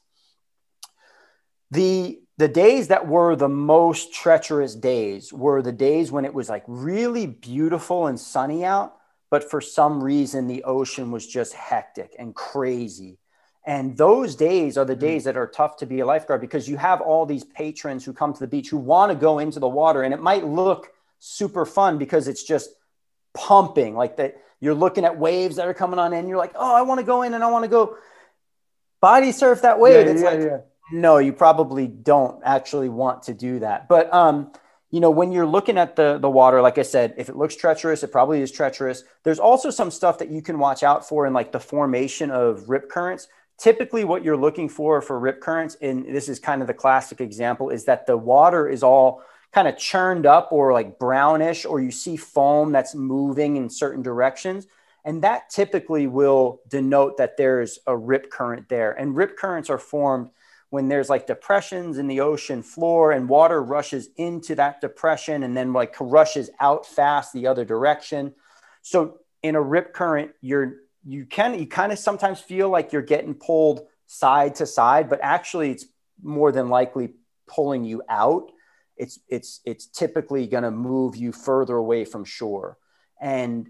The 1.70 2.20
the 2.38 2.48
days 2.48 2.88
that 2.88 3.08
were 3.08 3.34
the 3.34 3.48
most 3.48 4.14
treacherous 4.14 4.76
days 4.76 5.32
were 5.32 5.60
the 5.60 5.72
days 5.72 6.12
when 6.12 6.24
it 6.24 6.32
was 6.32 6.48
like 6.48 6.62
really 6.68 7.26
beautiful 7.26 8.06
and 8.06 8.18
sunny 8.18 8.64
out, 8.64 8.94
but 9.28 9.50
for 9.50 9.60
some 9.60 10.02
reason 10.02 10.46
the 10.46 10.62
ocean 10.62 11.10
was 11.10 11.26
just 11.26 11.52
hectic 11.52 12.14
and 12.16 12.34
crazy. 12.34 13.18
And 13.66 13.96
those 13.96 14.34
days 14.34 14.78
are 14.78 14.84
the 14.84 14.96
mm. 14.96 15.00
days 15.00 15.24
that 15.24 15.36
are 15.36 15.46
tough 15.46 15.76
to 15.78 15.86
be 15.86 16.00
a 16.00 16.06
lifeguard 16.06 16.40
because 16.40 16.68
you 16.68 16.76
have 16.76 17.00
all 17.00 17.26
these 17.26 17.44
patrons 17.44 18.04
who 18.04 18.12
come 18.12 18.32
to 18.32 18.40
the 18.40 18.46
beach 18.46 18.70
who 18.70 18.78
want 18.78 19.12
to 19.12 19.16
go 19.16 19.38
into 19.38 19.60
the 19.60 19.68
water 19.68 20.02
and 20.02 20.14
it 20.14 20.20
might 20.20 20.44
look 20.44 20.92
super 21.18 21.66
fun 21.66 21.98
because 21.98 22.28
it's 22.28 22.44
just 22.44 22.70
pumping 23.34 23.94
like 23.94 24.16
that 24.16 24.40
you're 24.60 24.74
looking 24.74 25.04
at 25.04 25.18
waves 25.18 25.56
that 25.56 25.66
are 25.66 25.74
coming 25.74 25.98
on 25.98 26.12
in 26.12 26.28
you're 26.28 26.38
like 26.38 26.52
oh 26.54 26.74
i 26.74 26.82
want 26.82 26.98
to 26.98 27.04
go 27.04 27.22
in 27.22 27.34
and 27.34 27.44
i 27.44 27.50
want 27.50 27.64
to 27.64 27.68
go 27.68 27.96
body 29.00 29.32
surf 29.32 29.62
that 29.62 29.78
wave 29.78 30.06
yeah, 30.06 30.12
it's 30.12 30.22
yeah, 30.22 30.30
like 30.30 30.40
yeah 30.40 30.58
no, 30.90 31.18
you 31.18 31.32
probably 31.32 31.86
don't 31.86 32.40
actually 32.44 32.88
want 32.88 33.24
to 33.24 33.34
do 33.34 33.58
that. 33.60 33.88
But 33.88 34.12
um, 34.12 34.52
you 34.90 35.00
know, 35.00 35.10
when 35.10 35.32
you're 35.32 35.46
looking 35.46 35.76
at 35.76 35.96
the 35.96 36.18
the 36.18 36.30
water, 36.30 36.62
like 36.62 36.78
I 36.78 36.82
said, 36.82 37.14
if 37.18 37.28
it 37.28 37.36
looks 37.36 37.56
treacherous, 37.56 38.02
it 38.02 38.12
probably 38.12 38.40
is 38.40 38.50
treacherous. 38.50 39.04
There's 39.22 39.38
also 39.38 39.70
some 39.70 39.90
stuff 39.90 40.18
that 40.18 40.30
you 40.30 40.40
can 40.40 40.58
watch 40.58 40.82
out 40.82 41.06
for 41.06 41.26
in 41.26 41.32
like 41.32 41.52
the 41.52 41.60
formation 41.60 42.30
of 42.30 42.68
rip 42.68 42.88
currents. 42.88 43.28
Typically, 43.58 44.04
what 44.04 44.24
you're 44.24 44.36
looking 44.36 44.68
for 44.68 45.02
for 45.02 45.18
rip 45.18 45.40
currents, 45.40 45.76
and 45.82 46.06
this 46.06 46.28
is 46.28 46.38
kind 46.38 46.62
of 46.62 46.68
the 46.68 46.74
classic 46.74 47.20
example, 47.20 47.70
is 47.70 47.84
that 47.84 48.06
the 48.06 48.16
water 48.16 48.68
is 48.68 48.82
all 48.82 49.22
kind 49.52 49.66
of 49.66 49.76
churned 49.76 50.26
up 50.26 50.52
or 50.52 50.72
like 50.72 50.98
brownish, 50.98 51.64
or 51.64 51.80
you 51.80 51.90
see 51.90 52.16
foam 52.16 52.70
that's 52.70 52.94
moving 52.94 53.56
in 53.56 53.68
certain 53.68 54.02
directions. 54.02 54.66
And 55.04 55.22
that 55.22 55.50
typically 55.50 56.06
will 56.06 56.60
denote 56.68 57.16
that 57.16 57.36
there's 57.36 57.78
a 57.86 57.96
rip 57.96 58.30
current 58.30 58.68
there. 58.68 58.92
And 58.92 59.16
rip 59.16 59.36
currents 59.36 59.70
are 59.70 59.78
formed 59.78 60.30
when 60.70 60.88
there's 60.88 61.08
like 61.08 61.26
depressions 61.26 61.98
in 61.98 62.06
the 62.06 62.20
ocean 62.20 62.62
floor 62.62 63.12
and 63.12 63.28
water 63.28 63.62
rushes 63.62 64.10
into 64.16 64.54
that 64.56 64.80
depression 64.80 65.42
and 65.42 65.56
then 65.56 65.72
like 65.72 65.96
rushes 65.98 66.50
out 66.60 66.84
fast 66.84 67.32
the 67.32 67.46
other 67.46 67.64
direction. 67.64 68.34
So 68.82 69.18
in 69.42 69.56
a 69.56 69.62
rip 69.62 69.94
current, 69.94 70.32
you're 70.42 70.74
you 71.08 71.24
can 71.24 71.58
you 71.58 71.66
kind 71.66 71.90
of 71.90 71.98
sometimes 71.98 72.38
feel 72.38 72.68
like 72.68 72.92
you're 72.92 73.00
getting 73.00 73.34
pulled 73.34 73.80
side 74.06 74.56
to 74.56 74.66
side, 74.66 75.08
but 75.08 75.20
actually 75.22 75.70
it's 75.70 75.86
more 76.22 76.52
than 76.52 76.68
likely 76.68 77.14
pulling 77.46 77.84
you 77.84 78.02
out. 78.10 78.52
It's 78.98 79.18
it's 79.26 79.60
it's 79.64 79.86
typically 79.86 80.46
going 80.46 80.64
to 80.64 80.70
move 80.70 81.16
you 81.16 81.32
further 81.32 81.76
away 81.76 82.04
from 82.04 82.26
shore. 82.26 82.76
And 83.18 83.68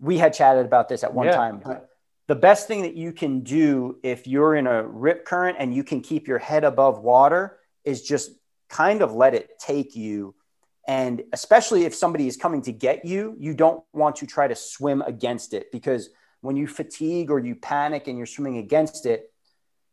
we 0.00 0.18
had 0.18 0.34
chatted 0.34 0.66
about 0.66 0.88
this 0.88 1.04
at 1.04 1.14
one 1.14 1.26
yeah. 1.26 1.36
time. 1.36 1.60
But 1.64 1.88
the 2.26 2.34
best 2.34 2.66
thing 2.66 2.82
that 2.82 2.96
you 2.96 3.12
can 3.12 3.40
do 3.40 3.98
if 4.02 4.26
you're 4.26 4.56
in 4.56 4.66
a 4.66 4.82
rip 4.82 5.24
current 5.24 5.58
and 5.60 5.72
you 5.72 5.84
can 5.84 6.00
keep 6.00 6.26
your 6.26 6.38
head 6.38 6.64
above 6.64 6.98
water 6.98 7.58
is 7.84 8.02
just 8.02 8.32
kind 8.68 9.02
of 9.02 9.14
let 9.14 9.34
it 9.34 9.50
take 9.60 9.94
you. 9.94 10.34
And 10.88 11.22
especially 11.32 11.84
if 11.84 11.94
somebody 11.94 12.26
is 12.26 12.36
coming 12.36 12.62
to 12.62 12.72
get 12.72 13.04
you, 13.04 13.36
you 13.38 13.54
don't 13.54 13.84
want 13.92 14.16
to 14.16 14.26
try 14.26 14.48
to 14.48 14.56
swim 14.56 15.02
against 15.02 15.54
it 15.54 15.70
because 15.70 16.10
when 16.40 16.56
you 16.56 16.66
fatigue 16.66 17.30
or 17.30 17.38
you 17.38 17.54
panic 17.54 18.08
and 18.08 18.16
you're 18.16 18.26
swimming 18.26 18.58
against 18.58 19.06
it, 19.06 19.32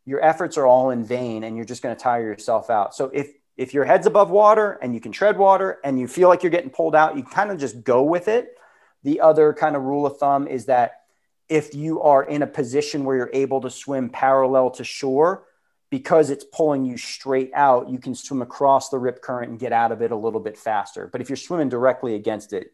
your 0.04 0.22
efforts 0.22 0.56
are 0.58 0.66
all 0.66 0.90
in 0.90 1.04
vain 1.04 1.44
and 1.44 1.56
you're 1.56 1.64
just 1.64 1.82
going 1.82 1.94
to 1.94 2.00
tire 2.00 2.22
yourself 2.22 2.70
out. 2.70 2.94
So 2.94 3.10
if 3.12 3.32
if 3.56 3.72
your 3.72 3.84
head's 3.84 4.06
above 4.06 4.30
water 4.30 4.78
and 4.82 4.94
you 4.94 5.00
can 5.00 5.12
tread 5.12 5.38
water 5.38 5.78
and 5.84 5.98
you 5.98 6.08
feel 6.08 6.28
like 6.28 6.42
you're 6.42 6.50
getting 6.50 6.70
pulled 6.70 6.94
out, 6.94 7.16
you 7.16 7.22
kind 7.22 7.50
of 7.52 7.58
just 7.58 7.84
go 7.84 8.02
with 8.02 8.26
it. 8.26 8.58
The 9.04 9.20
other 9.20 9.52
kind 9.52 9.76
of 9.76 9.82
rule 9.82 10.06
of 10.06 10.18
thumb 10.18 10.48
is 10.48 10.66
that 10.66 11.02
if 11.48 11.74
you 11.74 12.02
are 12.02 12.24
in 12.24 12.42
a 12.42 12.46
position 12.46 13.04
where 13.04 13.16
you're 13.16 13.30
able 13.32 13.60
to 13.60 13.70
swim 13.70 14.08
parallel 14.08 14.70
to 14.72 14.84
shore, 14.84 15.44
because 15.90 16.30
it's 16.30 16.44
pulling 16.44 16.84
you 16.84 16.96
straight 16.96 17.52
out, 17.54 17.88
you 17.88 17.98
can 17.98 18.16
swim 18.16 18.42
across 18.42 18.88
the 18.88 18.98
rip 18.98 19.22
current 19.22 19.50
and 19.50 19.60
get 19.60 19.72
out 19.72 19.92
of 19.92 20.02
it 20.02 20.10
a 20.10 20.16
little 20.16 20.40
bit 20.40 20.58
faster. 20.58 21.06
But 21.06 21.20
if 21.20 21.28
you're 21.28 21.36
swimming 21.36 21.68
directly 21.68 22.16
against 22.16 22.52
it, 22.52 22.72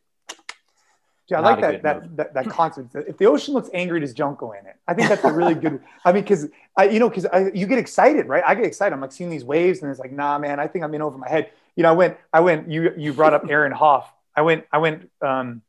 yeah, 1.30 1.38
I 1.38 1.40
like 1.40 1.60
that 1.60 1.82
that, 1.82 2.16
that, 2.16 2.34
that 2.34 2.48
concept. 2.48 2.94
If 2.94 3.18
the 3.18 3.26
ocean 3.26 3.54
looks 3.54 3.70
angry, 3.72 4.00
does 4.00 4.14
don't 4.14 4.36
go 4.36 4.52
in 4.52 4.66
it. 4.66 4.76
I 4.88 4.94
think 4.94 5.08
that's 5.08 5.24
a 5.24 5.32
really 5.32 5.54
good. 5.54 5.80
I 6.04 6.12
mean, 6.12 6.22
because 6.22 6.48
I, 6.76 6.84
you 6.84 6.98
know, 6.98 7.08
because 7.08 7.26
you 7.54 7.66
get 7.66 7.78
excited, 7.78 8.26
right? 8.26 8.42
I 8.46 8.54
get 8.54 8.64
excited. 8.64 8.92
I'm 8.92 9.00
like 9.00 9.12
seeing 9.12 9.30
these 9.30 9.44
waves, 9.44 9.80
and 9.82 9.90
it's 9.90 10.00
like, 10.00 10.12
nah, 10.12 10.38
man, 10.38 10.58
I 10.58 10.66
think 10.66 10.84
I'm 10.84 10.94
in 10.94 11.02
over 11.02 11.16
my 11.16 11.28
head. 11.28 11.50
You 11.76 11.84
know, 11.84 11.90
I 11.90 11.92
went, 11.92 12.16
I 12.32 12.40
went. 12.40 12.70
You 12.70 12.92
you 12.96 13.12
brought 13.12 13.34
up 13.34 13.48
Aaron 13.48 13.72
Hoff. 13.72 14.12
I 14.34 14.42
went, 14.42 14.64
I 14.72 14.78
went 14.78 15.10
um, 15.22 15.62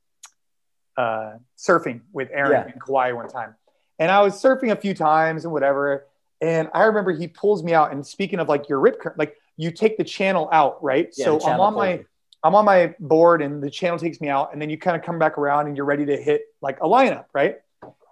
uh, 0.97 1.33
surfing 1.57 2.01
with 2.11 2.29
Aaron 2.31 2.51
yeah. 2.67 2.73
in 2.73 2.79
Kauai 2.79 3.11
one 3.11 3.29
time, 3.29 3.55
and 3.99 4.11
I 4.11 4.21
was 4.21 4.41
surfing 4.41 4.71
a 4.71 4.75
few 4.75 4.93
times 4.93 5.45
and 5.45 5.53
whatever. 5.53 6.05
And 6.41 6.69
I 6.73 6.85
remember 6.85 7.11
he 7.11 7.27
pulls 7.27 7.63
me 7.63 7.73
out. 7.73 7.91
And 7.91 8.05
speaking 8.05 8.39
of 8.39 8.49
like 8.49 8.67
your 8.67 8.79
rip 8.79 8.99
current, 8.99 9.19
like 9.19 9.37
you 9.57 9.69
take 9.69 9.97
the 9.97 10.03
channel 10.03 10.49
out, 10.51 10.83
right? 10.83 11.13
Yeah, 11.15 11.25
so 11.25 11.41
I'm 11.45 11.59
on 11.59 11.75
my 11.75 12.03
I'm 12.43 12.55
on 12.55 12.65
my 12.65 12.95
board 12.99 13.41
and 13.41 13.61
the 13.61 13.69
channel 13.69 13.99
takes 13.99 14.19
me 14.19 14.29
out, 14.29 14.51
and 14.51 14.61
then 14.61 14.69
you 14.69 14.77
kind 14.77 14.97
of 14.97 15.03
come 15.03 15.19
back 15.19 15.37
around 15.37 15.67
and 15.67 15.77
you're 15.77 15.85
ready 15.85 16.05
to 16.07 16.17
hit 16.17 16.43
like 16.61 16.79
a 16.79 16.85
lineup, 16.85 17.25
right? 17.33 17.57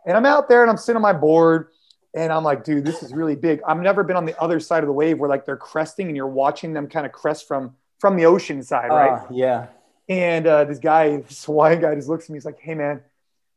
And 0.05 0.15
I'm 0.15 0.25
out 0.25 0.49
there 0.49 0.61
and 0.61 0.69
I'm 0.69 0.77
sitting 0.77 0.97
on 0.97 1.01
my 1.01 1.13
board 1.13 1.69
and 2.13 2.31
I'm 2.31 2.43
like, 2.43 2.63
dude, 2.63 2.85
this 2.85 3.03
is 3.03 3.13
really 3.13 3.35
big. 3.35 3.61
I've 3.67 3.79
never 3.79 4.03
been 4.03 4.15
on 4.15 4.25
the 4.25 4.39
other 4.41 4.59
side 4.59 4.83
of 4.83 4.87
the 4.87 4.93
wave 4.93 5.19
where 5.19 5.29
like 5.29 5.45
they're 5.45 5.57
cresting 5.57 6.07
and 6.07 6.15
you're 6.15 6.27
watching 6.27 6.73
them 6.73 6.87
kind 6.87 7.05
of 7.05 7.11
crest 7.11 7.47
from 7.47 7.75
from 7.99 8.15
the 8.15 8.25
ocean 8.25 8.63
side, 8.63 8.89
right? 8.89 9.21
Uh, 9.21 9.25
yeah. 9.29 9.67
And 10.07 10.47
uh, 10.47 10.63
this 10.63 10.79
guy, 10.79 11.17
this 11.27 11.43
Hawaiian 11.45 11.81
guy, 11.81 11.93
just 11.95 12.09
looks 12.09 12.25
at 12.25 12.29
me. 12.29 12.37
He's 12.37 12.45
like, 12.45 12.59
hey 12.59 12.75
man, 12.75 13.01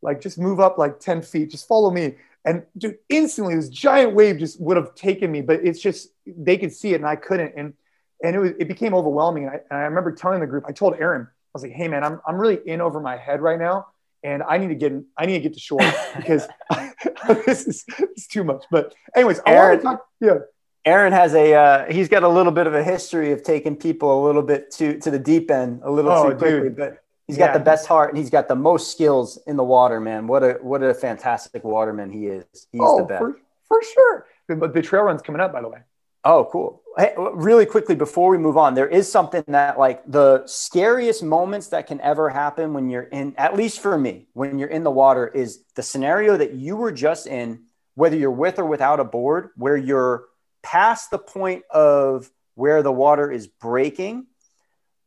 like 0.03 0.21
just 0.21 0.39
move 0.39 0.61
up 0.61 0.79
like 0.79 1.01
10 1.01 1.23
feet, 1.23 1.51
just 1.51 1.67
follow 1.69 1.91
me. 1.91 2.17
And 2.45 2.65
dude, 2.77 2.99
instantly 3.09 3.55
this 3.55 3.69
giant 3.69 4.15
wave 4.15 4.39
just 4.39 4.61
would 4.61 4.77
have 4.77 4.95
taken 4.95 5.31
me, 5.31 5.43
but 5.43 5.65
it's 5.65 5.81
just 5.81 6.09
they 6.27 6.59
could 6.59 6.73
see 6.73 6.93
it 6.93 6.97
and 6.97 7.07
I 7.07 7.17
couldn't. 7.17 7.55
And 7.57 7.75
and 8.23 8.37
it 8.37 8.39
was 8.39 8.51
it 8.59 8.69
became 8.69 8.95
overwhelming. 8.95 9.45
And 9.45 9.53
I, 9.53 9.61
and 9.71 9.81
I 9.81 9.83
remember 9.83 10.13
telling 10.13 10.41
the 10.41 10.47
group, 10.47 10.65
I 10.67 10.73
told 10.73 10.95
Aaron, 10.99 11.23
I 11.23 11.51
was 11.53 11.63
like, 11.63 11.73
hey 11.73 11.89
man, 11.89 12.05
I'm 12.05 12.21
I'm 12.27 12.37
really 12.37 12.59
in 12.67 12.81
over 12.81 13.01
my 13.01 13.17
head 13.17 13.41
right 13.41 13.59
now, 13.59 13.87
and 14.23 14.43
I 14.43 14.59
need 14.59 14.69
to 14.69 14.75
get 14.75 14.93
I 15.17 15.27
need 15.27 15.35
to 15.35 15.41
get 15.41 15.55
to 15.55 15.61
shore 15.61 15.81
because 16.17 16.47
this 17.47 17.67
is 17.67 17.85
it's 17.99 18.27
too 18.27 18.45
much. 18.45 18.65
But 18.71 18.95
anyways, 19.15 19.41
Aaron, 19.47 19.81
I 19.81 19.83
talk, 19.83 20.07
yeah. 20.21 20.39
Aaron 20.85 21.13
has 21.13 21.35
a 21.35 21.55
uh, 21.55 21.93
he's 21.93 22.09
got 22.09 22.23
a 22.23 22.29
little 22.29 22.53
bit 22.53 22.67
of 22.67 22.75
a 22.75 22.83
history 22.83 23.33
of 23.33 23.43
taking 23.43 23.77
people 23.77 24.23
a 24.23 24.27
little 24.27 24.43
bit 24.43 24.71
to 24.73 24.99
to 25.01 25.11
the 25.11 25.19
deep 25.19 25.51
end 25.51 25.81
a 25.85 25.91
little 25.91 26.11
oh, 26.11 26.31
too 26.31 26.37
quickly, 26.37 26.61
dude. 26.69 26.77
but 26.77 27.03
he's 27.27 27.39
yeah. 27.39 27.47
got 27.47 27.55
the 27.55 27.65
best 27.65 27.87
heart 27.87 28.11
and 28.11 28.19
he's 28.19 28.31
got 28.31 28.49
the 28.49 28.57
most 28.57 28.91
skills 28.91 29.39
in 29.47 29.57
the 29.57 29.65
water, 29.65 30.01
man. 30.01 30.27
What 30.27 30.43
a 30.43 30.53
what 30.61 30.83
a 30.83 30.95
fantastic 30.95 31.65
waterman 31.65 32.11
he 32.11 32.27
is. 32.27 32.45
He's 32.73 32.81
oh, 32.83 32.99
the 32.99 33.05
best. 33.05 33.21
For, 33.21 33.39
for 33.69 33.83
sure. 33.83 34.27
But 34.49 34.75
the 34.75 34.83
trail 34.83 35.03
run's 35.03 35.23
coming 35.23 35.41
up, 35.41 35.53
by 35.53 35.63
the 35.63 35.69
way. 35.69 35.79
Oh, 36.25 36.49
cool. 36.53 36.83
Hey, 36.97 37.15
really 37.17 37.67
quickly 37.67 37.95
before 37.95 38.31
we 38.31 38.39
move 38.39 38.57
on, 38.57 38.75
there 38.75 38.89
is 38.89 39.11
something 39.11 39.43
that 39.49 39.79
like 39.79 40.03
the 40.07 40.43
scariest 40.47 41.23
moments 41.23 41.69
that 41.69 41.87
can 41.87 42.01
ever 42.01 42.29
happen 42.29 42.75
when 42.75 42.91
you're 42.91 43.03
in, 43.05 43.35
at 43.37 43.57
least 43.57 43.81
for 43.81 43.99
me, 43.99 44.27
when 44.35 44.59
you're 44.59 44.69
in 44.69 44.85
the 44.85 44.91
water 44.91 45.27
is 45.27 45.65
the 45.75 45.83
scenario 45.83 46.37
that 46.37 46.53
you 46.53 46.77
were 46.77 46.93
just 46.93 47.27
in, 47.27 47.65
whether 47.95 48.17
you're 48.17 48.31
with 48.31 48.59
or 48.59 48.67
without 48.67 49.01
a 49.01 49.05
board, 49.05 49.51
where 49.57 49.77
you're 49.77 50.27
past 50.63 51.11
the 51.11 51.19
point 51.19 51.65
of 51.71 52.31
where 52.55 52.83
the 52.83 52.93
water 52.93 53.31
is 53.33 53.47
breaking, 53.47 54.27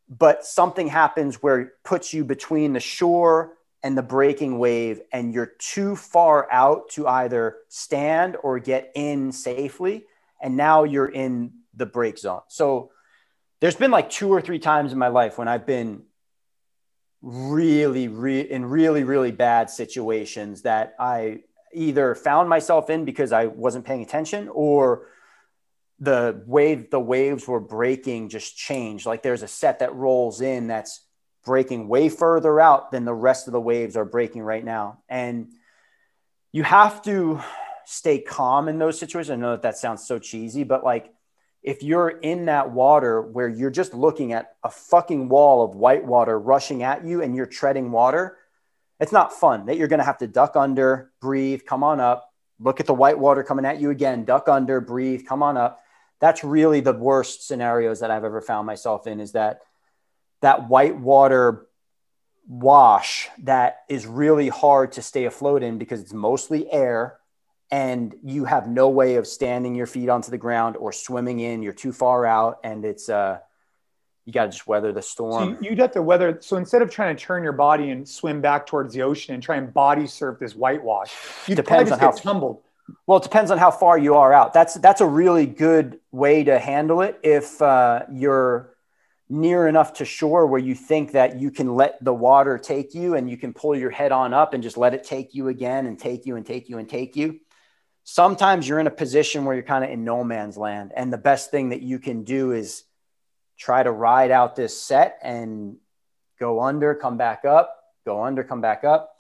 but 0.09 0.43
something 0.43 0.87
happens 0.87 1.41
where 1.41 1.61
it 1.61 1.69
puts 1.83 2.13
you 2.13 2.25
between 2.25 2.73
the 2.73 2.79
shore 2.79 3.53
and 3.83 3.97
the 3.97 4.03
breaking 4.03 4.57
wave, 4.57 4.99
and 5.13 5.33
you're 5.33 5.53
too 5.59 5.95
far 5.95 6.51
out 6.51 6.89
to 6.89 7.07
either 7.07 7.57
stand 7.69 8.35
or 8.43 8.59
get 8.59 8.91
in 8.95 9.31
safely 9.31 10.05
and 10.45 10.55
now 10.55 10.83
you're 10.83 11.07
in 11.07 11.51
the 11.75 11.87
break 11.87 12.19
zone. 12.19 12.41
So 12.49 12.91
there's 13.61 13.75
been 13.75 13.89
like 13.89 14.11
two 14.11 14.31
or 14.31 14.41
three 14.41 14.59
times 14.59 14.93
in 14.93 14.99
my 14.99 15.07
life 15.07 15.39
when 15.39 15.47
I've 15.47 15.65
been 15.65 16.03
really, 17.23 18.07
re- 18.07 18.41
in 18.41 18.63
really, 18.63 19.03
really 19.03 19.31
bad 19.31 19.71
situations 19.71 20.61
that 20.61 20.93
I 20.99 21.39
either 21.73 22.13
found 22.13 22.47
myself 22.47 22.91
in 22.91 23.05
because 23.05 23.31
I 23.31 23.47
wasn't 23.47 23.85
paying 23.85 24.03
attention 24.03 24.49
or 24.49 25.07
the 25.99 26.43
wave, 26.45 26.91
the 26.91 26.99
waves 26.99 27.47
were 27.47 27.59
breaking 27.59 28.29
just 28.29 28.55
changed. 28.55 29.07
Like 29.07 29.23
there's 29.23 29.41
a 29.41 29.47
set 29.47 29.79
that 29.79 29.95
rolls 29.95 30.41
in 30.41 30.67
that's 30.67 31.01
breaking 31.43 31.87
way 31.87 32.07
further 32.07 32.59
out 32.59 32.91
than 32.91 33.03
the 33.03 33.15
rest 33.15 33.47
of 33.47 33.51
the 33.51 33.59
waves 33.59 33.97
are 33.97 34.05
breaking 34.05 34.43
right 34.43 34.63
now. 34.63 34.99
And 35.09 35.47
you 36.51 36.61
have 36.61 37.01
to 37.03 37.41
stay 37.85 38.19
calm 38.19 38.67
in 38.67 38.79
those 38.79 38.99
situations. 38.99 39.31
I 39.31 39.35
know 39.35 39.51
that 39.51 39.61
that 39.63 39.77
sounds 39.77 40.05
so 40.05 40.19
cheesy, 40.19 40.63
but 40.63 40.83
like 40.83 41.11
if 41.63 41.81
you're 41.81 42.09
in 42.09 42.45
that 42.45 42.71
water 42.71 43.21
where 43.21 43.47
you're 43.47 43.71
just 43.71 43.93
looking 43.93 44.33
at 44.33 44.55
a 44.63 44.69
fucking 44.69 45.29
wall 45.29 45.63
of 45.65 45.75
white 45.75 46.05
water 46.05 46.39
rushing 46.39 46.83
at 46.83 47.03
you 47.03 47.23
and 47.23 47.35
you're 47.35 47.47
treading 47.47 47.91
water, 47.91 48.37
it's 48.99 49.11
not 49.11 49.33
fun 49.33 49.65
that 49.65 49.77
you're 49.77 49.87
going 49.87 49.99
to 49.99 50.05
have 50.05 50.19
to 50.19 50.27
duck 50.27 50.55
under, 50.55 51.11
breathe, 51.19 51.61
come 51.65 51.83
on 51.83 51.99
up, 51.99 52.31
look 52.59 52.79
at 52.79 52.85
the 52.85 52.93
white 52.93 53.17
water 53.17 53.43
coming 53.43 53.65
at 53.65 53.81
you 53.81 53.89
again, 53.89 54.25
duck 54.25 54.47
under, 54.47 54.79
breathe, 54.79 55.25
come 55.27 55.41
on 55.41 55.57
up. 55.57 55.81
That's 56.19 56.43
really 56.43 56.79
the 56.79 56.93
worst 56.93 57.47
scenarios 57.47 57.99
that 57.99 58.11
I've 58.11 58.23
ever 58.23 58.41
found 58.41 58.67
myself 58.67 59.07
in 59.07 59.19
is 59.19 59.33
that 59.33 59.61
that 60.41 60.69
white 60.69 60.97
water 60.97 61.65
wash 62.47 63.27
that 63.39 63.79
is 63.89 64.05
really 64.05 64.49
hard 64.49 64.91
to 64.93 65.01
stay 65.01 65.25
afloat 65.25 65.63
in 65.63 65.79
because 65.79 65.99
it's 65.99 66.13
mostly 66.13 66.71
air 66.71 67.17
and 67.71 68.15
you 68.23 68.45
have 68.45 68.67
no 68.67 68.89
way 68.89 69.15
of 69.15 69.27
standing 69.27 69.75
your 69.75 69.87
feet 69.87 70.09
onto 70.09 70.31
the 70.31 70.37
ground 70.37 70.77
or 70.77 70.91
swimming 70.91 71.39
in. 71.39 71.63
You're 71.63 71.73
too 71.73 71.91
far 71.91 72.25
out, 72.25 72.59
and 72.63 72.85
it's 72.85 73.09
uh, 73.09 73.39
you 74.25 74.33
got 74.33 74.45
to 74.45 74.51
just 74.51 74.67
weather 74.67 74.91
the 74.91 75.01
storm. 75.01 75.57
So 75.61 75.69
you'd 75.69 75.79
have 75.79 75.91
to 75.91 76.01
weather. 76.01 76.37
So 76.41 76.57
instead 76.57 76.81
of 76.81 76.89
trying 76.89 77.15
to 77.15 77.23
turn 77.23 77.43
your 77.43 77.53
body 77.53 77.89
and 77.89 78.07
swim 78.07 78.41
back 78.41 78.65
towards 78.65 78.93
the 78.93 79.01
ocean 79.01 79.33
and 79.33 79.43
try 79.43 79.55
and 79.57 79.73
body 79.73 80.07
surf 80.07 80.39
this 80.39 80.55
whitewash, 80.55 81.13
you 81.47 81.55
depends 81.55 81.91
on 81.91 81.99
how 81.99 82.11
tumbled. 82.11 82.61
Well, 83.07 83.17
it 83.17 83.23
depends 83.23 83.49
on 83.49 83.57
how 83.57 83.71
far 83.71 83.97
you 83.97 84.15
are 84.15 84.31
out. 84.31 84.53
That's 84.53 84.75
that's 84.75 85.01
a 85.01 85.07
really 85.07 85.47
good 85.47 85.99
way 86.11 86.43
to 86.43 86.59
handle 86.59 87.01
it 87.01 87.19
if 87.23 87.61
uh, 87.61 88.03
you're 88.11 88.75
near 89.27 89.67
enough 89.67 89.93
to 89.93 90.05
shore 90.05 90.45
where 90.45 90.61
you 90.61 90.75
think 90.75 91.13
that 91.13 91.39
you 91.39 91.49
can 91.49 91.73
let 91.73 92.03
the 92.03 92.13
water 92.13 92.59
take 92.59 92.93
you 92.93 93.15
and 93.15 93.27
you 93.27 93.37
can 93.37 93.53
pull 93.53 93.75
your 93.75 93.89
head 93.89 94.11
on 94.11 94.35
up 94.35 94.53
and 94.53 94.61
just 94.61 94.77
let 94.77 94.93
it 94.93 95.03
take 95.03 95.33
you 95.33 95.47
again 95.47 95.87
and 95.87 95.97
take 95.97 96.27
you 96.27 96.35
and 96.35 96.45
take 96.45 96.69
you 96.69 96.77
and 96.77 96.87
take 96.87 97.15
you 97.15 97.39
sometimes 98.05 98.67
you're 98.67 98.79
in 98.79 98.87
a 98.87 98.91
position 98.91 99.43
where 99.43 99.55
you're 99.55 99.63
kind 99.63 99.83
of 99.83 99.89
in 99.89 100.05
no 100.05 100.23
man's 100.23 100.55
land. 100.55 100.93
And 100.95 101.11
the 101.11 101.17
best 101.17 101.51
thing 101.51 101.69
that 101.69 101.81
you 101.81 101.99
can 101.99 102.23
do 102.23 102.53
is 102.53 102.83
try 103.57 103.83
to 103.83 103.91
ride 103.91 104.31
out 104.31 104.55
this 104.55 104.79
set 104.79 105.17
and 105.21 105.77
go 106.39 106.61
under, 106.61 106.93
come 106.93 107.17
back 107.17 107.43
up, 107.43 107.75
go 108.05 108.23
under, 108.23 108.43
come 108.43 108.61
back 108.61 108.83
up. 108.83 109.17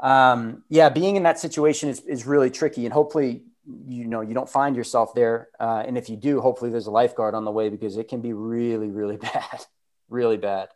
Um, 0.00 0.64
yeah, 0.70 0.88
being 0.88 1.16
in 1.16 1.24
that 1.24 1.38
situation 1.38 1.90
is, 1.90 2.00
is 2.00 2.26
really 2.26 2.50
tricky. 2.50 2.86
And 2.86 2.92
hopefully, 2.92 3.42
you 3.86 4.06
know, 4.06 4.22
you 4.22 4.32
don't 4.34 4.48
find 4.48 4.74
yourself 4.74 5.14
there. 5.14 5.48
Uh, 5.60 5.84
and 5.86 5.98
if 5.98 6.08
you 6.08 6.16
do, 6.16 6.40
hopefully 6.40 6.70
there's 6.70 6.86
a 6.86 6.90
lifeguard 6.90 7.34
on 7.34 7.44
the 7.44 7.52
way 7.52 7.68
because 7.68 7.98
it 7.98 8.08
can 8.08 8.22
be 8.22 8.32
really, 8.32 8.88
really 8.88 9.16
bad, 9.18 9.66
really 10.08 10.38
bad. 10.38 10.68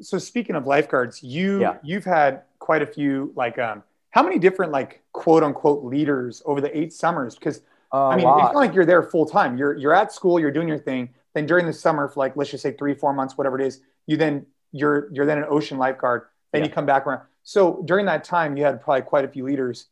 So 0.00 0.18
speaking 0.18 0.56
of 0.56 0.66
lifeguards, 0.66 1.22
you, 1.22 1.60
yeah. 1.60 1.76
you've 1.84 2.04
had 2.04 2.42
quite 2.58 2.82
a 2.82 2.86
few 2.86 3.32
like, 3.36 3.58
um, 3.58 3.84
how 4.16 4.22
many 4.22 4.38
different 4.38 4.72
like 4.72 5.02
quote 5.12 5.42
unquote 5.42 5.84
leaders 5.84 6.40
over 6.46 6.62
the 6.62 6.74
eight 6.76 6.90
summers? 6.90 7.34
Because 7.34 7.60
I 7.92 8.16
mean, 8.16 8.20
it's 8.20 8.24
not 8.24 8.54
like 8.54 8.72
you're 8.72 8.86
there 8.86 9.02
full 9.02 9.26
time. 9.26 9.58
You're 9.58 9.76
you're 9.76 9.94
at 9.94 10.10
school, 10.10 10.40
you're 10.40 10.50
doing 10.50 10.68
your 10.68 10.78
thing. 10.78 11.10
Then 11.34 11.44
during 11.44 11.66
the 11.66 11.72
summer, 11.74 12.08
for 12.08 12.20
like 12.20 12.34
let's 12.34 12.50
just 12.50 12.62
say 12.62 12.72
three, 12.72 12.94
four 12.94 13.12
months, 13.12 13.36
whatever 13.36 13.60
it 13.60 13.66
is, 13.66 13.82
you 14.06 14.16
then 14.16 14.46
you're 14.72 15.12
you're 15.12 15.26
then 15.26 15.36
an 15.36 15.44
ocean 15.50 15.76
lifeguard. 15.76 16.22
Then 16.50 16.62
yeah. 16.62 16.68
you 16.68 16.72
come 16.72 16.86
back 16.86 17.06
around. 17.06 17.24
So 17.42 17.82
during 17.84 18.06
that 18.06 18.24
time, 18.24 18.56
you 18.56 18.64
had 18.64 18.80
probably 18.80 19.02
quite 19.02 19.26
a 19.26 19.28
few 19.28 19.44
leaders. 19.44 19.88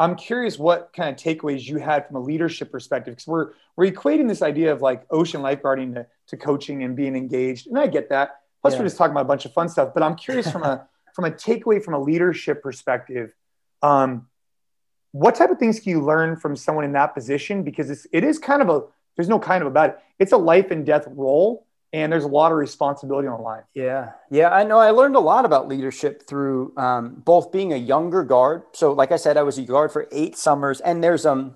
I'm 0.00 0.16
curious 0.16 0.58
what 0.58 0.92
kind 0.92 1.08
of 1.10 1.14
takeaways 1.14 1.64
you 1.64 1.78
had 1.78 2.04
from 2.08 2.16
a 2.16 2.20
leadership 2.20 2.72
perspective 2.72 3.12
because 3.14 3.28
we're 3.28 3.52
we're 3.76 3.92
equating 3.92 4.26
this 4.26 4.42
idea 4.42 4.72
of 4.72 4.82
like 4.82 5.06
ocean 5.12 5.40
lifeguarding 5.40 5.94
to, 5.94 6.06
to 6.26 6.36
coaching 6.36 6.82
and 6.82 6.96
being 6.96 7.14
engaged, 7.14 7.68
and 7.68 7.78
I 7.78 7.86
get 7.86 8.08
that. 8.08 8.40
Plus, 8.60 8.72
yeah. 8.72 8.80
we're 8.80 8.86
just 8.86 8.96
talking 8.96 9.12
about 9.12 9.26
a 9.26 9.28
bunch 9.28 9.44
of 9.44 9.52
fun 9.52 9.68
stuff. 9.68 9.94
But 9.94 10.02
I'm 10.02 10.16
curious 10.16 10.50
from 10.50 10.64
a 10.64 10.88
from 11.14 11.26
a 11.26 11.30
takeaway 11.30 11.80
from 11.80 11.94
a 11.94 12.00
leadership 12.00 12.60
perspective 12.60 13.30
um, 13.82 14.26
what 15.12 15.34
type 15.34 15.50
of 15.50 15.58
things 15.58 15.80
can 15.80 15.90
you 15.90 16.00
learn 16.00 16.36
from 16.36 16.56
someone 16.56 16.84
in 16.84 16.92
that 16.92 17.14
position? 17.14 17.62
Because 17.62 17.90
it's, 17.90 18.06
it 18.12 18.24
is 18.24 18.38
kind 18.38 18.62
of 18.62 18.68
a, 18.68 18.82
there's 19.16 19.28
no 19.28 19.38
kind 19.38 19.62
of 19.62 19.66
about 19.66 19.90
it. 19.90 19.98
It's 20.18 20.32
a 20.32 20.36
life 20.36 20.70
and 20.70 20.84
death 20.84 21.04
role 21.08 21.66
and 21.92 22.12
there's 22.12 22.24
a 22.24 22.28
lot 22.28 22.52
of 22.52 22.58
responsibility 22.58 23.28
on 23.28 23.42
line. 23.42 23.62
Yeah, 23.74 24.12
yeah, 24.30 24.50
I 24.50 24.64
know. 24.64 24.78
I 24.78 24.90
learned 24.90 25.16
a 25.16 25.20
lot 25.20 25.44
about 25.44 25.68
leadership 25.68 26.26
through 26.26 26.76
um, 26.76 27.22
both 27.24 27.50
being 27.50 27.72
a 27.72 27.76
younger 27.76 28.24
guard. 28.24 28.62
So, 28.72 28.92
like 28.92 29.10
I 29.10 29.16
said, 29.16 29.36
I 29.36 29.42
was 29.42 29.58
a 29.58 29.62
guard 29.62 29.90
for 29.92 30.06
eight 30.12 30.36
summers, 30.36 30.80
and 30.80 31.02
there's 31.02 31.24
um 31.24 31.54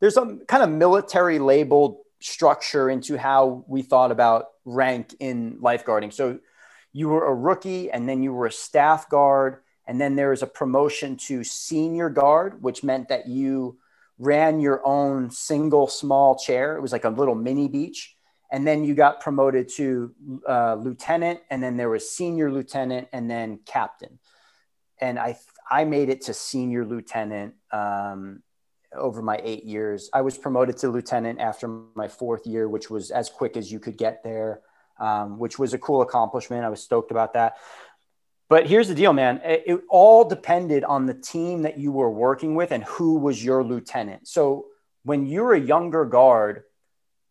there's 0.00 0.16
a 0.16 0.38
kind 0.48 0.62
of 0.62 0.70
military 0.70 1.38
labeled 1.38 1.98
structure 2.20 2.88
into 2.88 3.18
how 3.18 3.64
we 3.68 3.82
thought 3.82 4.10
about 4.10 4.46
rank 4.64 5.14
in 5.20 5.58
lifeguarding. 5.60 6.12
So, 6.12 6.38
you 6.92 7.08
were 7.08 7.26
a 7.26 7.34
rookie, 7.34 7.90
and 7.90 8.08
then 8.08 8.22
you 8.22 8.32
were 8.32 8.46
a 8.46 8.52
staff 8.52 9.10
guard, 9.10 9.58
and 9.86 10.00
then 10.00 10.16
there 10.16 10.30
was 10.30 10.42
a 10.42 10.46
promotion 10.46 11.16
to 11.16 11.44
senior 11.44 12.08
guard, 12.08 12.62
which 12.62 12.82
meant 12.82 13.08
that 13.08 13.28
you 13.28 13.78
ran 14.18 14.60
your 14.60 14.84
own 14.84 15.30
single 15.30 15.86
small 15.86 16.36
chair. 16.36 16.76
It 16.76 16.80
was 16.80 16.92
like 16.92 17.04
a 17.04 17.10
little 17.10 17.34
mini 17.34 17.68
beach. 17.68 18.16
And 18.50 18.66
then 18.66 18.84
you 18.84 18.94
got 18.94 19.20
promoted 19.20 19.68
to 19.76 20.12
uh, 20.48 20.74
lieutenant 20.74 21.40
and 21.50 21.62
then 21.62 21.76
there 21.76 21.90
was 21.90 22.10
senior 22.10 22.50
lieutenant 22.50 23.08
and 23.12 23.30
then 23.30 23.60
captain. 23.66 24.18
And 25.00 25.18
i 25.18 25.36
i 25.68 25.84
made 25.84 26.08
it 26.08 26.22
to 26.22 26.32
senior 26.32 26.84
lieutenant 26.84 27.54
um, 27.72 28.42
over 28.94 29.20
my 29.20 29.40
eight 29.42 29.64
years. 29.64 30.08
I 30.12 30.20
was 30.20 30.38
promoted 30.38 30.76
to 30.78 30.88
lieutenant 30.88 31.40
after 31.40 31.66
my 31.94 32.08
fourth 32.08 32.46
year 32.46 32.68
which 32.68 32.88
was 32.88 33.10
as 33.10 33.28
quick 33.28 33.56
as 33.56 33.70
you 33.70 33.80
could 33.80 33.98
get 33.98 34.22
there 34.22 34.60
um, 34.98 35.38
which 35.38 35.58
was 35.58 35.74
a 35.74 35.78
cool 35.78 36.02
accomplishment. 36.02 36.64
I 36.64 36.68
was 36.68 36.82
stoked 36.82 37.10
about 37.10 37.34
that 37.34 37.56
but 38.48 38.66
here's 38.66 38.88
the 38.88 38.94
deal 38.94 39.12
man 39.12 39.40
it, 39.44 39.80
all 39.88 40.24
depended 40.24 40.84
on 40.84 41.06
the 41.06 41.14
team 41.14 41.62
that 41.62 41.78
you 41.78 41.92
were 41.92 42.10
working 42.10 42.54
with 42.54 42.72
and 42.72 42.84
who 42.84 43.18
was 43.18 43.44
your 43.44 43.64
lieutenant 43.64 44.26
so 44.26 44.66
when 45.02 45.26
you're 45.26 45.54
a 45.54 45.60
younger 45.60 46.04
guard 46.04 46.64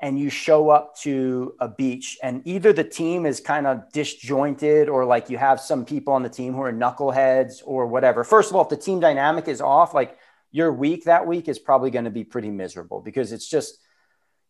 and 0.01 0.19
you 0.19 0.29
show 0.29 0.69
up 0.69 0.95
to 0.97 1.55
a 1.59 1.67
beach 1.67 2.17
and 2.21 2.41
either 2.45 2.73
the 2.73 2.83
team 2.83 3.25
is 3.25 3.39
kind 3.39 3.65
of 3.65 3.91
disjointed 3.91 4.89
or 4.89 5.05
like 5.05 5.29
you 5.29 5.37
have 5.37 5.59
some 5.59 5.85
people 5.85 6.13
on 6.13 6.21
the 6.21 6.29
team 6.29 6.53
who 6.53 6.61
are 6.61 6.73
knuckleheads 6.73 7.61
or 7.65 7.87
whatever. 7.87 8.23
First 8.23 8.49
of 8.49 8.55
all, 8.55 8.63
if 8.63 8.69
the 8.69 8.77
team 8.77 8.99
dynamic 8.99 9.47
is 9.47 9.61
off, 9.61 9.93
like 9.93 10.17
your 10.51 10.71
week 10.71 11.05
that 11.05 11.25
week 11.25 11.47
is 11.47 11.59
probably 11.59 11.91
going 11.91 12.05
to 12.05 12.11
be 12.11 12.23
pretty 12.23 12.49
miserable 12.49 13.01
because 13.01 13.31
it's 13.31 13.47
just 13.47 13.79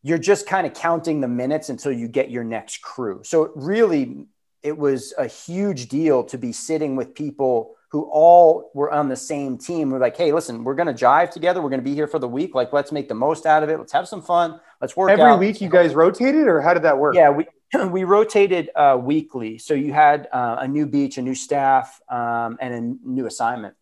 you're 0.02 0.18
just 0.18 0.46
kind 0.46 0.68
of 0.68 0.74
counting 0.74 1.22
the 1.22 1.28
minutes 1.28 1.70
until 1.70 1.92
you 1.92 2.08
get 2.08 2.30
your 2.30 2.44
next 2.44 2.82
crew. 2.82 3.22
So 3.24 3.44
it 3.44 3.52
really 3.56 4.26
it 4.66 4.76
was 4.76 5.14
a 5.20 5.28
huge 5.28 5.90
deal 5.90 6.24
to 6.24 6.40
be 6.40 6.52
sitting 6.52 6.96
with 6.96 7.14
people 7.14 7.76
who 7.90 8.10
all 8.12 8.72
were 8.74 8.92
on 8.92 9.10
the 9.10 9.16
same 9.16 9.60
team. 9.60 9.92
We're 9.92 10.00
like, 10.00 10.18
hey, 10.18 10.32
listen, 10.32 10.64
we're 10.64 10.74
going 10.74 10.94
to 10.94 11.06
jive 11.06 11.30
together. 11.30 11.62
We're 11.62 11.70
going 11.70 11.82
to 11.82 11.86
be 11.86 11.94
here 11.94 12.08
for 12.08 12.18
the 12.18 12.28
week. 12.28 12.56
Like, 12.56 12.74
let's 12.74 12.92
make 12.92 13.08
the 13.08 13.14
most 13.14 13.46
out 13.46 13.62
of 13.62 13.70
it. 13.70 13.78
Let's 13.78 13.94
have 13.94 14.08
some 14.08 14.24
fun. 14.24 14.60
Let's 14.82 14.98
work 14.98 15.12
every 15.12 15.24
out. 15.24 15.40
week. 15.40 15.62
You 15.62 15.70
guys 15.70 15.94
rotated, 15.94 16.48
or 16.48 16.62
how 16.62 16.74
did 16.74 16.82
that 16.82 16.98
work? 16.98 17.14
Yeah, 17.14 17.30
we 17.30 17.46
we 17.90 18.06
rotated 18.06 18.72
uh, 18.76 18.98
weekly. 19.00 19.60
So 19.60 19.76
you 19.76 19.94
had 19.94 20.28
uh, 20.34 20.58
a 20.62 20.68
new 20.68 20.88
beach, 20.88 21.20
a 21.20 21.22
new 21.22 21.36
staff, 21.36 22.02
um, 22.10 22.58
and 22.60 22.74
a 22.74 23.08
new 23.08 23.28
assignment. 23.28 23.76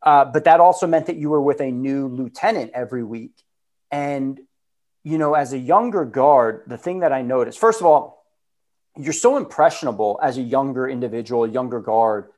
Uh, 0.00 0.24
but 0.24 0.44
that 0.44 0.60
also 0.60 0.86
meant 0.86 1.06
that 1.06 1.16
you 1.16 1.30
were 1.30 1.42
with 1.42 1.60
a 1.60 1.70
new 1.72 2.06
lieutenant 2.06 2.70
every 2.74 3.02
week. 3.02 3.32
And 3.90 4.38
you 5.02 5.18
know, 5.18 5.34
as 5.34 5.52
a 5.52 5.58
younger 5.58 6.04
guard, 6.04 6.62
the 6.68 6.78
thing 6.78 7.00
that 7.00 7.12
I 7.12 7.22
noticed, 7.22 7.58
first 7.58 7.80
of 7.80 7.86
all, 7.86 8.15
you're 8.96 9.12
so 9.12 9.36
impressionable 9.36 10.18
as 10.22 10.38
a 10.38 10.42
younger 10.42 10.88
individual, 10.88 11.44
a 11.44 11.48
younger 11.48 11.80
guard 11.80 12.28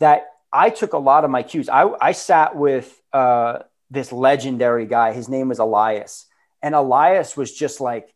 that 0.00 0.26
I 0.52 0.70
took 0.70 0.92
a 0.92 0.98
lot 0.98 1.24
of 1.24 1.30
my 1.30 1.42
cues. 1.42 1.68
I, 1.68 1.88
I 2.00 2.12
sat 2.12 2.56
with 2.56 3.00
uh, 3.12 3.60
this 3.90 4.12
legendary 4.12 4.86
guy. 4.86 5.12
His 5.12 5.28
name 5.28 5.48
was 5.48 5.58
Elias, 5.58 6.26
and 6.62 6.74
Elias 6.74 7.36
was 7.36 7.52
just 7.52 7.80
like, 7.80 8.12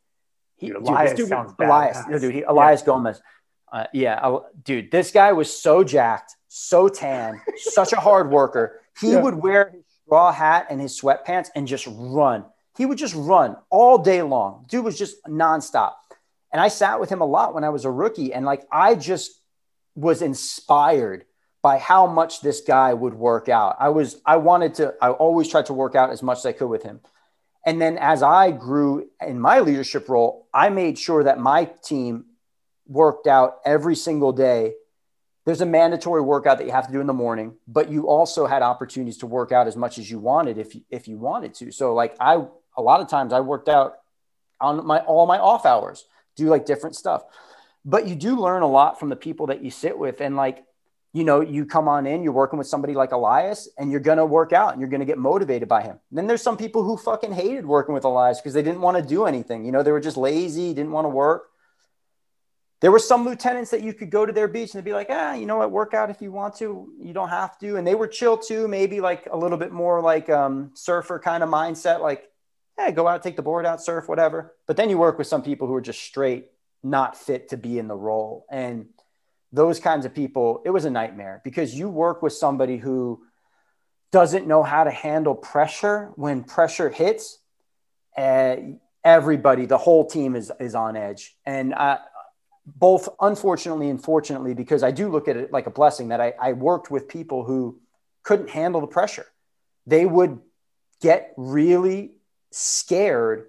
he, 0.56 0.68
dude, 0.68 0.76
Elias 0.76 1.12
dude, 1.14 1.28
sounds 1.28 1.54
Elias, 1.58 1.98
no, 2.08 2.18
dude, 2.18 2.34
he, 2.34 2.42
Elias 2.42 2.80
yeah. 2.80 2.86
Gomez. 2.86 3.20
Uh, 3.70 3.84
yeah, 3.92 4.38
dude, 4.64 4.90
this 4.90 5.10
guy 5.10 5.32
was 5.32 5.54
so 5.54 5.84
jacked, 5.84 6.34
so 6.48 6.88
tan, 6.88 7.40
such 7.56 7.92
a 7.92 7.96
hard 7.96 8.30
worker. 8.30 8.80
He 8.98 9.12
yeah. 9.12 9.20
would 9.20 9.34
wear 9.34 9.70
his 9.70 9.84
straw 10.04 10.32
hat 10.32 10.66
and 10.70 10.80
his 10.80 10.98
sweatpants 10.98 11.48
and 11.54 11.66
just 11.66 11.86
run. 11.90 12.44
He 12.76 12.86
would 12.86 12.96
just 12.98 13.14
run 13.14 13.56
all 13.70 13.98
day 13.98 14.22
long. 14.22 14.66
Dude 14.68 14.84
was 14.84 14.98
just 14.98 15.16
nonstop. 15.24 15.92
And 16.56 16.62
I 16.62 16.68
sat 16.68 17.00
with 17.00 17.10
him 17.10 17.20
a 17.20 17.26
lot 17.26 17.52
when 17.52 17.64
I 17.64 17.68
was 17.68 17.84
a 17.84 17.90
rookie, 17.90 18.32
and 18.32 18.46
like 18.46 18.66
I 18.72 18.94
just 18.94 19.38
was 19.94 20.22
inspired 20.22 21.26
by 21.60 21.76
how 21.76 22.06
much 22.06 22.40
this 22.40 22.62
guy 22.62 22.94
would 22.94 23.12
work 23.12 23.50
out. 23.50 23.76
I 23.78 23.90
was, 23.90 24.22
I 24.24 24.38
wanted 24.38 24.72
to, 24.76 24.94
I 25.02 25.10
always 25.10 25.48
tried 25.48 25.66
to 25.66 25.74
work 25.74 25.94
out 25.94 26.08
as 26.08 26.22
much 26.22 26.38
as 26.38 26.46
I 26.46 26.52
could 26.52 26.68
with 26.68 26.82
him. 26.82 27.00
And 27.66 27.78
then 27.78 27.98
as 27.98 28.22
I 28.22 28.52
grew 28.52 29.06
in 29.20 29.38
my 29.38 29.60
leadership 29.60 30.08
role, 30.08 30.48
I 30.54 30.70
made 30.70 30.98
sure 30.98 31.24
that 31.24 31.38
my 31.38 31.66
team 31.84 32.24
worked 32.86 33.26
out 33.26 33.58
every 33.66 33.94
single 33.94 34.32
day. 34.32 34.72
There's 35.44 35.60
a 35.60 35.66
mandatory 35.66 36.22
workout 36.22 36.56
that 36.56 36.64
you 36.64 36.72
have 36.72 36.86
to 36.86 36.92
do 36.94 37.02
in 37.02 37.06
the 37.06 37.12
morning, 37.12 37.56
but 37.68 37.90
you 37.90 38.08
also 38.08 38.46
had 38.46 38.62
opportunities 38.62 39.18
to 39.18 39.26
work 39.26 39.52
out 39.52 39.66
as 39.66 39.76
much 39.76 39.98
as 39.98 40.10
you 40.10 40.18
wanted 40.18 40.56
if 40.56 40.74
you, 40.74 40.80
if 40.88 41.06
you 41.06 41.18
wanted 41.18 41.52
to. 41.56 41.70
So 41.70 41.92
like 41.92 42.16
I, 42.18 42.42
a 42.78 42.80
lot 42.80 43.02
of 43.02 43.10
times 43.10 43.34
I 43.34 43.40
worked 43.40 43.68
out 43.68 43.96
on 44.58 44.86
my, 44.86 45.00
all 45.00 45.26
my 45.26 45.38
off 45.38 45.66
hours, 45.66 46.06
do 46.36 46.46
like 46.46 46.66
different 46.66 46.94
stuff. 46.96 47.24
But 47.84 48.06
you 48.06 48.14
do 48.14 48.36
learn 48.36 48.62
a 48.62 48.68
lot 48.68 48.98
from 48.98 49.08
the 49.08 49.16
people 49.16 49.46
that 49.46 49.62
you 49.62 49.70
sit 49.70 49.98
with. 49.98 50.20
And 50.20 50.36
like, 50.36 50.64
you 51.12 51.24
know, 51.24 51.40
you 51.40 51.64
come 51.64 51.88
on 51.88 52.06
in, 52.06 52.22
you're 52.22 52.32
working 52.32 52.58
with 52.58 52.66
somebody 52.66 52.94
like 52.94 53.12
Elias, 53.12 53.68
and 53.78 53.90
you're 53.90 54.00
going 54.00 54.18
to 54.18 54.26
work 54.26 54.52
out 54.52 54.72
and 54.72 54.80
you're 54.80 54.90
going 54.90 55.00
to 55.00 55.06
get 55.06 55.18
motivated 55.18 55.68
by 55.68 55.82
him. 55.82 55.98
And 56.10 56.18
then 56.18 56.26
there's 56.26 56.42
some 56.42 56.56
people 56.56 56.82
who 56.82 56.96
fucking 56.96 57.32
hated 57.32 57.64
working 57.64 57.94
with 57.94 58.04
Elias 58.04 58.40
because 58.40 58.54
they 58.54 58.62
didn't 58.62 58.82
want 58.82 58.96
to 58.98 59.02
do 59.02 59.24
anything. 59.24 59.64
You 59.64 59.72
know, 59.72 59.82
they 59.82 59.92
were 59.92 60.00
just 60.00 60.16
lazy, 60.16 60.74
didn't 60.74 60.92
want 60.92 61.06
to 61.06 61.08
work. 61.08 61.48
There 62.80 62.92
were 62.92 62.98
some 62.98 63.24
lieutenants 63.24 63.70
that 63.70 63.82
you 63.82 63.94
could 63.94 64.10
go 64.10 64.26
to 64.26 64.32
their 64.32 64.48
beach 64.48 64.74
and 64.74 64.84
they'd 64.84 64.90
be 64.90 64.92
like, 64.92 65.06
ah, 65.08 65.32
you 65.32 65.46
know 65.46 65.56
what, 65.56 65.70
work 65.70 65.94
out 65.94 66.10
if 66.10 66.20
you 66.20 66.30
want 66.30 66.56
to. 66.56 66.92
You 67.00 67.14
don't 67.14 67.30
have 67.30 67.58
to. 67.60 67.76
And 67.76 67.86
they 67.86 67.94
were 67.94 68.06
chill 68.06 68.36
too, 68.36 68.68
maybe 68.68 69.00
like 69.00 69.26
a 69.32 69.36
little 69.36 69.56
bit 69.56 69.72
more 69.72 70.02
like 70.02 70.28
um, 70.28 70.72
surfer 70.74 71.18
kind 71.18 71.42
of 71.42 71.48
mindset, 71.48 72.02
like, 72.02 72.28
yeah, 72.78 72.90
go 72.90 73.08
out, 73.08 73.22
take 73.22 73.36
the 73.36 73.42
board 73.42 73.64
out, 73.66 73.82
surf, 73.82 74.08
whatever. 74.08 74.54
But 74.66 74.76
then 74.76 74.90
you 74.90 74.98
work 74.98 75.18
with 75.18 75.26
some 75.26 75.42
people 75.42 75.66
who 75.66 75.74
are 75.74 75.80
just 75.80 76.00
straight 76.00 76.50
not 76.82 77.16
fit 77.16 77.48
to 77.50 77.56
be 77.56 77.78
in 77.78 77.88
the 77.88 77.96
role. 77.96 78.46
And 78.50 78.86
those 79.52 79.80
kinds 79.80 80.04
of 80.04 80.14
people, 80.14 80.62
it 80.64 80.70
was 80.70 80.84
a 80.84 80.90
nightmare 80.90 81.40
because 81.44 81.74
you 81.74 81.88
work 81.88 82.22
with 82.22 82.32
somebody 82.32 82.76
who 82.76 83.22
doesn't 84.12 84.46
know 84.46 84.62
how 84.62 84.84
to 84.84 84.90
handle 84.90 85.34
pressure 85.34 86.12
when 86.16 86.44
pressure 86.44 86.90
hits. 86.90 87.38
Uh, 88.16 88.56
everybody, 89.04 89.66
the 89.66 89.78
whole 89.78 90.06
team 90.06 90.36
is, 90.36 90.52
is 90.60 90.74
on 90.74 90.96
edge. 90.96 91.36
And 91.44 91.74
both 92.66 93.08
unfortunately 93.20 93.88
and 93.88 94.02
fortunately, 94.02 94.52
because 94.52 94.82
I 94.82 94.90
do 94.90 95.08
look 95.08 95.28
at 95.28 95.36
it 95.36 95.52
like 95.52 95.66
a 95.66 95.70
blessing 95.70 96.08
that 96.08 96.20
I, 96.20 96.34
I 96.40 96.52
worked 96.52 96.90
with 96.90 97.08
people 97.08 97.44
who 97.44 97.78
couldn't 98.22 98.50
handle 98.50 98.80
the 98.80 98.88
pressure. 98.88 99.26
They 99.86 100.04
would 100.04 100.40
get 101.00 101.32
really 101.36 102.15
scared 102.56 103.46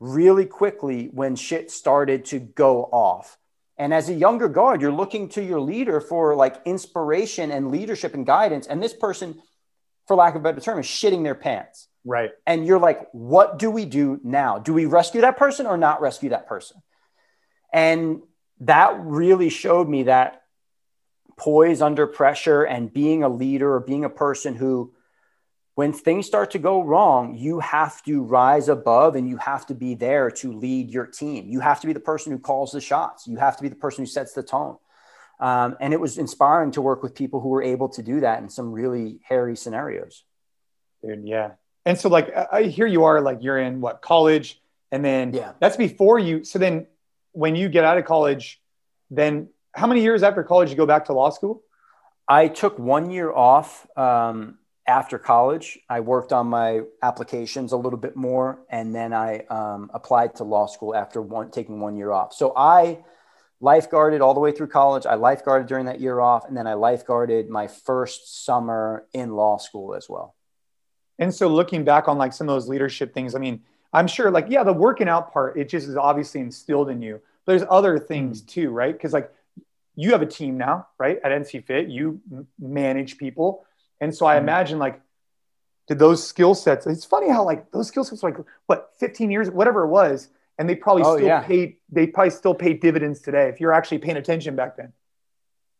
really 0.00 0.46
quickly 0.46 1.06
when 1.12 1.36
shit 1.36 1.70
started 1.70 2.24
to 2.26 2.40
go 2.40 2.82
off. 2.84 3.38
And 3.78 3.94
as 3.94 4.08
a 4.08 4.14
younger 4.14 4.48
guard, 4.48 4.82
you're 4.82 4.92
looking 4.92 5.28
to 5.30 5.42
your 5.42 5.60
leader 5.60 6.00
for 6.00 6.34
like 6.34 6.60
inspiration 6.64 7.50
and 7.50 7.70
leadership 7.70 8.14
and 8.14 8.26
guidance. 8.26 8.66
And 8.66 8.82
this 8.82 8.92
person, 8.92 9.40
for 10.06 10.16
lack 10.16 10.34
of 10.34 10.40
a 10.40 10.44
better 10.44 10.60
term, 10.60 10.80
is 10.80 10.86
shitting 10.86 11.22
their 11.22 11.36
pants. 11.36 11.88
Right. 12.04 12.30
And 12.46 12.66
you're 12.66 12.80
like, 12.80 13.08
what 13.12 13.58
do 13.58 13.70
we 13.70 13.84
do 13.84 14.20
now? 14.24 14.58
Do 14.58 14.74
we 14.74 14.86
rescue 14.86 15.20
that 15.20 15.36
person 15.36 15.66
or 15.66 15.76
not 15.76 16.00
rescue 16.00 16.30
that 16.30 16.48
person? 16.48 16.82
And 17.72 18.22
that 18.60 18.98
really 19.00 19.50
showed 19.50 19.88
me 19.88 20.04
that 20.04 20.42
poise 21.36 21.80
under 21.80 22.06
pressure 22.08 22.64
and 22.64 22.92
being 22.92 23.22
a 23.22 23.28
leader 23.28 23.72
or 23.72 23.80
being 23.80 24.04
a 24.04 24.10
person 24.10 24.54
who 24.56 24.92
when 25.74 25.92
things 25.92 26.26
start 26.26 26.50
to 26.50 26.58
go 26.58 26.82
wrong, 26.82 27.34
you 27.34 27.60
have 27.60 28.02
to 28.02 28.22
rise 28.22 28.68
above 28.68 29.16
and 29.16 29.28
you 29.28 29.38
have 29.38 29.66
to 29.66 29.74
be 29.74 29.94
there 29.94 30.30
to 30.30 30.52
lead 30.52 30.90
your 30.90 31.06
team. 31.06 31.48
You 31.48 31.60
have 31.60 31.80
to 31.80 31.86
be 31.86 31.92
the 31.92 32.00
person 32.00 32.32
who 32.32 32.38
calls 32.38 32.72
the 32.72 32.80
shots. 32.80 33.26
You 33.26 33.38
have 33.38 33.56
to 33.56 33.62
be 33.62 33.68
the 33.68 33.76
person 33.76 34.02
who 34.02 34.06
sets 34.06 34.34
the 34.34 34.42
tone. 34.42 34.76
Um, 35.40 35.76
and 35.80 35.92
it 35.92 36.00
was 36.00 36.18
inspiring 36.18 36.72
to 36.72 36.82
work 36.82 37.02
with 37.02 37.14
people 37.14 37.40
who 37.40 37.48
were 37.48 37.62
able 37.62 37.88
to 37.90 38.02
do 38.02 38.20
that 38.20 38.42
in 38.42 38.48
some 38.48 38.70
really 38.70 39.20
hairy 39.24 39.56
scenarios. 39.56 40.24
Dude, 41.02 41.26
yeah. 41.26 41.52
And 41.84 41.98
so, 41.98 42.08
like, 42.08 42.32
I 42.52 42.64
hear 42.64 42.86
you 42.86 43.04
are 43.04 43.20
like 43.20 43.38
you're 43.40 43.58
in 43.58 43.80
what 43.80 44.02
college, 44.02 44.60
and 44.92 45.04
then 45.04 45.32
yeah, 45.34 45.52
that's 45.58 45.76
before 45.76 46.20
you. 46.20 46.44
So 46.44 46.60
then, 46.60 46.86
when 47.32 47.56
you 47.56 47.68
get 47.68 47.82
out 47.82 47.98
of 47.98 48.04
college, 48.04 48.60
then 49.10 49.48
how 49.74 49.88
many 49.88 50.02
years 50.02 50.22
after 50.22 50.44
college 50.44 50.70
you 50.70 50.76
go 50.76 50.86
back 50.86 51.06
to 51.06 51.12
law 51.12 51.30
school? 51.30 51.64
I 52.28 52.46
took 52.46 52.78
one 52.78 53.10
year 53.10 53.32
off. 53.32 53.84
Um, 53.98 54.58
after 54.92 55.18
college, 55.18 55.78
I 55.88 56.00
worked 56.00 56.34
on 56.34 56.48
my 56.48 56.82
applications 57.02 57.72
a 57.72 57.78
little 57.78 57.98
bit 57.98 58.14
more, 58.14 58.58
and 58.68 58.94
then 58.94 59.14
I 59.14 59.38
um, 59.48 59.90
applied 59.94 60.34
to 60.36 60.44
law 60.44 60.66
school 60.66 60.94
after 60.94 61.22
one, 61.22 61.50
taking 61.50 61.80
one 61.80 61.96
year 61.96 62.12
off. 62.12 62.34
So 62.34 62.52
I 62.54 63.02
lifeguarded 63.62 64.20
all 64.20 64.34
the 64.34 64.40
way 64.40 64.52
through 64.52 64.66
college. 64.66 65.06
I 65.06 65.14
lifeguarded 65.14 65.66
during 65.66 65.86
that 65.86 66.00
year 66.00 66.20
off, 66.20 66.46
and 66.46 66.54
then 66.54 66.66
I 66.66 66.74
lifeguarded 66.74 67.48
my 67.48 67.68
first 67.68 68.44
summer 68.44 69.06
in 69.14 69.34
law 69.34 69.56
school 69.56 69.94
as 69.94 70.10
well. 70.10 70.34
And 71.18 71.34
so 71.34 71.48
looking 71.48 71.84
back 71.84 72.06
on 72.06 72.18
like 72.18 72.34
some 72.34 72.46
of 72.50 72.54
those 72.54 72.68
leadership 72.68 73.14
things, 73.14 73.34
I 73.34 73.38
mean, 73.38 73.62
I'm 73.94 74.06
sure 74.06 74.30
like, 74.30 74.46
yeah, 74.50 74.62
the 74.62 74.74
working 74.74 75.08
out 75.08 75.32
part, 75.32 75.56
it 75.56 75.70
just 75.70 75.88
is 75.88 75.96
obviously 75.96 76.42
instilled 76.42 76.90
in 76.90 77.00
you. 77.00 77.22
But 77.46 77.52
there's 77.56 77.68
other 77.70 77.98
things 77.98 78.42
mm. 78.42 78.46
too, 78.46 78.70
right? 78.70 78.92
Because 78.92 79.14
like 79.14 79.32
you 79.94 80.12
have 80.12 80.20
a 80.20 80.26
team 80.26 80.58
now, 80.58 80.88
right? 80.98 81.18
At 81.24 81.32
NC 81.32 81.64
Fit, 81.64 81.88
you 81.88 82.20
manage 82.58 83.16
people. 83.16 83.64
And 84.02 84.12
so 84.12 84.26
I 84.26 84.34
mm. 84.34 84.40
imagine 84.40 84.80
like, 84.80 85.00
did 85.86 86.00
those 86.00 86.26
skill 86.26 86.54
sets, 86.56 86.86
it's 86.86 87.04
funny 87.04 87.30
how 87.30 87.44
like 87.44 87.70
those 87.70 87.86
skill 87.86 88.02
sets, 88.02 88.22
like 88.22 88.36
what, 88.66 88.90
15 88.98 89.30
years, 89.30 89.48
whatever 89.48 89.84
it 89.84 89.88
was, 89.88 90.28
and 90.58 90.68
they 90.68 90.74
probably 90.74 91.04
oh, 91.04 91.16
still 91.16 91.28
yeah. 91.28 91.42
paid, 91.42 91.76
they 91.88 92.08
probably 92.08 92.30
still 92.30 92.54
pay 92.54 92.74
dividends 92.74 93.20
today 93.20 93.48
if 93.48 93.60
you're 93.60 93.72
actually 93.72 93.98
paying 93.98 94.16
attention 94.16 94.56
back 94.56 94.76
then. 94.76 94.92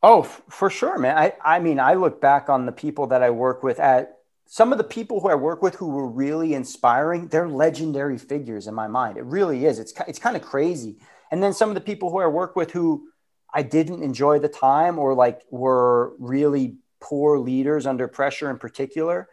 Oh, 0.04 0.22
f- 0.22 0.42
for 0.48 0.70
sure, 0.70 0.98
man. 0.98 1.18
I, 1.18 1.32
I 1.44 1.58
mean, 1.58 1.80
I 1.80 1.94
look 1.94 2.20
back 2.20 2.48
on 2.48 2.64
the 2.64 2.72
people 2.72 3.08
that 3.08 3.24
I 3.24 3.30
work 3.30 3.64
with 3.64 3.80
at 3.80 4.18
some 4.46 4.70
of 4.70 4.78
the 4.78 4.84
people 4.84 5.20
who 5.20 5.28
I 5.28 5.34
work 5.34 5.60
with 5.60 5.74
who 5.74 5.88
were 5.88 6.06
really 6.06 6.54
inspiring, 6.54 7.26
they're 7.26 7.48
legendary 7.48 8.18
figures 8.18 8.68
in 8.68 8.74
my 8.74 8.86
mind. 8.86 9.16
It 9.16 9.24
really 9.24 9.66
is. 9.66 9.80
It's, 9.80 9.92
it's 10.06 10.18
kind 10.20 10.36
of 10.36 10.42
crazy. 10.42 10.98
And 11.32 11.42
then 11.42 11.52
some 11.52 11.70
of 11.70 11.74
the 11.74 11.80
people 11.80 12.10
who 12.10 12.20
I 12.20 12.26
work 12.26 12.54
with 12.54 12.70
who 12.70 13.08
I 13.52 13.62
didn't 13.62 14.02
enjoy 14.02 14.38
the 14.38 14.48
time 14.48 14.98
or 14.98 15.14
like 15.14 15.40
were 15.50 16.12
really 16.18 16.76
poor 17.03 17.38
leaders 17.38 17.86
under 17.86 18.09
pressure 18.09 18.48
in 18.48 18.59
particular, 18.59 19.28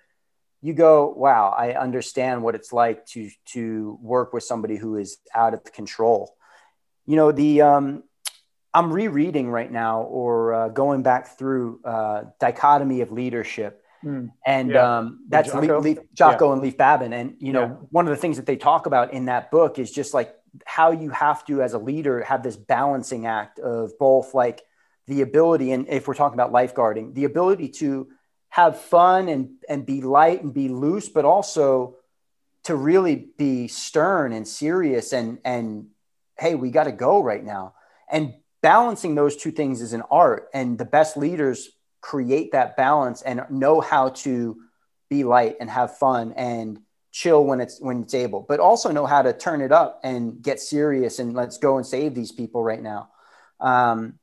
you 0.61 0.73
go, 0.73 1.13
wow, 1.15 1.55
I 1.57 1.73
understand 1.73 2.43
what 2.43 2.55
it's 2.55 2.73
like 2.73 3.05
to, 3.07 3.29
to 3.53 3.97
work 4.01 4.33
with 4.33 4.43
somebody 4.43 4.75
who 4.75 4.97
is 4.97 5.17
out 5.33 5.53
of 5.53 5.63
control. 5.63 6.35
You 7.05 7.15
know, 7.15 7.31
the, 7.31 7.61
um, 7.61 8.03
I'm 8.73 8.91
rereading 8.91 9.49
right 9.49 9.71
now 9.71 10.01
or 10.01 10.53
uh, 10.53 10.67
going 10.69 11.01
back 11.01 11.37
through 11.37 11.79
uh, 11.85 12.23
Dichotomy 12.39 13.01
of 13.01 13.11
Leadership. 13.11 13.83
Mm, 14.03 14.31
and 14.45 14.71
yeah. 14.71 14.97
um, 14.97 15.25
that's 15.29 15.51
Jocko, 15.51 15.79
Leif, 15.79 15.99
Jocko 16.13 16.47
yeah. 16.47 16.53
and 16.53 16.61
Leif 16.61 16.77
Babin. 16.77 17.13
And, 17.13 17.35
you 17.39 17.53
know, 17.53 17.61
yeah. 17.61 17.87
one 17.91 18.07
of 18.07 18.11
the 18.11 18.21
things 18.21 18.37
that 18.37 18.45
they 18.45 18.57
talk 18.57 18.85
about 18.85 19.13
in 19.13 19.25
that 19.25 19.51
book 19.51 19.79
is 19.79 19.91
just 19.91 20.13
like 20.13 20.35
how 20.65 20.91
you 20.91 21.09
have 21.11 21.45
to, 21.45 21.61
as 21.61 21.73
a 21.73 21.79
leader, 21.79 22.21
have 22.23 22.43
this 22.43 22.57
balancing 22.57 23.25
act 23.25 23.59
of 23.59 23.91
both 23.97 24.33
like 24.33 24.61
the 25.09 25.21
ability, 25.21 25.71
and 25.71 25.89
if 25.89 26.07
we're 26.07 26.13
talking 26.13 26.39
about 26.39 26.53
lifeguarding, 26.53 27.13
the 27.15 27.25
ability 27.25 27.69
to 27.69 28.07
have 28.49 28.79
fun 28.79 29.27
and, 29.27 29.49
and 29.67 29.85
be 29.85 30.01
light 30.01 30.43
and 30.43 30.53
be 30.53 30.69
loose, 30.69 31.09
but 31.09 31.25
also 31.25 31.95
to 32.63 32.75
really 32.75 33.27
be 33.37 33.67
stern 33.67 34.31
and 34.31 34.47
serious 34.47 35.11
and, 35.13 35.39
and 35.43 35.87
hey, 36.37 36.55
we 36.55 36.69
got 36.69 36.83
to 36.83 36.91
go 36.91 37.21
right 37.21 37.43
now. 37.43 37.73
And 38.09 38.35
balancing 38.61 39.15
those 39.15 39.35
two 39.35 39.51
things 39.51 39.81
is 39.81 39.93
an 39.93 40.03
art 40.11 40.47
and 40.53 40.77
the 40.77 40.85
best 40.85 41.17
leaders 41.17 41.69
create 42.01 42.51
that 42.51 42.77
balance 42.77 43.21
and 43.21 43.43
know 43.49 43.81
how 43.81 44.09
to 44.09 44.57
be 45.09 45.23
light 45.23 45.55
and 45.59 45.69
have 45.69 45.97
fun 45.97 46.33
and 46.33 46.79
chill 47.11 47.43
when 47.43 47.59
it's 47.59 47.81
when 47.81 48.03
it's 48.03 48.13
able 48.13 48.45
but 48.47 48.59
also 48.59 48.91
know 48.91 49.05
how 49.05 49.23
to 49.23 49.33
turn 49.33 49.61
it 49.61 49.71
up 49.71 49.99
and 50.03 50.43
get 50.43 50.59
serious 50.59 51.17
and 51.17 51.33
let's 51.33 51.57
go 51.57 51.77
and 51.77 51.85
save 51.85 52.13
these 52.13 52.31
people 52.31 52.63
right 52.63 52.83
now 52.83 53.09
um, 53.59 54.18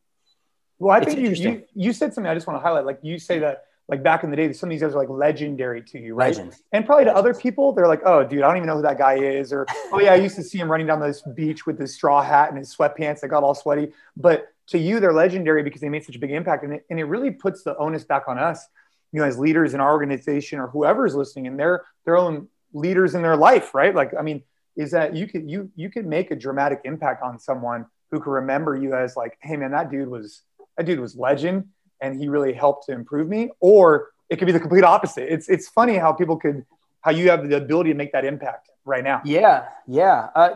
well 0.79 0.95
i 0.95 1.05
think 1.05 1.19
you, 1.19 1.31
you 1.31 1.63
you 1.75 1.93
said 1.93 2.13
something 2.13 2.31
i 2.31 2.35
just 2.35 2.47
want 2.47 2.59
to 2.59 2.63
highlight 2.63 2.85
like 2.85 2.99
you 3.03 3.19
say 3.19 3.39
that 3.39 3.67
like 3.89 4.03
back 4.03 4.25
in 4.25 4.31
the 4.31 4.37
day, 4.37 4.53
some 4.53 4.69
of 4.69 4.73
these 4.73 4.81
guys 4.81 4.95
are 4.95 4.99
like 4.99 5.09
legendary 5.09 5.81
to 5.81 5.99
you, 5.99 6.15
right? 6.15 6.37
Legends. 6.37 6.63
And 6.73 6.85
probably 6.85 7.05
to 7.05 7.15
other 7.15 7.33
people, 7.33 7.73
they're 7.73 7.87
like, 7.87 8.03
oh, 8.05 8.25
dude, 8.25 8.43
I 8.43 8.49
don't 8.49 8.57
even 8.57 8.67
know 8.67 8.77
who 8.77 8.83
that 8.83 8.99
guy 8.99 9.15
is. 9.15 9.53
Or, 9.53 9.65
oh, 9.93 10.01
yeah, 10.01 10.13
I 10.13 10.17
used 10.17 10.35
to 10.37 10.43
see 10.43 10.59
him 10.59 10.71
running 10.71 10.89
down 10.89 11.01
this 11.01 11.23
beach 11.23 11.67
with 11.67 11.79
his 11.79 11.95
straw 11.95 12.23
hat 12.23 12.49
and 12.49 12.59
his 12.59 12.75
sweatpants 12.75 13.21
that 13.21 13.29
got 13.29 13.45
all 13.45 13.55
sweaty. 13.55 13.93
But 14.17 14.49
to 14.69 14.79
you, 14.79 14.99
they're 14.99 15.13
legendary 15.13 15.63
because 15.63 15.81
they 15.81 15.89
made 15.89 16.05
such 16.05 16.17
a 16.17 16.19
big 16.19 16.33
impact. 16.33 16.65
And 16.65 16.75
it, 16.75 16.87
and 16.91 16.99
it 16.99 17.05
really 17.05 17.31
puts 17.31 17.63
the 17.63 17.77
onus 17.77 18.03
back 18.03 18.25
on 18.27 18.39
us, 18.39 18.67
you 19.13 19.21
know, 19.21 19.27
as 19.27 19.39
leaders 19.39 19.73
in 19.73 19.81
our 19.81 19.93
organization 19.93 20.59
or 20.59 20.67
whoever's 20.67 21.15
listening 21.15 21.47
and 21.47 21.59
they're 21.59 21.85
their 22.05 22.17
own 22.17 22.49
leaders 22.73 23.15
in 23.15 23.23
their 23.23 23.37
life, 23.37 23.73
right? 23.73 23.95
Like, 23.95 24.13
I 24.19 24.23
mean, 24.23 24.43
is 24.77 24.91
that 24.91 25.15
you 25.15 25.27
could 25.27 25.49
you 25.49 25.71
you 25.75 25.89
could 25.89 26.05
make 26.07 26.31
a 26.31 26.37
dramatic 26.37 26.83
impact 26.85 27.23
on 27.23 27.39
someone 27.39 27.87
who 28.11 28.21
can 28.21 28.33
remember 28.33 28.77
you 28.77 28.95
as 28.95 29.17
like, 29.17 29.39
hey 29.41 29.57
man, 29.57 29.71
that 29.71 29.91
dude 29.91 30.09
was 30.09 30.43
that 30.77 30.87
dude 30.87 31.01
was 31.01 31.17
legend 31.17 31.69
and 32.01 32.19
he 32.19 32.29
really 32.29 32.53
helped 32.53 32.87
to 32.87 32.93
improve 32.93 33.29
me 33.29 33.51
or 33.61 34.11
it 34.29 34.37
could 34.37 34.47
be 34.47 34.53
the 34.53 34.61
complete 34.61 34.85
opposite. 34.85 35.33
It's 35.33 35.49
it's 35.49 35.69
funny 35.69 35.97
how 35.97 36.13
people 36.13 36.37
could 36.37 36.65
how 37.01 37.13
you 37.13 37.31
have 37.31 37.49
the 37.49 37.57
ability 37.57 37.91
to 37.91 37.97
make 37.97 38.13
that 38.13 38.25
impact 38.25 38.71
right 38.85 39.05
now. 39.05 39.23
Yeah 39.25 39.67
yeah. 39.87 40.29
Uh, 40.35 40.55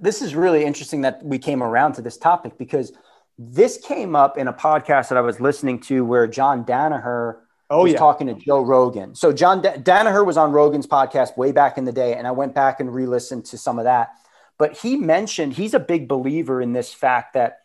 this 0.00 0.22
is 0.22 0.34
really 0.34 0.64
interesting 0.64 1.02
that 1.02 1.22
we 1.22 1.38
came 1.38 1.62
around 1.62 1.92
to 1.94 2.02
this 2.02 2.16
topic 2.16 2.56
because 2.58 2.92
this 3.38 3.78
came 3.78 4.14
up 4.14 4.38
in 4.38 4.48
a 4.48 4.52
podcast 4.52 5.08
that 5.08 5.18
i 5.18 5.20
was 5.20 5.40
listening 5.40 5.80
to 5.80 6.04
where 6.04 6.26
john 6.26 6.64
danaher 6.64 7.38
oh, 7.70 7.82
was 7.82 7.92
yeah. 7.92 7.98
talking 7.98 8.26
to 8.26 8.34
joe 8.34 8.60
rogan. 8.60 9.14
So 9.14 9.32
john 9.32 9.62
danaher 9.62 10.24
was 10.24 10.36
on 10.36 10.52
rogan's 10.52 10.86
podcast 10.86 11.36
way 11.36 11.50
back 11.52 11.78
in 11.78 11.84
the 11.84 11.92
day 11.92 12.14
and 12.14 12.26
i 12.26 12.30
went 12.30 12.54
back 12.54 12.78
and 12.80 12.94
re-listened 12.94 13.46
to 13.46 13.58
some 13.58 13.78
of 13.78 13.84
that. 13.84 14.10
But 14.58 14.76
he 14.76 14.96
mentioned 14.96 15.54
he's 15.54 15.74
a 15.74 15.80
big 15.80 16.06
believer 16.08 16.60
in 16.60 16.72
this 16.72 16.92
fact 16.92 17.34
that 17.34 17.61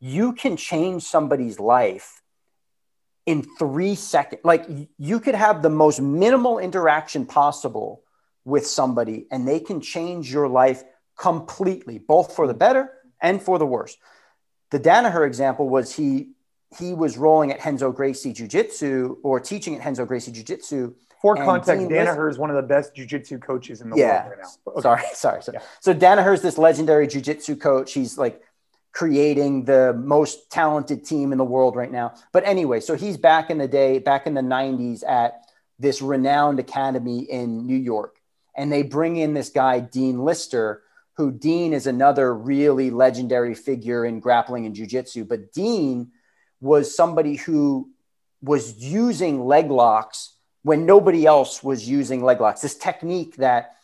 you 0.00 0.32
can 0.32 0.56
change 0.56 1.02
somebody's 1.02 1.58
life 1.58 2.22
in 3.24 3.42
three 3.58 3.94
seconds. 3.94 4.42
Like 4.44 4.66
you 4.98 5.20
could 5.20 5.34
have 5.34 5.62
the 5.62 5.70
most 5.70 6.00
minimal 6.00 6.58
interaction 6.58 7.26
possible 7.26 8.02
with 8.44 8.66
somebody 8.66 9.26
and 9.30 9.46
they 9.46 9.60
can 9.60 9.80
change 9.80 10.32
your 10.32 10.48
life 10.48 10.84
completely, 11.18 11.98
both 11.98 12.34
for 12.34 12.46
the 12.46 12.54
better 12.54 12.92
and 13.20 13.42
for 13.42 13.58
the 13.58 13.66
worse. 13.66 13.96
The 14.70 14.78
Danaher 14.78 15.26
example 15.26 15.68
was 15.68 15.94
he 15.94 16.32
he 16.76 16.92
was 16.94 17.16
rolling 17.16 17.52
at 17.52 17.64
Renzo 17.64 17.92
Gracie 17.92 18.32
Jiu 18.32 18.48
Jitsu 18.48 19.18
or 19.22 19.40
teaching 19.40 19.76
at 19.76 19.84
Renzo 19.84 20.04
Gracie 20.04 20.32
Jiu 20.32 20.42
Jitsu. 20.42 20.94
For 21.22 21.34
context, 21.34 21.88
Danaher 21.88 22.30
is 22.30 22.38
one 22.38 22.50
of 22.50 22.56
the 22.56 22.62
best 22.62 22.94
jiu-jitsu 22.94 23.38
coaches 23.38 23.80
in 23.80 23.90
the 23.90 23.96
yeah, 23.96 24.26
world 24.26 24.38
right 24.38 24.38
now. 24.42 24.72
Okay. 24.72 24.80
Sorry, 24.82 25.02
sorry. 25.14 25.42
sorry. 25.42 25.58
Yeah. 25.58 25.66
So 25.80 25.94
Danaher 25.94 26.34
is 26.34 26.42
this 26.42 26.58
legendary 26.58 27.06
jiu-jitsu 27.06 27.56
coach. 27.56 27.94
He's 27.94 28.18
like 28.18 28.42
creating 28.96 29.66
the 29.66 29.92
most 29.92 30.50
talented 30.50 31.04
team 31.04 31.30
in 31.30 31.36
the 31.36 31.44
world 31.44 31.76
right 31.76 31.92
now. 31.92 32.14
But 32.32 32.46
anyway, 32.46 32.80
so 32.80 32.94
he's 32.94 33.18
back 33.18 33.50
in 33.50 33.58
the 33.58 33.68
day, 33.68 33.98
back 33.98 34.26
in 34.26 34.32
the 34.32 34.40
90s 34.40 35.06
at 35.06 35.42
this 35.78 36.00
renowned 36.00 36.60
academy 36.60 37.24
in 37.24 37.66
New 37.66 37.76
York. 37.76 38.16
And 38.56 38.72
they 38.72 38.82
bring 38.82 39.16
in 39.16 39.34
this 39.34 39.50
guy, 39.50 39.80
Dean 39.80 40.24
Lister, 40.24 40.82
who 41.18 41.30
Dean 41.30 41.74
is 41.74 41.86
another 41.86 42.34
really 42.34 42.88
legendary 42.88 43.54
figure 43.54 44.06
in 44.06 44.18
grappling 44.18 44.64
and 44.64 44.74
jujitsu. 44.74 45.28
But 45.28 45.52
Dean 45.52 46.12
was 46.62 46.96
somebody 46.96 47.36
who 47.36 47.90
was 48.40 48.82
using 48.82 49.44
leg 49.44 49.70
locks 49.70 50.38
when 50.62 50.86
nobody 50.86 51.26
else 51.26 51.62
was 51.62 51.86
using 51.86 52.24
leg 52.24 52.40
locks. 52.40 52.62
This 52.62 52.78
technique 52.78 53.36
that 53.36 53.76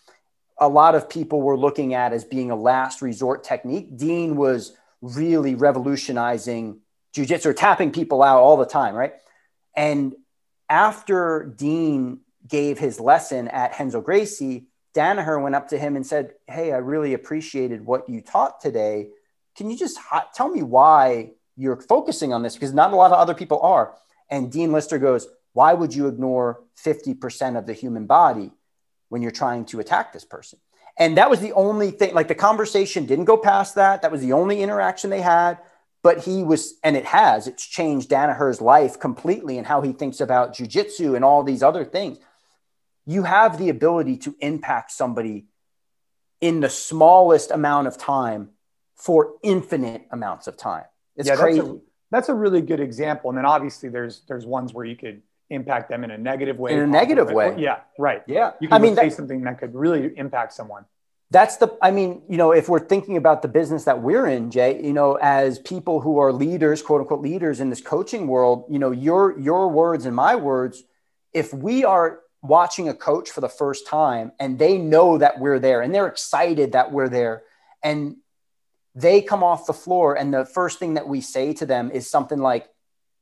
a 0.59 0.69
lot 0.69 0.95
of 0.95 1.11
people 1.11 1.43
were 1.43 1.59
looking 1.59 1.93
at 1.93 2.15
as 2.15 2.25
being 2.25 2.51
a 2.51 2.57
last 2.57 3.03
resort 3.03 3.45
technique. 3.45 3.99
Dean 3.99 4.37
was 4.37 4.75
really 5.03 5.55
revolutionizing 5.55 6.81
jujitsu 7.15 7.47
or 7.47 7.53
tapping 7.53 7.91
people 7.91 8.23
out 8.23 8.41
all 8.41 8.57
the 8.57 8.65
time, 8.65 8.95
right? 8.95 9.13
And 9.77 10.15
after 10.71 11.53
Dean 11.57 12.21
gave 12.49 12.79
his 12.79 12.99
lesson 12.99 13.49
at 13.49 13.79
Renzo 13.79 14.01
Gracie, 14.01 14.67
Danaher 14.95 15.43
went 15.43 15.55
up 15.55 15.69
to 15.69 15.79
him 15.79 15.97
and 15.97 16.07
said, 16.07 16.35
Hey, 16.47 16.73
I 16.73 16.79
really 16.79 17.15
appreciated 17.15 17.85
what 17.85 18.09
you 18.09 18.21
taught 18.21 18.61
today. 18.61 19.09
Can 19.57 19.71
you 19.71 19.77
just 19.77 19.99
tell 20.35 20.49
me 20.49 20.63
why 20.63 21.33
you're 21.57 21.81
focusing 21.81 22.33
on 22.33 22.43
this? 22.43 22.55
Because 22.55 22.73
not 22.73 22.93
a 22.93 22.97
lot 22.97 23.13
of 23.13 23.19
other 23.19 23.35
people 23.35 23.61
are. 23.61 23.95
And 24.31 24.51
Dean 24.51 24.73
Lister 24.73 24.99
goes, 24.99 25.27
Why 25.53 25.75
would 25.75 25.95
you 25.95 26.09
ignore 26.09 26.63
50% 26.83 27.59
of 27.59 27.67
the 27.67 27.75
human 27.75 28.07
body 28.07 28.53
when 29.09 29.23
you're 29.23 29.31
trying 29.31 29.65
to 29.67 29.81
attack 29.81 30.13
this 30.13 30.25
person? 30.25 30.59
And 30.99 31.17
that 31.17 31.31
was 31.31 31.41
the 31.41 31.53
only 31.53 31.91
thing, 31.91 32.15
like 32.15 32.29
the 32.29 32.35
conversation 32.35 33.07
didn't 33.07 33.25
go 33.25 33.37
past 33.37 33.75
that. 33.77 34.03
That 34.03 34.13
was 34.13 34.21
the 34.21 34.33
only 34.33 34.63
interaction 34.63 35.11
they 35.11 35.23
had. 35.23 35.59
But 36.03 36.25
he 36.25 36.43
was, 36.43 36.75
and 36.83 36.97
it 36.97 37.05
has, 37.07 37.47
it's 37.47 37.65
changed 37.65 38.09
Danaher's 38.09 38.61
life 38.61 38.99
completely 38.99 39.57
and 39.57 39.67
how 39.67 39.83
he 39.83 39.93
thinks 39.93 40.21
about 40.21 40.55
jujitsu 40.55 41.15
and 41.15 41.25
all 41.25 41.45
these 41.45 41.63
other 41.63 41.85
things. 41.85 42.19
You 43.07 43.23
have 43.23 43.57
the 43.57 43.69
ability 43.69 44.19
to 44.19 44.35
impact 44.41 44.91
somebody 44.91 45.47
in 46.41 46.61
the 46.61 46.69
smallest 46.69 47.53
amount 47.53 47.87
of 47.87 47.97
time 47.97 48.51
for 48.97 49.35
infinite 49.43 50.07
amounts 50.11 50.49
of 50.49 50.57
time. 50.57 50.85
It's 51.17 51.29
yeah, 51.29 51.37
crazy. 51.37 51.61
That's 51.61 51.71
a, 51.71 51.81
that's 52.11 52.29
a 52.29 52.35
really 52.35 52.63
good 52.63 52.81
example. 52.81 53.31
And 53.31 53.39
then 53.39 53.47
obviously 53.47 53.89
there's 53.89 54.23
there's 54.27 54.45
ones 54.45 54.75
where 54.75 54.85
you 54.85 54.97
could 54.97 55.23
impact 55.53 55.91
them 55.91 56.05
in 56.05 56.11
a 56.11 56.19
negative 56.19 56.59
way. 56.59 56.73
In 56.73 56.81
a 56.81 56.87
negative 56.87 57.31
way. 57.31 57.55
Yeah, 57.59 57.81
right. 57.99 58.23
Yeah. 58.27 58.53
You 58.61 58.69
can 58.69 58.77
I 58.77 58.79
mean, 58.79 58.97
say 58.97 59.09
that, 59.09 59.15
something 59.15 59.43
that 59.43 59.59
could 59.59 59.75
really 59.75 60.11
impact 60.17 60.55
someone. 60.55 60.85
That's 61.31 61.57
the, 61.57 61.77
I 61.81 61.91
mean, 61.91 62.23
you 62.29 62.37
know, 62.37 62.53
if 62.53 62.69
we're 62.69 62.87
thinking 62.87 63.17
about 63.17 63.41
the 63.43 63.49
business 63.49 63.85
that 63.85 64.03
we're 64.03 64.27
in, 64.27 64.51
Jay, 64.51 64.83
you 64.85 64.93
know, 64.93 65.15
as 65.15 65.59
people 65.59 66.01
who 66.01 66.19
are 66.19 66.33
leaders, 66.33 66.83
quote 66.83 67.01
unquote 67.01 67.23
leaders 67.23 67.61
in 67.61 67.71
this 67.71 67.81
coaching 67.81 68.27
world, 68.27 68.67
you 68.69 68.79
know, 68.79 68.91
your, 68.91 69.39
your 69.39 69.69
words 69.69 70.05
and 70.05 70.15
my 70.15 70.37
words, 70.37 70.83
if 71.33 71.55
we 71.55 71.85
are 71.85 72.21
watching 72.43 72.89
a 72.89 72.95
coach 72.95 73.31
for 73.31 73.41
the 73.41 73.49
first 73.49 73.87
time 73.87 74.33
and 74.39 74.59
they 74.59 74.77
know 74.77 75.17
that 75.17 75.39
we're 75.39 75.59
there 75.59 75.81
and 75.81 75.95
they're 75.95 76.09
excited 76.09 76.73
that 76.73 76.93
we're 76.93 77.09
there 77.09 77.43
and 77.83 78.17
they 78.95 79.23
come 79.23 79.43
off 79.43 79.67
the 79.67 79.73
floor 79.73 80.15
and 80.15 80.35
the 80.35 80.45
first 80.45 80.79
thing 80.79 80.95
that 80.95 81.09
we 81.09 81.21
say 81.21 81.55
to 81.55 81.65
them 81.65 81.91
is 81.91 82.11
something 82.11 82.39
like, 82.39 82.69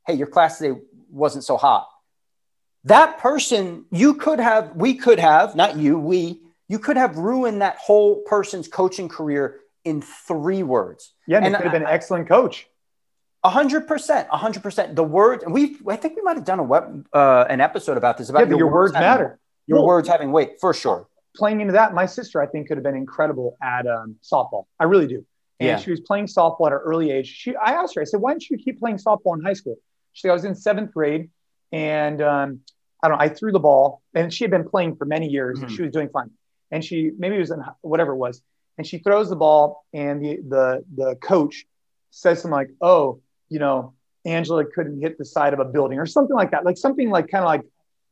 Hey, 0.05 0.15
your 0.15 0.27
class 0.27 0.57
today 0.57 0.79
wasn't 1.09 1.43
so 1.43 1.55
hot 1.55 1.87
that 2.85 3.19
person 3.19 3.85
you 3.91 4.13
could 4.15 4.39
have 4.39 4.75
we 4.75 4.93
could 4.95 5.19
have 5.19 5.55
not 5.55 5.77
you 5.77 5.99
we 5.99 6.41
you 6.67 6.79
could 6.79 6.97
have 6.97 7.17
ruined 7.17 7.61
that 7.61 7.77
whole 7.77 8.21
person's 8.23 8.67
coaching 8.67 9.07
career 9.09 9.59
in 9.83 10.01
three 10.01 10.63
words 10.63 11.13
Yeah, 11.27 11.37
and, 11.37 11.47
And 11.47 11.55
could 11.55 11.63
have 11.65 11.71
been 11.73 11.81
an 11.83 11.87
excellent 11.87 12.27
coach. 12.27 12.67
A 13.43 13.49
hundred 13.49 13.87
percent, 13.87 14.27
a 14.31 14.37
hundred 14.37 14.61
percent. 14.61 14.95
The 14.95 15.03
word 15.03 15.43
we, 15.47 15.77
I 15.89 15.95
think 15.95 16.15
we 16.15 16.21
might 16.21 16.35
have 16.35 16.45
done 16.45 16.59
a 16.59 16.63
web, 16.63 17.07
uh, 17.11 17.45
an 17.49 17.59
episode 17.59 17.97
about 17.97 18.17
this 18.19 18.29
about 18.29 18.41
Yeah, 18.41 18.45
but 18.51 18.57
your 18.57 18.71
words 18.71 18.93
having- 18.93 19.07
matter. 19.07 19.39
Your 19.65 19.79
Well- 19.79 19.87
words 19.87 20.07
having 20.07 20.31
weight 20.31 20.59
for 20.61 20.73
sure. 20.73 21.07
playing 21.35 21.61
into 21.61 21.73
that, 21.73 21.93
my 21.93 22.05
sister, 22.05 22.41
I 22.41 22.45
think, 22.45 22.67
could 22.67 22.77
have 22.77 22.83
been 22.83 22.95
incredible 22.95 23.57
at 23.63 23.87
um, 23.87 24.17
softball. 24.21 24.65
I 24.79 24.83
really 24.83 25.07
do. 25.07 25.25
And 25.59 25.67
Yeah. 25.69 25.77
she 25.77 25.89
was 25.89 26.01
playing 26.01 26.25
softball 26.27 26.67
at 26.67 26.73
an 26.73 26.79
early 26.79 27.09
age. 27.09 27.27
She, 27.27 27.55
I 27.55 27.71
asked 27.71 27.95
her, 27.95 28.01
I 28.01 28.03
said, 28.05 28.19
why 28.21 28.31
didn't 28.33 28.49
you 28.49 28.57
keep 28.57 28.79
playing 28.79 28.97
softball 28.97 29.35
in 29.37 29.41
high 29.43 29.53
school? 29.53 29.77
She 30.13 30.21
said, 30.21 30.29
I 30.31 30.33
was 30.33 30.45
in 30.45 30.53
seventh 30.55 30.93
grade 30.93 31.29
and 31.71 32.21
um, 32.21 32.59
I 33.03 33.07
don't 33.07 33.17
know, 33.17 33.23
I 33.23 33.29
threw 33.29 33.51
the 33.51 33.59
ball 33.59 34.01
and 34.13 34.33
she 34.33 34.43
had 34.43 34.51
been 34.51 34.67
playing 34.67 34.95
for 34.95 35.05
many 35.05 35.27
years 35.27 35.59
and 35.61 35.69
Mhm. 35.69 35.75
she 35.75 35.81
was 35.83 35.91
doing 35.91 36.09
fine. 36.09 36.31
And 36.71 36.83
she, 36.83 37.11
maybe 37.17 37.35
it 37.35 37.39
was 37.39 37.51
in 37.51 37.63
whatever 37.81 38.13
it 38.13 38.17
was. 38.17 38.41
And 38.77 38.85
she 38.87 38.99
throws 38.99 39.29
the 39.29 39.35
ball 39.35 39.85
and 39.93 40.23
the, 40.23 40.37
the, 40.47 40.83
the 40.95 41.15
coach 41.15 41.65
says 42.11 42.41
something 42.41 42.55
like, 42.55 42.69
oh, 42.81 43.19
you 43.49 43.59
know, 43.59 43.93
Angela 44.25 44.65
couldn't 44.65 45.01
hit 45.01 45.17
the 45.17 45.25
side 45.25 45.53
of 45.53 45.59
a 45.59 45.65
building 45.65 45.97
or 45.99 46.05
something 46.05 46.35
like 46.35 46.51
that. 46.51 46.63
Like 46.63 46.77
something 46.77 47.09
like 47.09 47.27
kind 47.29 47.43
of 47.43 47.47
like 47.47 47.61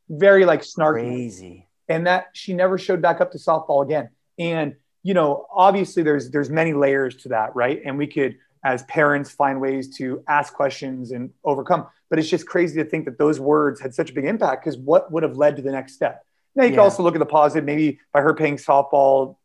very 0.08 0.44
like 0.44 0.62
snarky 0.62 1.02
Crazy. 1.06 1.68
and 1.88 2.06
that 2.06 2.26
she 2.32 2.52
never 2.52 2.76
showed 2.78 3.00
back 3.00 3.20
up 3.20 3.30
to 3.32 3.38
softball 3.38 3.84
again. 3.84 4.10
And 4.38 4.74
you 5.02 5.14
know, 5.14 5.46
obviously 5.54 6.02
there's 6.02 6.30
there's 6.30 6.50
many 6.50 6.74
layers 6.74 7.16
to 7.22 7.30
that, 7.30 7.54
right? 7.56 7.80
And 7.86 7.96
we 7.96 8.06
could 8.06 8.36
as 8.64 8.82
parents 8.84 9.30
find 9.30 9.60
ways 9.60 9.96
to 9.96 10.22
ask 10.28 10.52
questions 10.52 11.12
and 11.12 11.30
overcome. 11.44 11.86
But 12.08 12.18
it's 12.18 12.28
just 12.28 12.46
crazy 12.46 12.82
to 12.82 12.88
think 12.88 13.04
that 13.06 13.18
those 13.18 13.40
words 13.40 13.80
had 13.80 13.94
such 13.94 14.10
a 14.10 14.12
big 14.12 14.24
impact 14.24 14.64
because 14.64 14.76
what 14.78 15.10
would 15.12 15.22
have 15.22 15.36
led 15.36 15.56
to 15.56 15.62
the 15.62 15.72
next 15.72 15.94
step? 15.94 16.24
Now 16.56 16.64
you 16.64 16.70
can 16.70 16.80
also 16.80 17.02
look 17.02 17.14
at 17.14 17.20
the 17.20 17.26
positive, 17.26 17.64
maybe 17.64 18.00
by 18.12 18.20
her 18.20 18.34
playing 18.34 18.56
softball. 18.56 19.36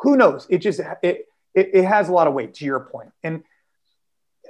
Who 0.00 0.16
knows? 0.16 0.46
It 0.50 0.58
just 0.58 0.80
it 1.02 1.26
it, 1.54 1.70
it 1.74 1.84
has 1.84 2.08
a 2.08 2.12
lot 2.12 2.26
of 2.28 2.34
weight 2.34 2.54
to 2.54 2.64
your 2.64 2.80
point. 2.80 3.10
And 3.22 3.42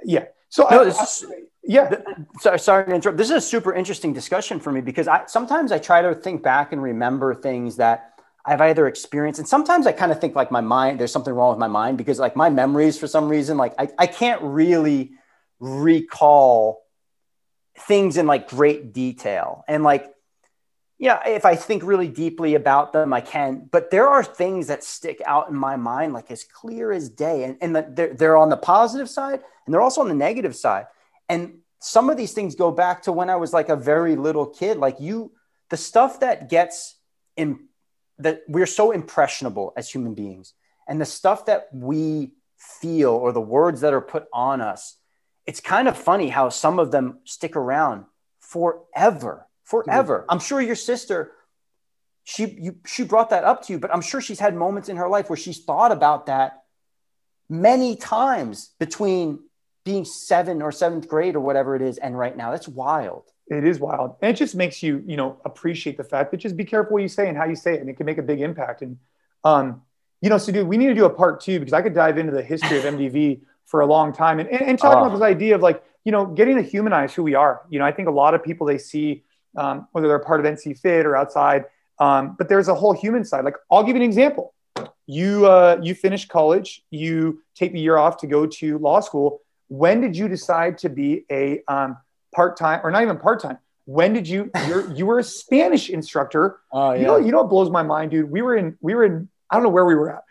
yeah. 0.03 0.25
So 0.49 0.67
No, 0.69 0.81
I- 0.83 0.87
is- 0.87 1.25
yeah, 1.63 2.01
Sorry, 2.39 2.59
sorry 2.59 2.85
to 2.87 2.91
interrupt. 2.95 3.19
This 3.19 3.29
is 3.29 3.35
a 3.35 3.41
super 3.41 3.71
interesting 3.71 4.13
discussion 4.13 4.59
for 4.59 4.71
me 4.71 4.81
because 4.81 5.07
I 5.07 5.25
sometimes 5.27 5.71
I 5.71 5.77
try 5.77 6.01
to 6.01 6.15
think 6.15 6.41
back 6.41 6.73
and 6.73 6.81
remember 6.81 7.35
things 7.35 7.75
that 7.77 8.10
I've 8.45 8.61
either 8.61 8.87
experienced, 8.87 9.39
and 9.39 9.47
sometimes 9.47 9.85
I 9.85 9.91
kind 9.91 10.11
of 10.11 10.19
think 10.19 10.35
like 10.35 10.51
my 10.51 10.61
mind. 10.61 10.99
There's 10.99 11.11
something 11.11 11.33
wrong 11.33 11.49
with 11.49 11.59
my 11.59 11.67
mind 11.67 11.97
because 11.97 12.19
like 12.19 12.35
my 12.35 12.49
memories, 12.49 12.97
for 12.97 13.07
some 13.07 13.29
reason, 13.29 13.57
like 13.57 13.73
I, 13.77 13.89
I 13.97 14.07
can't 14.07 14.41
really 14.41 15.11
recall 15.59 16.81
things 17.77 18.17
in 18.17 18.27
like 18.27 18.49
great 18.49 18.93
detail. 18.93 19.63
And 19.67 19.83
like, 19.83 20.11
yeah, 20.97 21.27
if 21.27 21.45
I 21.45 21.55
think 21.55 21.83
really 21.83 22.07
deeply 22.07 22.55
about 22.55 22.93
them, 22.93 23.13
I 23.13 23.21
can. 23.21 23.69
But 23.71 23.91
there 23.91 24.07
are 24.07 24.23
things 24.23 24.67
that 24.67 24.83
stick 24.83 25.21
out 25.25 25.49
in 25.49 25.55
my 25.55 25.75
mind 25.75 26.13
like 26.13 26.31
as 26.31 26.43
clear 26.43 26.91
as 26.91 27.09
day, 27.09 27.43
and 27.43 27.57
and 27.61 27.75
that 27.75 27.95
they're 27.95 28.13
they're 28.13 28.37
on 28.37 28.49
the 28.49 28.57
positive 28.57 29.09
side 29.09 29.41
and 29.65 29.73
they're 29.73 29.81
also 29.81 30.01
on 30.01 30.09
the 30.09 30.15
negative 30.15 30.55
side. 30.55 30.87
And 31.29 31.59
some 31.79 32.09
of 32.09 32.17
these 32.17 32.33
things 32.33 32.55
go 32.55 32.71
back 32.71 33.03
to 33.03 33.11
when 33.11 33.29
I 33.29 33.35
was 33.35 33.53
like 33.53 33.69
a 33.69 33.75
very 33.75 34.15
little 34.15 34.45
kid. 34.45 34.77
Like 34.77 34.99
you, 34.99 35.31
the 35.69 35.77
stuff 35.77 36.19
that 36.19 36.49
gets 36.49 36.95
in 37.37 37.67
that 38.21 38.41
we're 38.47 38.65
so 38.65 38.91
impressionable 38.91 39.73
as 39.75 39.89
human 39.89 40.13
beings, 40.13 40.53
and 40.87 40.99
the 40.99 41.05
stuff 41.05 41.45
that 41.45 41.67
we 41.73 42.31
feel 42.57 43.11
or 43.11 43.31
the 43.31 43.41
words 43.41 43.81
that 43.81 43.93
are 43.93 44.01
put 44.01 44.25
on 44.31 44.61
us, 44.61 44.97
it's 45.45 45.59
kind 45.59 45.87
of 45.87 45.97
funny 45.97 46.29
how 46.29 46.49
some 46.49 46.79
of 46.79 46.91
them 46.91 47.19
stick 47.25 47.55
around 47.55 48.05
forever, 48.39 49.47
forever. 49.63 50.19
Mm-hmm. 50.19 50.31
I'm 50.31 50.39
sure 50.39 50.61
your 50.61 50.75
sister, 50.75 51.31
she 52.23 52.45
you 52.45 52.75
she 52.85 53.03
brought 53.03 53.31
that 53.31 53.43
up 53.43 53.63
to 53.63 53.73
you, 53.73 53.79
but 53.79 53.93
I'm 53.93 54.01
sure 54.01 54.21
she's 54.21 54.39
had 54.39 54.55
moments 54.55 54.89
in 54.89 54.97
her 54.97 55.09
life 55.09 55.29
where 55.29 55.37
she's 55.37 55.63
thought 55.63 55.91
about 55.91 56.27
that 56.27 56.63
many 57.49 57.95
times 57.95 58.71
between 58.79 59.39
being 59.83 60.05
seven 60.05 60.61
or 60.61 60.71
seventh 60.71 61.07
grade 61.07 61.35
or 61.35 61.39
whatever 61.39 61.75
it 61.75 61.81
is 61.81 61.97
and 61.97 62.17
right 62.17 62.37
now. 62.37 62.51
That's 62.51 62.67
wild 62.67 63.23
It 63.47 63.65
is 63.65 63.79
wild. 63.79 64.15
And 64.21 64.31
it 64.33 64.37
just 64.37 64.55
makes 64.55 64.81
you, 64.81 65.03
you 65.05 65.17
know, 65.17 65.37
appreciate 65.43 65.97
the 65.97 66.03
fact 66.03 66.31
that 66.31 66.37
just 66.37 66.55
be 66.55 66.63
careful 66.65 66.93
what 66.93 67.01
you 67.01 67.07
say 67.09 67.27
and 67.27 67.37
how 67.37 67.45
you 67.45 67.55
say 67.55 67.73
it. 67.73 67.81
And 67.81 67.89
it 67.89 67.97
can 67.97 68.05
make 68.05 68.17
a 68.17 68.21
big 68.23 68.39
impact. 68.41 68.81
And, 68.81 68.97
um, 69.43 69.81
you 70.21 70.29
know, 70.29 70.37
so 70.37 70.51
dude, 70.51 70.67
we 70.67 70.77
need 70.77 70.87
to 70.87 70.93
do 70.93 71.05
a 71.05 71.09
part 71.09 71.41
two 71.41 71.59
because 71.59 71.73
I 71.73 71.81
could 71.81 71.93
dive 71.93 72.17
into 72.17 72.31
the 72.31 72.43
history 72.43 72.77
of 72.77 72.83
MDV 72.85 73.41
for 73.65 73.81
a 73.81 73.85
long 73.85 74.13
time 74.13 74.39
and, 74.39 74.49
and, 74.49 74.61
and 74.61 74.79
talk 74.79 74.95
Oh. 74.95 74.99
about 75.05 75.13
this 75.13 75.21
idea 75.21 75.55
of 75.55 75.61
like, 75.61 75.83
you 76.03 76.11
know, 76.11 76.25
getting 76.25 76.55
to 76.55 76.61
humanize 76.61 77.13
who 77.13 77.23
we 77.23 77.35
are. 77.35 77.61
You 77.69 77.79
know, 77.79 77.85
I 77.85 77.91
think 77.91 78.07
a 78.07 78.11
lot 78.11 78.33
of 78.33 78.43
people 78.43 78.65
they 78.67 78.77
see, 78.77 79.23
um, 79.57 79.87
whether 79.91 80.07
they're 80.07 80.19
part 80.19 80.39
of 80.39 80.45
NC 80.45 80.79
Fit 80.79 81.05
or 81.05 81.15
outside, 81.15 81.65
um, 81.99 82.35
but 82.37 82.47
there's 82.49 82.67
a 82.67 82.75
whole 82.75 82.93
human 82.93 83.23
side. 83.25 83.43
Like, 83.45 83.55
I'll 83.69 83.83
give 83.83 83.95
you 83.95 84.01
an 84.01 84.07
example. 84.07 84.53
You, 85.07 85.45
uh, 85.45 85.77
you 85.81 85.93
finish 85.93 86.27
college, 86.27 86.83
you 86.89 87.41
take 87.53 87.73
the 87.73 87.79
year 87.79 87.97
off 87.97 88.17
to 88.17 88.27
go 88.27 88.45
to 88.45 88.77
law 88.77 88.99
school. 89.01 89.41
When 89.67 89.99
did 90.01 90.15
you 90.17 90.27
decide 90.27 90.77
to 90.79 90.89
be 90.89 91.25
a, 91.31 91.61
um, 91.67 91.97
part-time 92.33 92.81
or 92.83 92.91
not 92.91 93.01
even 93.03 93.17
part-time. 93.17 93.57
When 93.85 94.13
did 94.13 94.27
you 94.27 94.51
you're, 94.67 94.91
you 94.97 95.05
were 95.05 95.19
a 95.19 95.23
spanish 95.23 95.89
instructor. 95.89 96.59
Oh 96.71 96.93
you 96.93 97.05
know 97.05 97.17
you 97.17 97.31
know 97.31 97.39
what 97.41 97.49
blows 97.49 97.69
my 97.69 97.83
mind 97.83 98.11
dude? 98.11 98.29
We 98.29 98.41
were 98.41 98.55
in 98.55 98.77
we 98.81 98.93
were 98.95 99.03
in 99.05 99.29
i 99.49 99.55
don't 99.55 99.63
know 99.63 99.69
where 99.69 99.85
we 99.85 99.95
were 99.95 100.11
at. 100.15 100.23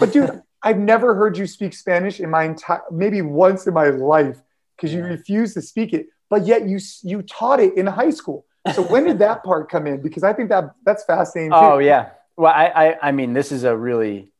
But 0.00 0.12
dude 0.12 0.42
i've 0.62 0.78
never 0.78 1.14
heard 1.14 1.36
you 1.36 1.46
speak 1.46 1.74
spanish 1.74 2.20
in 2.20 2.30
my 2.30 2.44
entire 2.44 2.82
maybe 2.90 3.20
once 3.22 3.66
in 3.66 3.74
my 3.74 3.88
life 3.88 4.38
because 4.76 4.92
you 4.94 5.00
Yeah. 5.00 5.10
refused 5.16 5.54
to 5.54 5.62
speak 5.62 5.92
it. 5.92 6.06
But 6.30 6.46
yet 6.46 6.66
you 6.68 6.78
you 7.02 7.22
taught 7.22 7.60
it 7.60 7.76
in 7.76 7.86
high 7.86 8.10
school. 8.10 8.46
So 8.74 8.80
when 8.82 9.04
did 9.04 9.18
that 9.18 9.44
part 9.48 9.68
come 9.70 9.86
in? 9.86 10.00
Because 10.00 10.22
i 10.24 10.32
think 10.32 10.48
that 10.50 10.64
that's 10.86 11.04
fascinating 11.04 11.50
too. 11.52 11.56
oh 11.58 11.78
yeah. 11.78 12.10
Well 12.36 12.52
I, 12.52 12.66
I 12.84 13.08
i 13.08 13.12
mean 13.12 13.32
this 13.34 13.52
is 13.52 13.62
a 13.64 13.76
really 13.76 14.30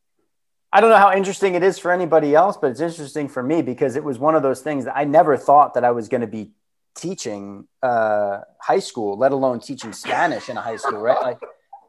i 0.72 0.80
don't 0.80 0.90
know 0.90 0.96
how 0.96 1.12
interesting 1.14 1.55
it 1.55 1.62
is 1.62 1.78
for 1.78 1.92
anybody 1.92 2.34
else 2.34 2.57
but 2.57 2.70
it's 2.72 2.80
interesting 2.80 3.28
for 3.28 3.40
me 3.42 3.62
because 3.62 3.94
it 3.94 4.02
was 4.02 4.18
one 4.18 4.34
of 4.34 4.42
those 4.42 4.61
things 4.62 4.86
that 4.86 4.96
i 4.96 5.05
never 5.05 5.36
thought 5.36 5.74
that 5.74 5.84
i 5.84 5.92
was 5.92 6.09
going 6.09 6.20
to 6.22 6.26
be 6.26 6.50
teaching 6.95 7.66
uh, 7.82 8.40
high 8.61 8.78
school 8.78 9.16
let 9.16 9.32
alone 9.32 9.61
teaching 9.61 9.92
spanish 9.92 10.49
in 10.49 10.57
a 10.57 10.61
high 10.61 10.76
school 10.76 11.01
right? 11.01 11.20
Like 11.20 11.40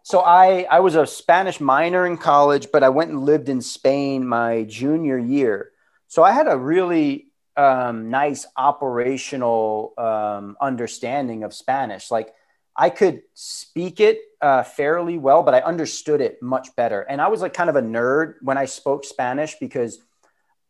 so 0.03 0.19
I, 0.21 0.67
I 0.69 0.79
was 0.81 0.95
a 0.95 1.05
spanish 1.05 1.59
minor 1.59 2.05
in 2.05 2.17
college 2.17 2.67
but 2.71 2.83
i 2.83 2.89
went 2.89 3.11
and 3.11 3.23
lived 3.23 3.49
in 3.49 3.61
spain 3.61 4.27
my 4.27 4.63
junior 4.63 5.17
year. 5.17 5.71
So 6.07 6.23
i 6.23 6.31
had 6.31 6.47
a 6.47 6.57
really 6.57 7.27
um, 7.57 8.09
nice 8.09 8.45
operational 8.57 9.93
um, 9.97 10.57
understanding 10.59 11.43
of 11.43 11.53
spanish. 11.53 12.11
Like 12.11 12.33
I 12.75 12.89
could 12.89 13.21
speak 13.33 13.99
it 13.99 14.19
uh, 14.41 14.63
fairly 14.63 15.17
well, 15.17 15.43
but 15.43 15.53
I 15.53 15.59
understood 15.59 16.19
it 16.19 16.41
much 16.41 16.75
better. 16.75 17.01
And 17.01 17.21
I 17.21 17.29
was 17.29 17.41
like 17.41 17.53
kind 17.53 17.69
of 17.69 17.77
a 17.77 17.81
nerd 17.81 18.35
when 18.41 18.57
I 18.57 18.65
spoke 18.65 19.05
Spanish 19.05 19.55
because 19.59 19.99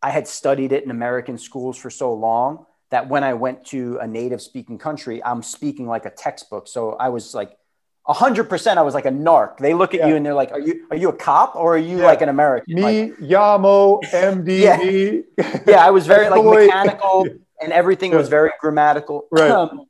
I 0.02 0.12
had 0.12 0.28
studied 0.28 0.72
it 0.72 0.84
in 0.84 0.92
American 0.92 1.38
schools 1.40 1.78
for 1.78 1.90
so 1.90 2.14
long 2.14 2.66
that 2.92 3.10
when 3.10 3.24
I 3.24 3.34
went 3.34 3.66
to 3.68 3.98
a 4.00 4.08
native 4.08 4.42
speaking 4.42 4.78
country, 4.78 5.24
I'm 5.24 5.42
speaking 5.44 5.88
like 5.88 6.06
a 6.06 6.10
textbook. 6.12 6.68
So 6.68 6.94
I 6.94 7.10
was 7.10 7.34
like, 7.34 7.58
hundred 8.08 8.44
percent, 8.46 8.78
I 8.78 8.84
was 8.84 8.94
like 8.94 9.06
a 9.08 9.12
narc. 9.12 9.58
They 9.58 9.74
look 9.74 9.94
at 9.96 10.02
Yeah. 10.02 10.08
you 10.10 10.16
and 10.16 10.24
they're 10.26 10.36
like, 10.36 10.52
"Are 10.52 10.60
you 10.60 10.86
are 10.92 10.98
you 10.98 11.10
a 11.10 11.14
cop 11.14 11.56
or 11.56 11.74
are 11.74 11.78
you 11.78 11.98
Yeah. 12.00 12.06
like 12.06 12.22
an 12.22 12.30
American?" 12.30 12.76
me 12.76 12.82
Like, 12.84 13.18
yamo 13.18 14.04
MD. 14.14 15.24
yeah, 15.68 15.84
I 15.84 15.90
was 15.90 16.06
very 16.06 16.30
like 16.30 16.44
mechanical, 16.44 17.26
and 17.62 17.74
everything 17.74 18.12
was 18.16 18.30
very 18.30 18.52
grammatical. 18.62 19.26
Right. 19.32 19.50
Um, 19.50 19.86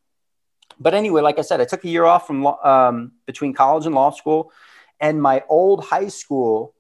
but 0.80 0.94
anyway, 0.94 1.22
like 1.22 1.40
I 1.40 1.42
said, 1.42 1.60
I 1.60 1.66
took 1.66 1.84
a 1.84 1.90
year 1.90 2.06
off 2.06 2.26
from 2.26 2.42
law- 2.44 2.60
um, 2.64 3.12
between 3.26 3.54
college 3.54 3.86
and 3.86 3.94
law 3.94 4.12
school, 4.12 4.50
and 5.02 5.22
my 5.22 5.44
old 5.50 5.84
high 5.84 6.08
school, 6.08 6.74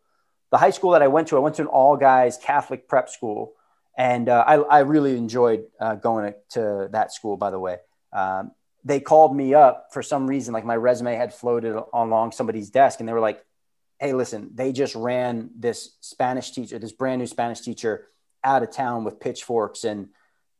the 0.51 0.57
high 0.57 0.69
school 0.71 0.91
that 0.91 1.01
I 1.01 1.07
went 1.09 1.27
to, 1.29 1.35
I 1.35 1.39
went 1.39 1.55
to 1.57 1.63
an 1.63 1.67
all 1.67 1.97
guys 1.97 2.37
Catholic 2.37 2.87
prep 2.87 3.09
school, 3.09 3.51
and 3.97 4.27
uh, 4.29 4.43
I, 4.45 4.55
I 4.55 4.79
really 4.79 5.17
enjoyed 5.17 5.65
uh, 5.79 5.95
going 5.95 6.33
to, 6.51 6.89
that 6.91 7.13
school. 7.13 7.37
By 7.37 7.51
the 7.51 7.59
way, 7.59 7.77
um, 8.11 8.51
they 8.83 8.99
called 8.99 9.35
me 9.35 9.53
up 9.53 9.87
for 9.91 10.03
some 10.03 10.27
reason, 10.27 10.53
like 10.53 10.65
my 10.65 10.75
resume 10.75 11.15
had 11.15 11.33
floated 11.33 11.75
along 11.93 12.31
somebody's 12.31 12.69
desk, 12.69 12.99
and 12.99 13.07
they 13.07 13.13
were 13.13 13.19
like, 13.19 13.43
"Hey, 13.99 14.13
listen, 14.13 14.51
they 14.53 14.71
just 14.71 14.95
ran 14.95 15.49
this 15.55 15.95
Spanish 16.01 16.51
teacher, 16.51 16.77
this 16.79 16.91
brand 16.91 17.19
new 17.19 17.27
Spanish 17.27 17.61
teacher, 17.61 18.07
out 18.43 18.63
of 18.63 18.71
town 18.71 19.03
with 19.03 19.19
pitchforks, 19.19 19.83
and 19.83 20.09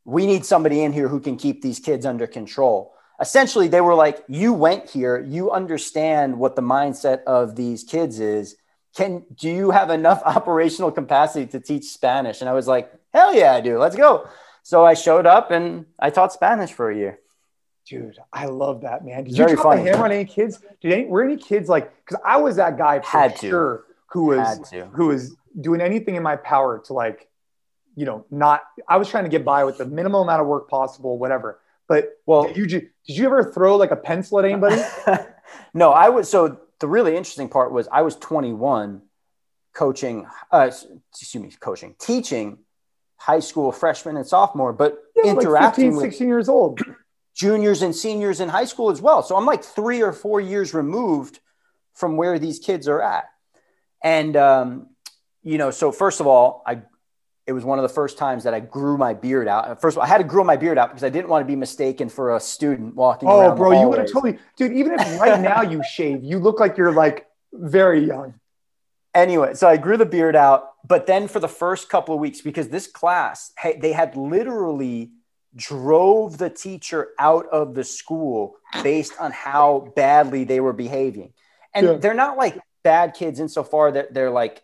we 0.05 0.25
need 0.25 0.45
somebody 0.45 0.81
in 0.83 0.93
here 0.93 1.07
who 1.07 1.19
can 1.19 1.37
keep 1.37 1.61
these 1.61 1.79
kids 1.79 2.05
under 2.05 2.27
control." 2.27 2.95
essentially 3.19 3.67
they 3.67 3.81
were 3.81 3.95
like 3.95 4.23
you 4.27 4.53
went 4.53 4.89
here 4.89 5.17
you 5.17 5.51
understand 5.51 6.37
what 6.37 6.55
the 6.55 6.61
mindset 6.61 7.23
of 7.23 7.55
these 7.55 7.83
kids 7.83 8.19
is 8.19 8.55
can 8.95 9.23
do 9.35 9.49
you 9.49 9.71
have 9.71 9.89
enough 9.89 10.21
operational 10.25 10.91
capacity 10.91 11.45
to 11.45 11.59
teach 11.59 11.85
spanish 11.85 12.41
and 12.41 12.49
i 12.49 12.53
was 12.53 12.67
like 12.67 12.91
hell 13.15 13.33
yeah 13.33 13.53
i 13.53 13.61
do 13.61 13.77
let's 13.79 13.95
go 13.95 14.27
so 14.63 14.85
i 14.85 14.93
showed 14.93 15.25
up 15.25 15.49
and 15.51 15.85
i 15.99 16.09
taught 16.09 16.31
spanish 16.33 16.71
for 16.71 16.91
a 16.91 16.95
year 16.95 17.19
Dude, 17.87 18.17
I 18.33 18.47
love 18.47 18.81
that, 18.81 19.05
man. 19.05 19.25
Did 19.25 19.29
It's 19.29 19.37
you 19.37 19.45
very 19.45 19.55
drop 19.55 19.75
a 19.75 19.77
hammer 19.77 20.05
on 20.05 20.11
any 20.11 20.25
kids? 20.25 20.59
Did 20.81 20.91
any, 20.91 21.05
were 21.05 21.23
any 21.23 21.37
kids 21.37 21.69
like? 21.69 21.93
Because 22.03 22.19
I 22.25 22.37
was 22.37 22.55
that 22.55 22.79
guy 22.79 22.99
for 22.99 23.05
Had 23.05 23.35
to. 23.37 23.47
sure 23.47 23.83
who 24.07 24.25
was 24.25 24.69
to. 24.71 24.85
who 24.87 25.09
was 25.09 25.35
doing 25.61 25.81
anything 25.81 26.15
in 26.15 26.23
my 26.23 26.35
power 26.35 26.81
to 26.87 26.93
like, 26.93 27.27
you 27.95 28.05
know, 28.05 28.25
not. 28.31 28.63
I 28.89 28.97
was 28.97 29.07
trying 29.07 29.25
to 29.25 29.29
get 29.29 29.45
by 29.45 29.65
with 29.65 29.77
the 29.77 29.85
minimal 29.85 30.23
amount 30.23 30.41
of 30.41 30.47
work 30.47 30.67
possible, 30.67 31.19
whatever. 31.19 31.59
But 31.87 32.17
well, 32.25 32.51
did 32.51 32.57
you 32.57 32.65
did 33.05 33.17
you 33.17 33.25
ever 33.27 33.51
throw 33.51 33.75
like 33.75 33.91
a 33.91 33.95
pencil 33.95 34.39
at 34.39 34.45
anybody? 34.45 34.81
no, 35.75 35.91
I 35.91 36.09
was. 36.09 36.27
So 36.27 36.57
the 36.79 36.87
really 36.87 37.15
interesting 37.15 37.49
part 37.49 37.71
was 37.71 37.87
I 37.91 38.01
was 38.01 38.15
21, 38.15 39.03
coaching. 39.75 40.25
Uh, 40.51 40.71
excuse 41.11 41.35
me, 41.43 41.51
coaching, 41.59 41.93
teaching 41.99 42.57
high 43.17 43.39
school 43.39 43.71
freshman 43.71 44.17
and 44.17 44.27
sophomore, 44.27 44.73
but 44.73 44.97
yeah, 45.15 45.31
interacting 45.31 45.95
like 45.95 46.05
15, 46.05 46.11
16 46.11 46.27
years 46.27 46.49
old, 46.49 46.79
juniors 47.35 47.81
and 47.81 47.95
seniors 47.95 48.39
in 48.39 48.49
high 48.49 48.65
school 48.65 48.89
as 48.89 49.01
well. 49.01 49.23
So 49.23 49.35
I'm 49.35 49.45
like 49.45 49.63
three 49.63 50.01
or 50.01 50.13
four 50.13 50.39
years 50.39 50.73
removed 50.73 51.39
from 51.93 52.17
where 52.17 52.37
these 52.39 52.59
kids 52.59 52.87
are 52.87 53.01
at. 53.01 53.25
And, 54.03 54.35
um, 54.35 54.87
you 55.43 55.57
know, 55.57 55.71
so 55.71 55.91
first 55.91 56.19
of 56.19 56.27
all, 56.27 56.63
I, 56.65 56.81
it 57.47 57.53
was 57.53 57.63
one 57.63 57.77
of 57.79 57.83
the 57.83 57.89
first 57.89 58.17
times 58.17 58.43
that 58.43 58.53
I 58.53 58.59
grew 58.59 58.97
my 58.97 59.13
beard 59.13 59.47
out. 59.47 59.79
First 59.81 59.95
of 59.95 59.99
all, 59.99 60.05
I 60.05 60.07
had 60.07 60.17
to 60.17 60.23
grow 60.23 60.43
my 60.43 60.57
beard 60.57 60.77
out 60.77 60.89
because 60.89 61.03
I 61.03 61.09
didn't 61.09 61.29
want 61.29 61.43
to 61.43 61.47
be 61.47 61.55
mistaken 61.55 62.09
for 62.09 62.35
a 62.35 62.39
student 62.39 62.95
walking 62.95 63.29
oh, 63.29 63.39
around. 63.39 63.51
Oh, 63.51 63.55
bro, 63.55 63.79
you 63.79 63.87
would 63.87 63.99
have 63.99 64.11
totally, 64.11 64.39
dude, 64.57 64.73
even 64.73 64.93
if 64.93 65.19
right 65.19 65.39
now 65.39 65.61
you 65.61 65.81
shave, 65.83 66.23
you 66.23 66.39
look 66.39 66.59
like 66.59 66.77
you're 66.77 66.91
like 66.91 67.27
very 67.53 68.05
young. 68.05 68.35
Anyway, 69.13 69.53
so 69.53 69.67
I 69.67 69.77
grew 69.77 69.95
the 69.95 70.05
beard 70.05 70.35
out, 70.35 70.71
but 70.85 71.07
then 71.07 71.27
for 71.27 71.39
the 71.39 71.47
first 71.47 71.89
couple 71.89 72.13
of 72.13 72.21
weeks, 72.21 72.41
because 72.41 72.69
this 72.69 72.87
class, 72.87 73.51
they 73.79 73.91
had 73.91 74.15
literally 74.15 75.11
drove 75.55 76.37
the 76.37 76.49
teacher 76.49 77.09
out 77.17 77.47
of 77.47 77.73
the 77.73 77.83
school 77.83 78.55
based 78.83 79.13
on 79.19 79.31
how 79.31 79.91
badly 79.95 80.43
they 80.43 80.59
were 80.59 80.73
behaving. 80.73 81.33
And 81.73 81.87
yeah. 81.87 81.93
they're 81.93 82.13
not 82.13 82.37
like 82.37 82.59
bad 82.83 83.13
kids 83.13 83.39
insofar 83.39 83.91
that 83.93 84.13
they're 84.13 84.31
like 84.31 84.63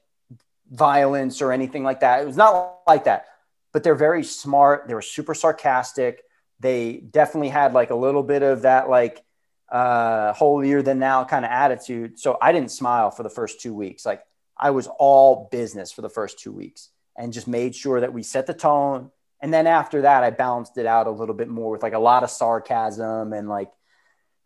violence 0.69 1.41
or 1.41 1.51
anything 1.51 1.83
like 1.83 2.01
that. 2.01 2.21
It 2.21 2.27
was 2.27 2.37
not 2.37 2.79
like 2.87 3.05
that, 3.05 3.27
but 3.71 3.83
they're 3.83 3.95
very 3.95 4.23
smart. 4.23 4.87
They 4.87 4.93
were 4.93 5.01
super 5.01 5.33
sarcastic. 5.33 6.23
They 6.59 6.97
definitely 6.97 7.49
had 7.49 7.73
like 7.73 7.89
a 7.89 7.95
little 7.95 8.23
bit 8.23 8.43
of 8.43 8.63
that, 8.63 8.89
like, 8.89 9.23
uh, 9.69 10.33
holier 10.33 10.81
than 10.81 10.99
now 10.99 11.23
kind 11.23 11.45
of 11.45 11.51
attitude. 11.51 12.19
So 12.19 12.37
I 12.41 12.51
didn't 12.51 12.71
smile 12.71 13.09
for 13.09 13.23
the 13.23 13.29
first 13.29 13.61
two 13.61 13.73
weeks. 13.73 14.05
Like 14.05 14.21
I 14.61 14.69
was 14.71 14.87
all 14.99 15.49
business 15.51 15.91
for 15.91 16.01
the 16.01 16.09
first 16.09 16.39
two 16.39 16.51
weeks 16.51 16.89
and 17.17 17.33
just 17.33 17.47
made 17.47 17.75
sure 17.75 17.99
that 17.99 18.13
we 18.13 18.23
set 18.23 18.47
the 18.47 18.53
tone 18.53 19.11
and 19.41 19.53
then 19.53 19.67
after 19.67 20.03
that, 20.03 20.23
I 20.23 20.29
balanced 20.29 20.77
it 20.77 20.85
out 20.85 21.07
a 21.07 21.11
little 21.11 21.33
bit 21.33 21.47
more 21.47 21.71
with 21.71 21.83
like 21.83 21.93
a 21.93 21.99
lot 21.99 22.23
of 22.23 22.29
sarcasm 22.29 23.33
and 23.33 23.49
like, 23.49 23.71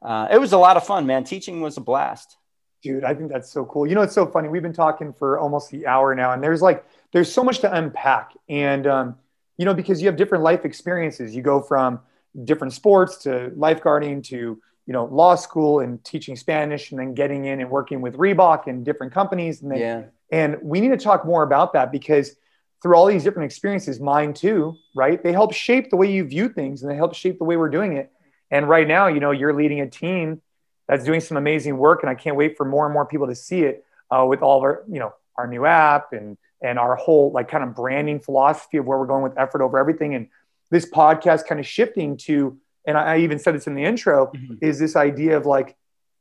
uh, 0.01 0.27
it 0.31 0.39
was 0.39 0.53
a 0.53 0.57
lot 0.57 0.77
of 0.77 0.85
fun, 0.85 1.05
man. 1.05 1.23
Teaching 1.23 1.61
was 1.61 1.77
a 1.77 1.81
blast. 1.81 2.37
Dude, 2.81 3.03
I 3.03 3.13
think 3.13 3.31
that's 3.31 3.51
so 3.51 3.65
cool. 3.65 3.87
You 3.87 3.95
know, 3.95 4.03
it's 4.03 4.13
so 4.13 4.25
funny. 4.25 4.47
We've 4.47 4.61
been 4.61 4.73
talking 4.73 5.11
for 5.11 5.39
almost 5.39 5.71
the 5.71 5.87
hour 5.87 6.13
now, 6.15 6.31
and 6.31 6.43
there's 6.43 6.61
like, 6.61 6.85
there's 7.11 7.31
so 7.31 7.43
much 7.43 7.59
to 7.59 7.73
unpack. 7.73 8.33
And, 8.47 8.85
um, 8.87 9.15
you 9.57 9.65
know, 9.65 9.73
because 9.73 10.01
you 10.01 10.07
have 10.07 10.15
different 10.15 10.43
life 10.43 10.65
experiences, 10.65 11.35
you 11.35 11.41
go 11.41 11.59
from 11.59 11.99
different 12.43 12.73
sports 12.73 13.17
to 13.23 13.51
lifeguarding 13.57 14.23
to, 14.25 14.61
you 14.85 14.93
know, 14.93 15.05
law 15.05 15.35
school 15.35 15.79
and 15.79 16.03
teaching 16.03 16.35
Spanish 16.35 16.91
and 16.91 16.99
then 16.99 17.13
getting 17.13 17.45
in 17.45 17.59
and 17.59 17.69
working 17.69 18.01
with 18.01 18.17
Reebok 18.17 18.67
and 18.67 18.85
different 18.85 19.13
companies. 19.13 19.61
And 19.61 19.71
then, 19.71 19.79
yeah. 19.79 20.03
and 20.31 20.57
we 20.61 20.79
need 20.79 20.89
to 20.89 20.97
talk 20.97 21.25
more 21.25 21.43
about 21.43 21.73
that 21.73 21.91
because 21.91 22.35
through 22.81 22.95
all 22.95 23.07
these 23.07 23.23
different 23.23 23.45
experiences, 23.45 23.99
mine 23.99 24.33
too, 24.33 24.75
right? 24.95 25.23
They 25.23 25.31
help 25.31 25.53
shape 25.53 25.89
the 25.89 25.95
way 25.95 26.11
you 26.11 26.23
view 26.23 26.49
things 26.49 26.83
and 26.83 26.91
they 26.91 26.95
help 26.95 27.15
shape 27.15 27.39
the 27.39 27.43
way 27.45 27.57
we're 27.57 27.69
doing 27.69 27.97
it. 27.97 28.11
And 28.51 28.69
right 28.69 28.87
now, 28.87 29.07
you 29.07 29.19
know, 29.19 29.31
you're 29.31 29.53
leading 29.53 29.81
a 29.81 29.89
team 29.89 30.41
that's 30.87 31.03
doing 31.03 31.19
some 31.19 31.35
amazing 31.35 31.77
work, 31.77 32.03
and 32.03 32.09
I 32.11 32.15
can't 32.15 32.35
wait 32.35 32.57
for 32.57 32.63
more 32.63 32.85
and 32.85 32.93
more 32.93 33.05
people 33.05 33.25
to 33.27 33.35
see 33.35 33.63
it 33.63 33.83
uh, 34.11 34.23
with 34.29 34.43
all 34.43 34.57
of 34.57 34.63
our, 34.63 34.83
you 34.87 34.99
know, 34.99 35.13
our 35.35 35.47
new 35.47 35.65
app 35.65 36.13
and 36.13 36.37
and 36.61 36.79
our 36.79 36.95
whole 36.95 37.31
like 37.31 37.47
kind 37.47 37.63
of 37.63 37.75
branding 37.75 38.19
philosophy 38.19 38.77
of 38.77 38.85
where 38.85 38.97
we're 38.97 39.05
going 39.05 39.23
with 39.23 39.37
effort 39.37 39.61
over 39.61 39.77
everything. 39.77 40.15
And 40.15 40.27
this 40.71 40.89
podcast 40.89 41.47
kind 41.47 41.59
of 41.59 41.67
shifting 41.67 42.17
to, 42.17 42.57
and 42.87 42.97
I, 42.97 43.15
I 43.15 43.17
even 43.19 43.39
said 43.39 43.55
this 43.55 43.67
in 43.67 43.75
the 43.75 43.83
intro, 43.83 44.27
mm-hmm. 44.27 44.55
is 44.61 44.79
this 44.79 44.95
idea 44.95 45.37
of 45.37 45.45
like, 45.45 45.75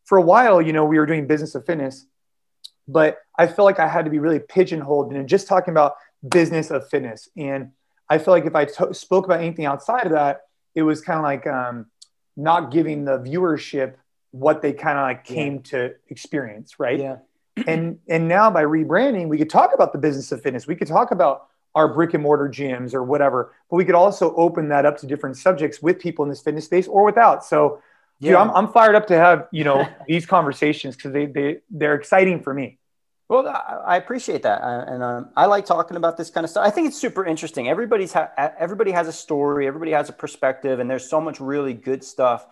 for 0.05 0.19
a 0.19 0.23
while, 0.23 0.61
you 0.61 0.73
know, 0.73 0.85
we 0.85 0.99
were 0.99 1.07
doing 1.07 1.27
business 1.27 1.55
of 1.55 1.65
fitness, 1.65 2.07
but 2.87 3.19
I 3.39 3.47
felt 3.47 3.67
like 3.67 3.79
I 3.79 3.89
had 3.89 4.05
to 4.05 4.11
be 4.11 4.19
really 4.19 4.39
pigeonholed 4.39 5.13
and 5.13 5.29
just 5.29 5.49
talking 5.49 5.73
about 5.73 5.95
business 6.29 6.71
of 6.71 6.89
fitness. 6.89 7.29
And 7.37 7.71
I 8.09 8.19
feel 8.19 8.35
like 8.35 8.45
if 8.45 8.55
I 8.55 8.67
t- 8.67 8.93
spoke 8.93 9.25
about 9.25 9.41
anything 9.41 9.65
outside 9.65 10.07
of 10.07 10.13
that, 10.13 10.43
it 10.75 10.83
was 10.83 11.01
kind 11.01 11.19
of 11.19 11.25
like 11.25 11.47
um, 11.47 11.87
not 12.37 12.71
giving 12.71 13.05
the 13.05 13.19
viewership 13.19 13.95
what 14.31 14.63
they 14.63 14.73
kind 14.73 14.99
of 14.99 15.03
like 15.03 15.25
came 15.25 15.55
yeah. 15.55 15.61
to 15.63 15.95
experience, 16.09 16.79
right? 16.79 16.99
Yeah. 16.99 17.19
and 17.69 17.99
and 18.09 18.29
now 18.29 18.51
by 18.51 18.65
rebranding, 18.65 19.29
we 19.29 19.39
could 19.39 19.51
talk 19.51 19.73
about 19.73 19.93
the 19.93 19.99
business 19.99 20.33
of 20.33 20.43
fitness. 20.43 20.67
We 20.67 20.75
could 20.75 20.89
talk 20.89 21.13
about 21.13 21.47
our 21.75 21.93
brick 21.93 22.15
and 22.15 22.23
mortar 22.23 22.49
gyms 22.49 22.95
or 22.95 23.03
whatever, 23.03 23.55
but 23.71 23.77
we 23.77 23.85
could 23.85 23.95
also 23.95 24.35
open 24.37 24.69
that 24.69 24.87
up 24.87 24.99
to 24.99 25.07
different 25.07 25.37
subjects 25.37 25.83
with 25.83 25.99
people 25.99 26.23
in 26.25 26.29
this 26.29 26.41
fitness 26.41 26.65
space 26.65 26.87
or 26.87 27.05
without. 27.05 27.45
So, 27.45 27.83
yeah, 28.21 28.31
dude, 28.31 28.39
I'm, 28.39 28.51
I'm 28.51 28.69
fired 28.73 28.95
up 28.95 29.09
to 29.09 29.17
have 29.17 29.49
you 29.51 29.65
know 29.65 29.87
these 30.07 30.27
conversations 30.27 30.97
because 30.97 31.13
they 31.13 31.27
they 31.27 31.59
they're 31.71 31.95
exciting 31.95 32.43
for 32.43 32.55
me. 32.55 32.79
Well, 33.29 33.49
I 33.87 33.97
appreciate 33.97 34.43
that, 34.43 34.61
and 34.63 35.03
um, 35.03 35.31
I 35.35 35.47
like 35.47 35.65
talking 35.65 35.97
about 35.97 36.19
this 36.19 36.29
kind 36.29 36.45
of 36.45 36.51
stuff. 36.51 36.67
I 36.67 36.71
think 36.71 36.89
it's 36.89 36.99
super 36.99 37.25
interesting. 37.25 37.69
Everybody's 37.69 38.13
ha- 38.13 38.31
everybody 38.37 38.91
has 38.91 39.09
a 39.09 39.13
story, 39.13 39.67
everybody 39.67 39.93
has 39.93 40.11
a 40.11 40.13
perspective, 40.13 40.79
and 40.79 40.91
there's 40.91 41.09
so 41.09 41.23
much 41.23 41.41
really 41.41 41.73
good 41.73 42.05
stuff 42.05 42.47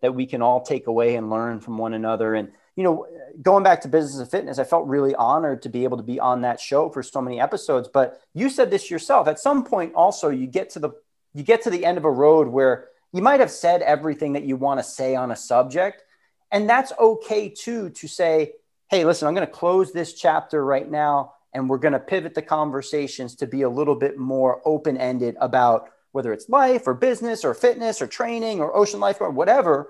that 0.00 0.14
we 0.14 0.26
can 0.26 0.42
all 0.42 0.60
take 0.60 0.88
away 0.88 1.14
and 1.14 1.30
learn 1.30 1.60
from 1.60 1.78
one 1.78 1.94
another. 1.94 2.34
And 2.34 2.50
you 2.78 2.84
know, 2.84 3.08
going 3.42 3.64
back 3.64 3.80
to 3.80 3.88
business 3.88 4.20
and 4.20 4.30
fitness, 4.30 4.60
I 4.60 4.64
felt 4.64 4.86
really 4.86 5.12
honored 5.16 5.62
to 5.62 5.68
be 5.68 5.82
able 5.82 5.96
to 5.96 6.02
be 6.04 6.20
on 6.20 6.42
that 6.42 6.60
show 6.60 6.88
for 6.88 7.02
so 7.02 7.20
many 7.20 7.40
episodes. 7.40 7.88
But 7.92 8.20
you 8.34 8.48
said 8.48 8.70
this 8.70 8.88
yourself. 8.88 9.26
At 9.26 9.40
some 9.40 9.64
point, 9.64 9.94
also, 9.96 10.28
you 10.28 10.46
get 10.46 10.70
to 10.70 10.78
the 10.78 10.90
you 11.34 11.42
get 11.42 11.62
to 11.62 11.70
the 11.70 11.84
end 11.84 11.98
of 11.98 12.04
a 12.04 12.10
road 12.10 12.46
where 12.46 12.86
you 13.12 13.20
might 13.20 13.40
have 13.40 13.50
said 13.50 13.82
everything 13.82 14.34
that 14.34 14.44
you 14.44 14.54
want 14.54 14.78
to 14.78 14.84
say 14.84 15.16
on 15.16 15.32
a 15.32 15.36
subject, 15.36 16.04
and 16.52 16.70
that's 16.70 16.92
okay 17.00 17.48
too. 17.48 17.90
To 17.90 18.06
say 18.06 18.52
hey, 18.90 19.04
listen, 19.04 19.28
I'm 19.28 19.34
going 19.34 19.46
to 19.46 19.52
close 19.52 19.92
this 19.92 20.14
chapter 20.14 20.64
right 20.64 20.88
now 20.88 21.34
and 21.52 21.68
we're 21.68 21.78
going 21.78 21.92
to 21.92 21.98
pivot 21.98 22.34
the 22.34 22.42
conversations 22.42 23.34
to 23.36 23.46
be 23.46 23.62
a 23.62 23.68
little 23.68 23.94
bit 23.94 24.18
more 24.18 24.62
open 24.64 24.96
ended 24.96 25.36
about 25.40 25.90
whether 26.12 26.32
it's 26.32 26.48
life 26.48 26.86
or 26.86 26.94
business 26.94 27.44
or 27.44 27.54
fitness 27.54 28.00
or 28.00 28.06
training 28.06 28.60
or 28.60 28.74
ocean 28.74 29.00
life 29.00 29.20
or 29.20 29.30
whatever. 29.30 29.88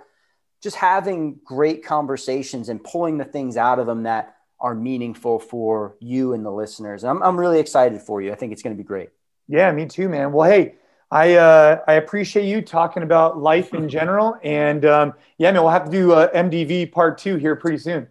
Just 0.63 0.77
having 0.77 1.39
great 1.45 1.85
conversations 1.85 2.69
and 2.69 2.83
pulling 2.83 3.19
the 3.19 3.25
things 3.25 3.57
out 3.57 3.79
of 3.79 3.87
them 3.87 4.05
that 4.05 4.35
are 4.61 4.75
meaningful 4.75 5.39
for 5.39 5.97
you 6.01 6.33
and 6.35 6.45
the 6.45 6.51
listeners. 6.51 7.05
I'm, 7.05 7.23
I'm 7.23 7.39
really 7.39 7.61
excited 7.61 8.01
for 8.01 8.21
you. 8.21 8.33
I 8.33 8.35
think 8.35 8.53
it's 8.53 8.63
going 8.63 8.77
to 8.77 8.83
be 8.83 8.87
great. 8.87 9.11
Yeah, 9.47 9.71
me 9.73 9.87
too, 9.87 10.09
man. 10.09 10.33
Well, 10.33 10.51
hey, 10.51 10.75
I 11.11 11.35
uh, 11.37 11.81
I 11.87 11.95
appreciate 11.95 12.47
you 12.47 12.61
talking 12.61 13.03
about 13.03 13.39
life 13.39 13.73
in 13.73 13.89
general, 13.89 14.37
and 14.43 14.85
um, 14.85 15.15
yeah, 15.39 15.51
man, 15.53 15.63
we'll 15.63 15.71
have 15.71 15.87
to 15.87 15.91
do 15.91 16.13
uh, 16.13 16.31
MDV 16.33 16.93
part 16.93 17.17
two 17.17 17.37
here 17.37 17.57
pretty 17.57 17.79
soon. 17.79 18.09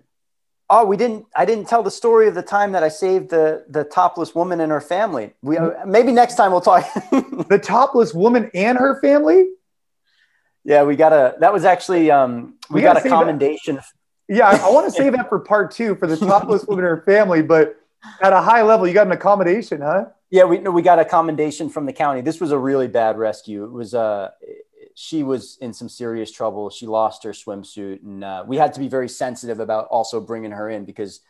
Oh, 0.70 0.84
we 0.84 0.98
didn't. 0.98 1.28
I 1.36 1.46
didn't 1.46 1.68
tell 1.68 1.84
the 1.84 1.92
story 1.92 2.28
of 2.28 2.34
the 2.34 2.42
time 2.42 2.72
that 2.72 2.82
I 2.82 2.90
saved 2.90 3.30
the 3.30 3.66
the 3.70 3.84
topless 3.84 4.34
woman 4.34 4.60
and 4.62 4.72
her 4.72 4.82
family. 4.82 5.34
We 5.44 5.58
uh, 5.58 5.86
maybe 5.86 6.12
next 6.12 6.36
time 6.36 6.52
we'll 6.52 6.62
talk. 6.62 6.92
the 7.12 7.62
topless 7.62 8.16
woman 8.16 8.50
and 8.56 8.78
her 8.78 9.00
family. 9.00 9.48
Yeah, 10.68 10.84
we 10.84 10.98
got 10.98 11.14
a. 11.14 11.38
That 11.40 11.54
was 11.54 11.64
actually 11.64 12.12
um, 12.12 12.56
we, 12.70 12.76
we 12.76 12.82
got 12.82 12.98
a 13.04 13.10
commendation. 13.10 13.78
That. 13.78 13.86
Yeah, 14.28 14.50
I, 14.50 14.68
I 14.68 14.70
want 14.70 14.86
to 14.86 14.92
save 14.92 15.14
that 15.14 15.30
for 15.30 15.40
part 15.40 15.72
two 15.72 15.96
for 15.96 16.08
the 16.08 16.18
topless 16.28 16.66
woman 16.66 16.84
and 16.84 16.98
her 16.98 17.04
family. 17.06 17.42
But 17.42 17.78
at 18.22 18.34
a 18.34 18.42
high 18.42 18.64
level, 18.64 18.86
you 18.86 18.94
got 18.94 19.08
an 19.08 19.14
accommodation, 19.14 19.80
huh? 19.80 20.08
Yeah, 20.30 20.44
we 20.44 20.60
we 20.60 20.82
got 20.82 21.00
a 21.00 21.06
commendation 21.06 21.70
from 21.70 21.86
the 21.86 21.94
county. 21.94 22.20
This 22.20 22.42
was 22.42 22.52
a 22.52 22.58
really 22.58 22.90
bad 22.90 23.18
rescue. 23.18 23.64
It 23.64 23.72
was 23.72 23.94
uh 23.94 24.32
she 24.94 25.24
was 25.24 25.58
in 25.62 25.72
some 25.72 25.88
serious 25.88 26.34
trouble. 26.34 26.70
She 26.70 26.86
lost 26.86 27.24
her 27.24 27.32
swimsuit, 27.32 28.04
and 28.04 28.26
uh, 28.26 28.44
we 28.46 28.58
had 28.58 28.74
to 28.74 28.82
be 28.82 28.90
very 28.90 29.08
sensitive 29.08 29.62
about 29.62 29.88
also 29.88 30.20
bringing 30.20 30.52
her 30.52 30.70
in 30.70 30.84
because 30.84 31.22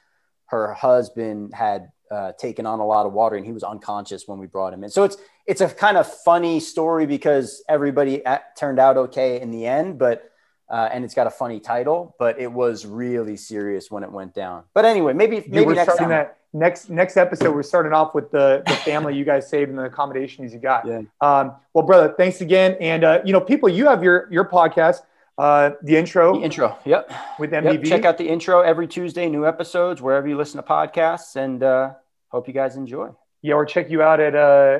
her 0.47 0.73
husband 0.73 1.53
had 1.53 1.91
uh, 2.11 2.31
taken 2.33 2.65
on 2.65 2.79
a 2.79 2.85
lot 2.85 3.05
of 3.05 3.13
water 3.13 3.35
and 3.35 3.45
he 3.45 3.51
was 3.51 3.63
unconscious 3.63 4.27
when 4.27 4.39
we 4.39 4.47
brought 4.47 4.73
him 4.73 4.83
in. 4.83 4.89
So 4.89 5.03
it's 5.03 5.17
it's 5.45 5.61
a 5.61 5.69
kind 5.69 5.97
of 5.97 6.11
funny 6.23 6.59
story 6.59 7.05
because 7.05 7.63
everybody 7.69 8.25
at, 8.25 8.55
turned 8.57 8.79
out 8.79 8.97
okay 8.97 9.39
in 9.39 9.51
the 9.51 9.65
end, 9.65 9.97
but 9.97 10.31
uh, 10.69 10.89
and 10.91 11.05
it's 11.05 11.13
got 11.13 11.27
a 11.27 11.31
funny 11.31 11.59
title, 11.59 12.15
but 12.19 12.39
it 12.39 12.51
was 12.51 12.85
really 12.85 13.37
serious 13.37 13.89
when 13.89 14.03
it 14.03 14.11
went 14.11 14.33
down. 14.33 14.63
But 14.73 14.85
anyway, 14.85 15.13
maybe 15.13 15.43
maybe 15.47 15.73
next 15.73 15.97
time. 15.97 16.09
That 16.09 16.37
next 16.53 16.89
next 16.89 17.17
episode 17.17 17.53
we're 17.53 17.63
starting 17.63 17.93
off 17.93 18.15
with 18.15 18.31
the, 18.31 18.63
the 18.65 18.75
family 18.77 19.15
you 19.15 19.25
guys 19.25 19.49
saved 19.49 19.69
and 19.69 19.77
the 19.77 19.83
accommodations 19.83 20.53
you 20.53 20.59
got 20.59 20.85
yeah. 20.87 21.01
um, 21.21 21.53
well 21.73 21.85
brother 21.85 22.13
thanks 22.17 22.39
again 22.41 22.75
and 22.79 23.03
uh, 23.03 23.19
you 23.25 23.33
know 23.33 23.41
people 23.41 23.67
you 23.67 23.85
have 23.85 24.01
your 24.01 24.27
your 24.31 24.45
podcast 24.45 25.01
uh, 25.37 25.71
the 25.83 25.95
intro? 25.95 26.39
The 26.39 26.45
intro 26.45 26.77
yep. 26.85 27.11
With 27.39 27.51
MDV. 27.51 27.73
Yep. 27.73 27.83
check 27.83 28.05
out 28.05 28.17
the 28.17 28.27
intro 28.27 28.61
every 28.61 28.87
tuesday 28.87 29.29
new 29.29 29.45
episodes 29.45 30.01
wherever 30.01 30.27
you 30.27 30.37
listen 30.37 30.61
to 30.61 30.67
podcasts 30.67 31.35
and 31.35 31.61
uh, 31.63 31.93
hope 32.29 32.47
you 32.47 32.53
guys 32.53 32.75
enjoy. 32.75 33.09
Yeah 33.41 33.55
or 33.55 33.65
check 33.65 33.89
you 33.89 34.01
out 34.01 34.19
at 34.19 34.35
uh, 34.35 34.79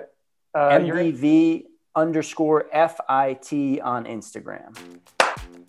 uh 0.55 0.69
mdv 0.79 1.65
underscore 1.95 2.65
fit 2.71 3.81
on 3.81 4.05
instagram. 4.05 4.75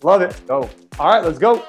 Love 0.01 0.21
it. 0.21 0.41
Go. 0.47 0.69
All 0.97 1.07
right 1.07 1.23
let's 1.23 1.39
go 1.39 1.63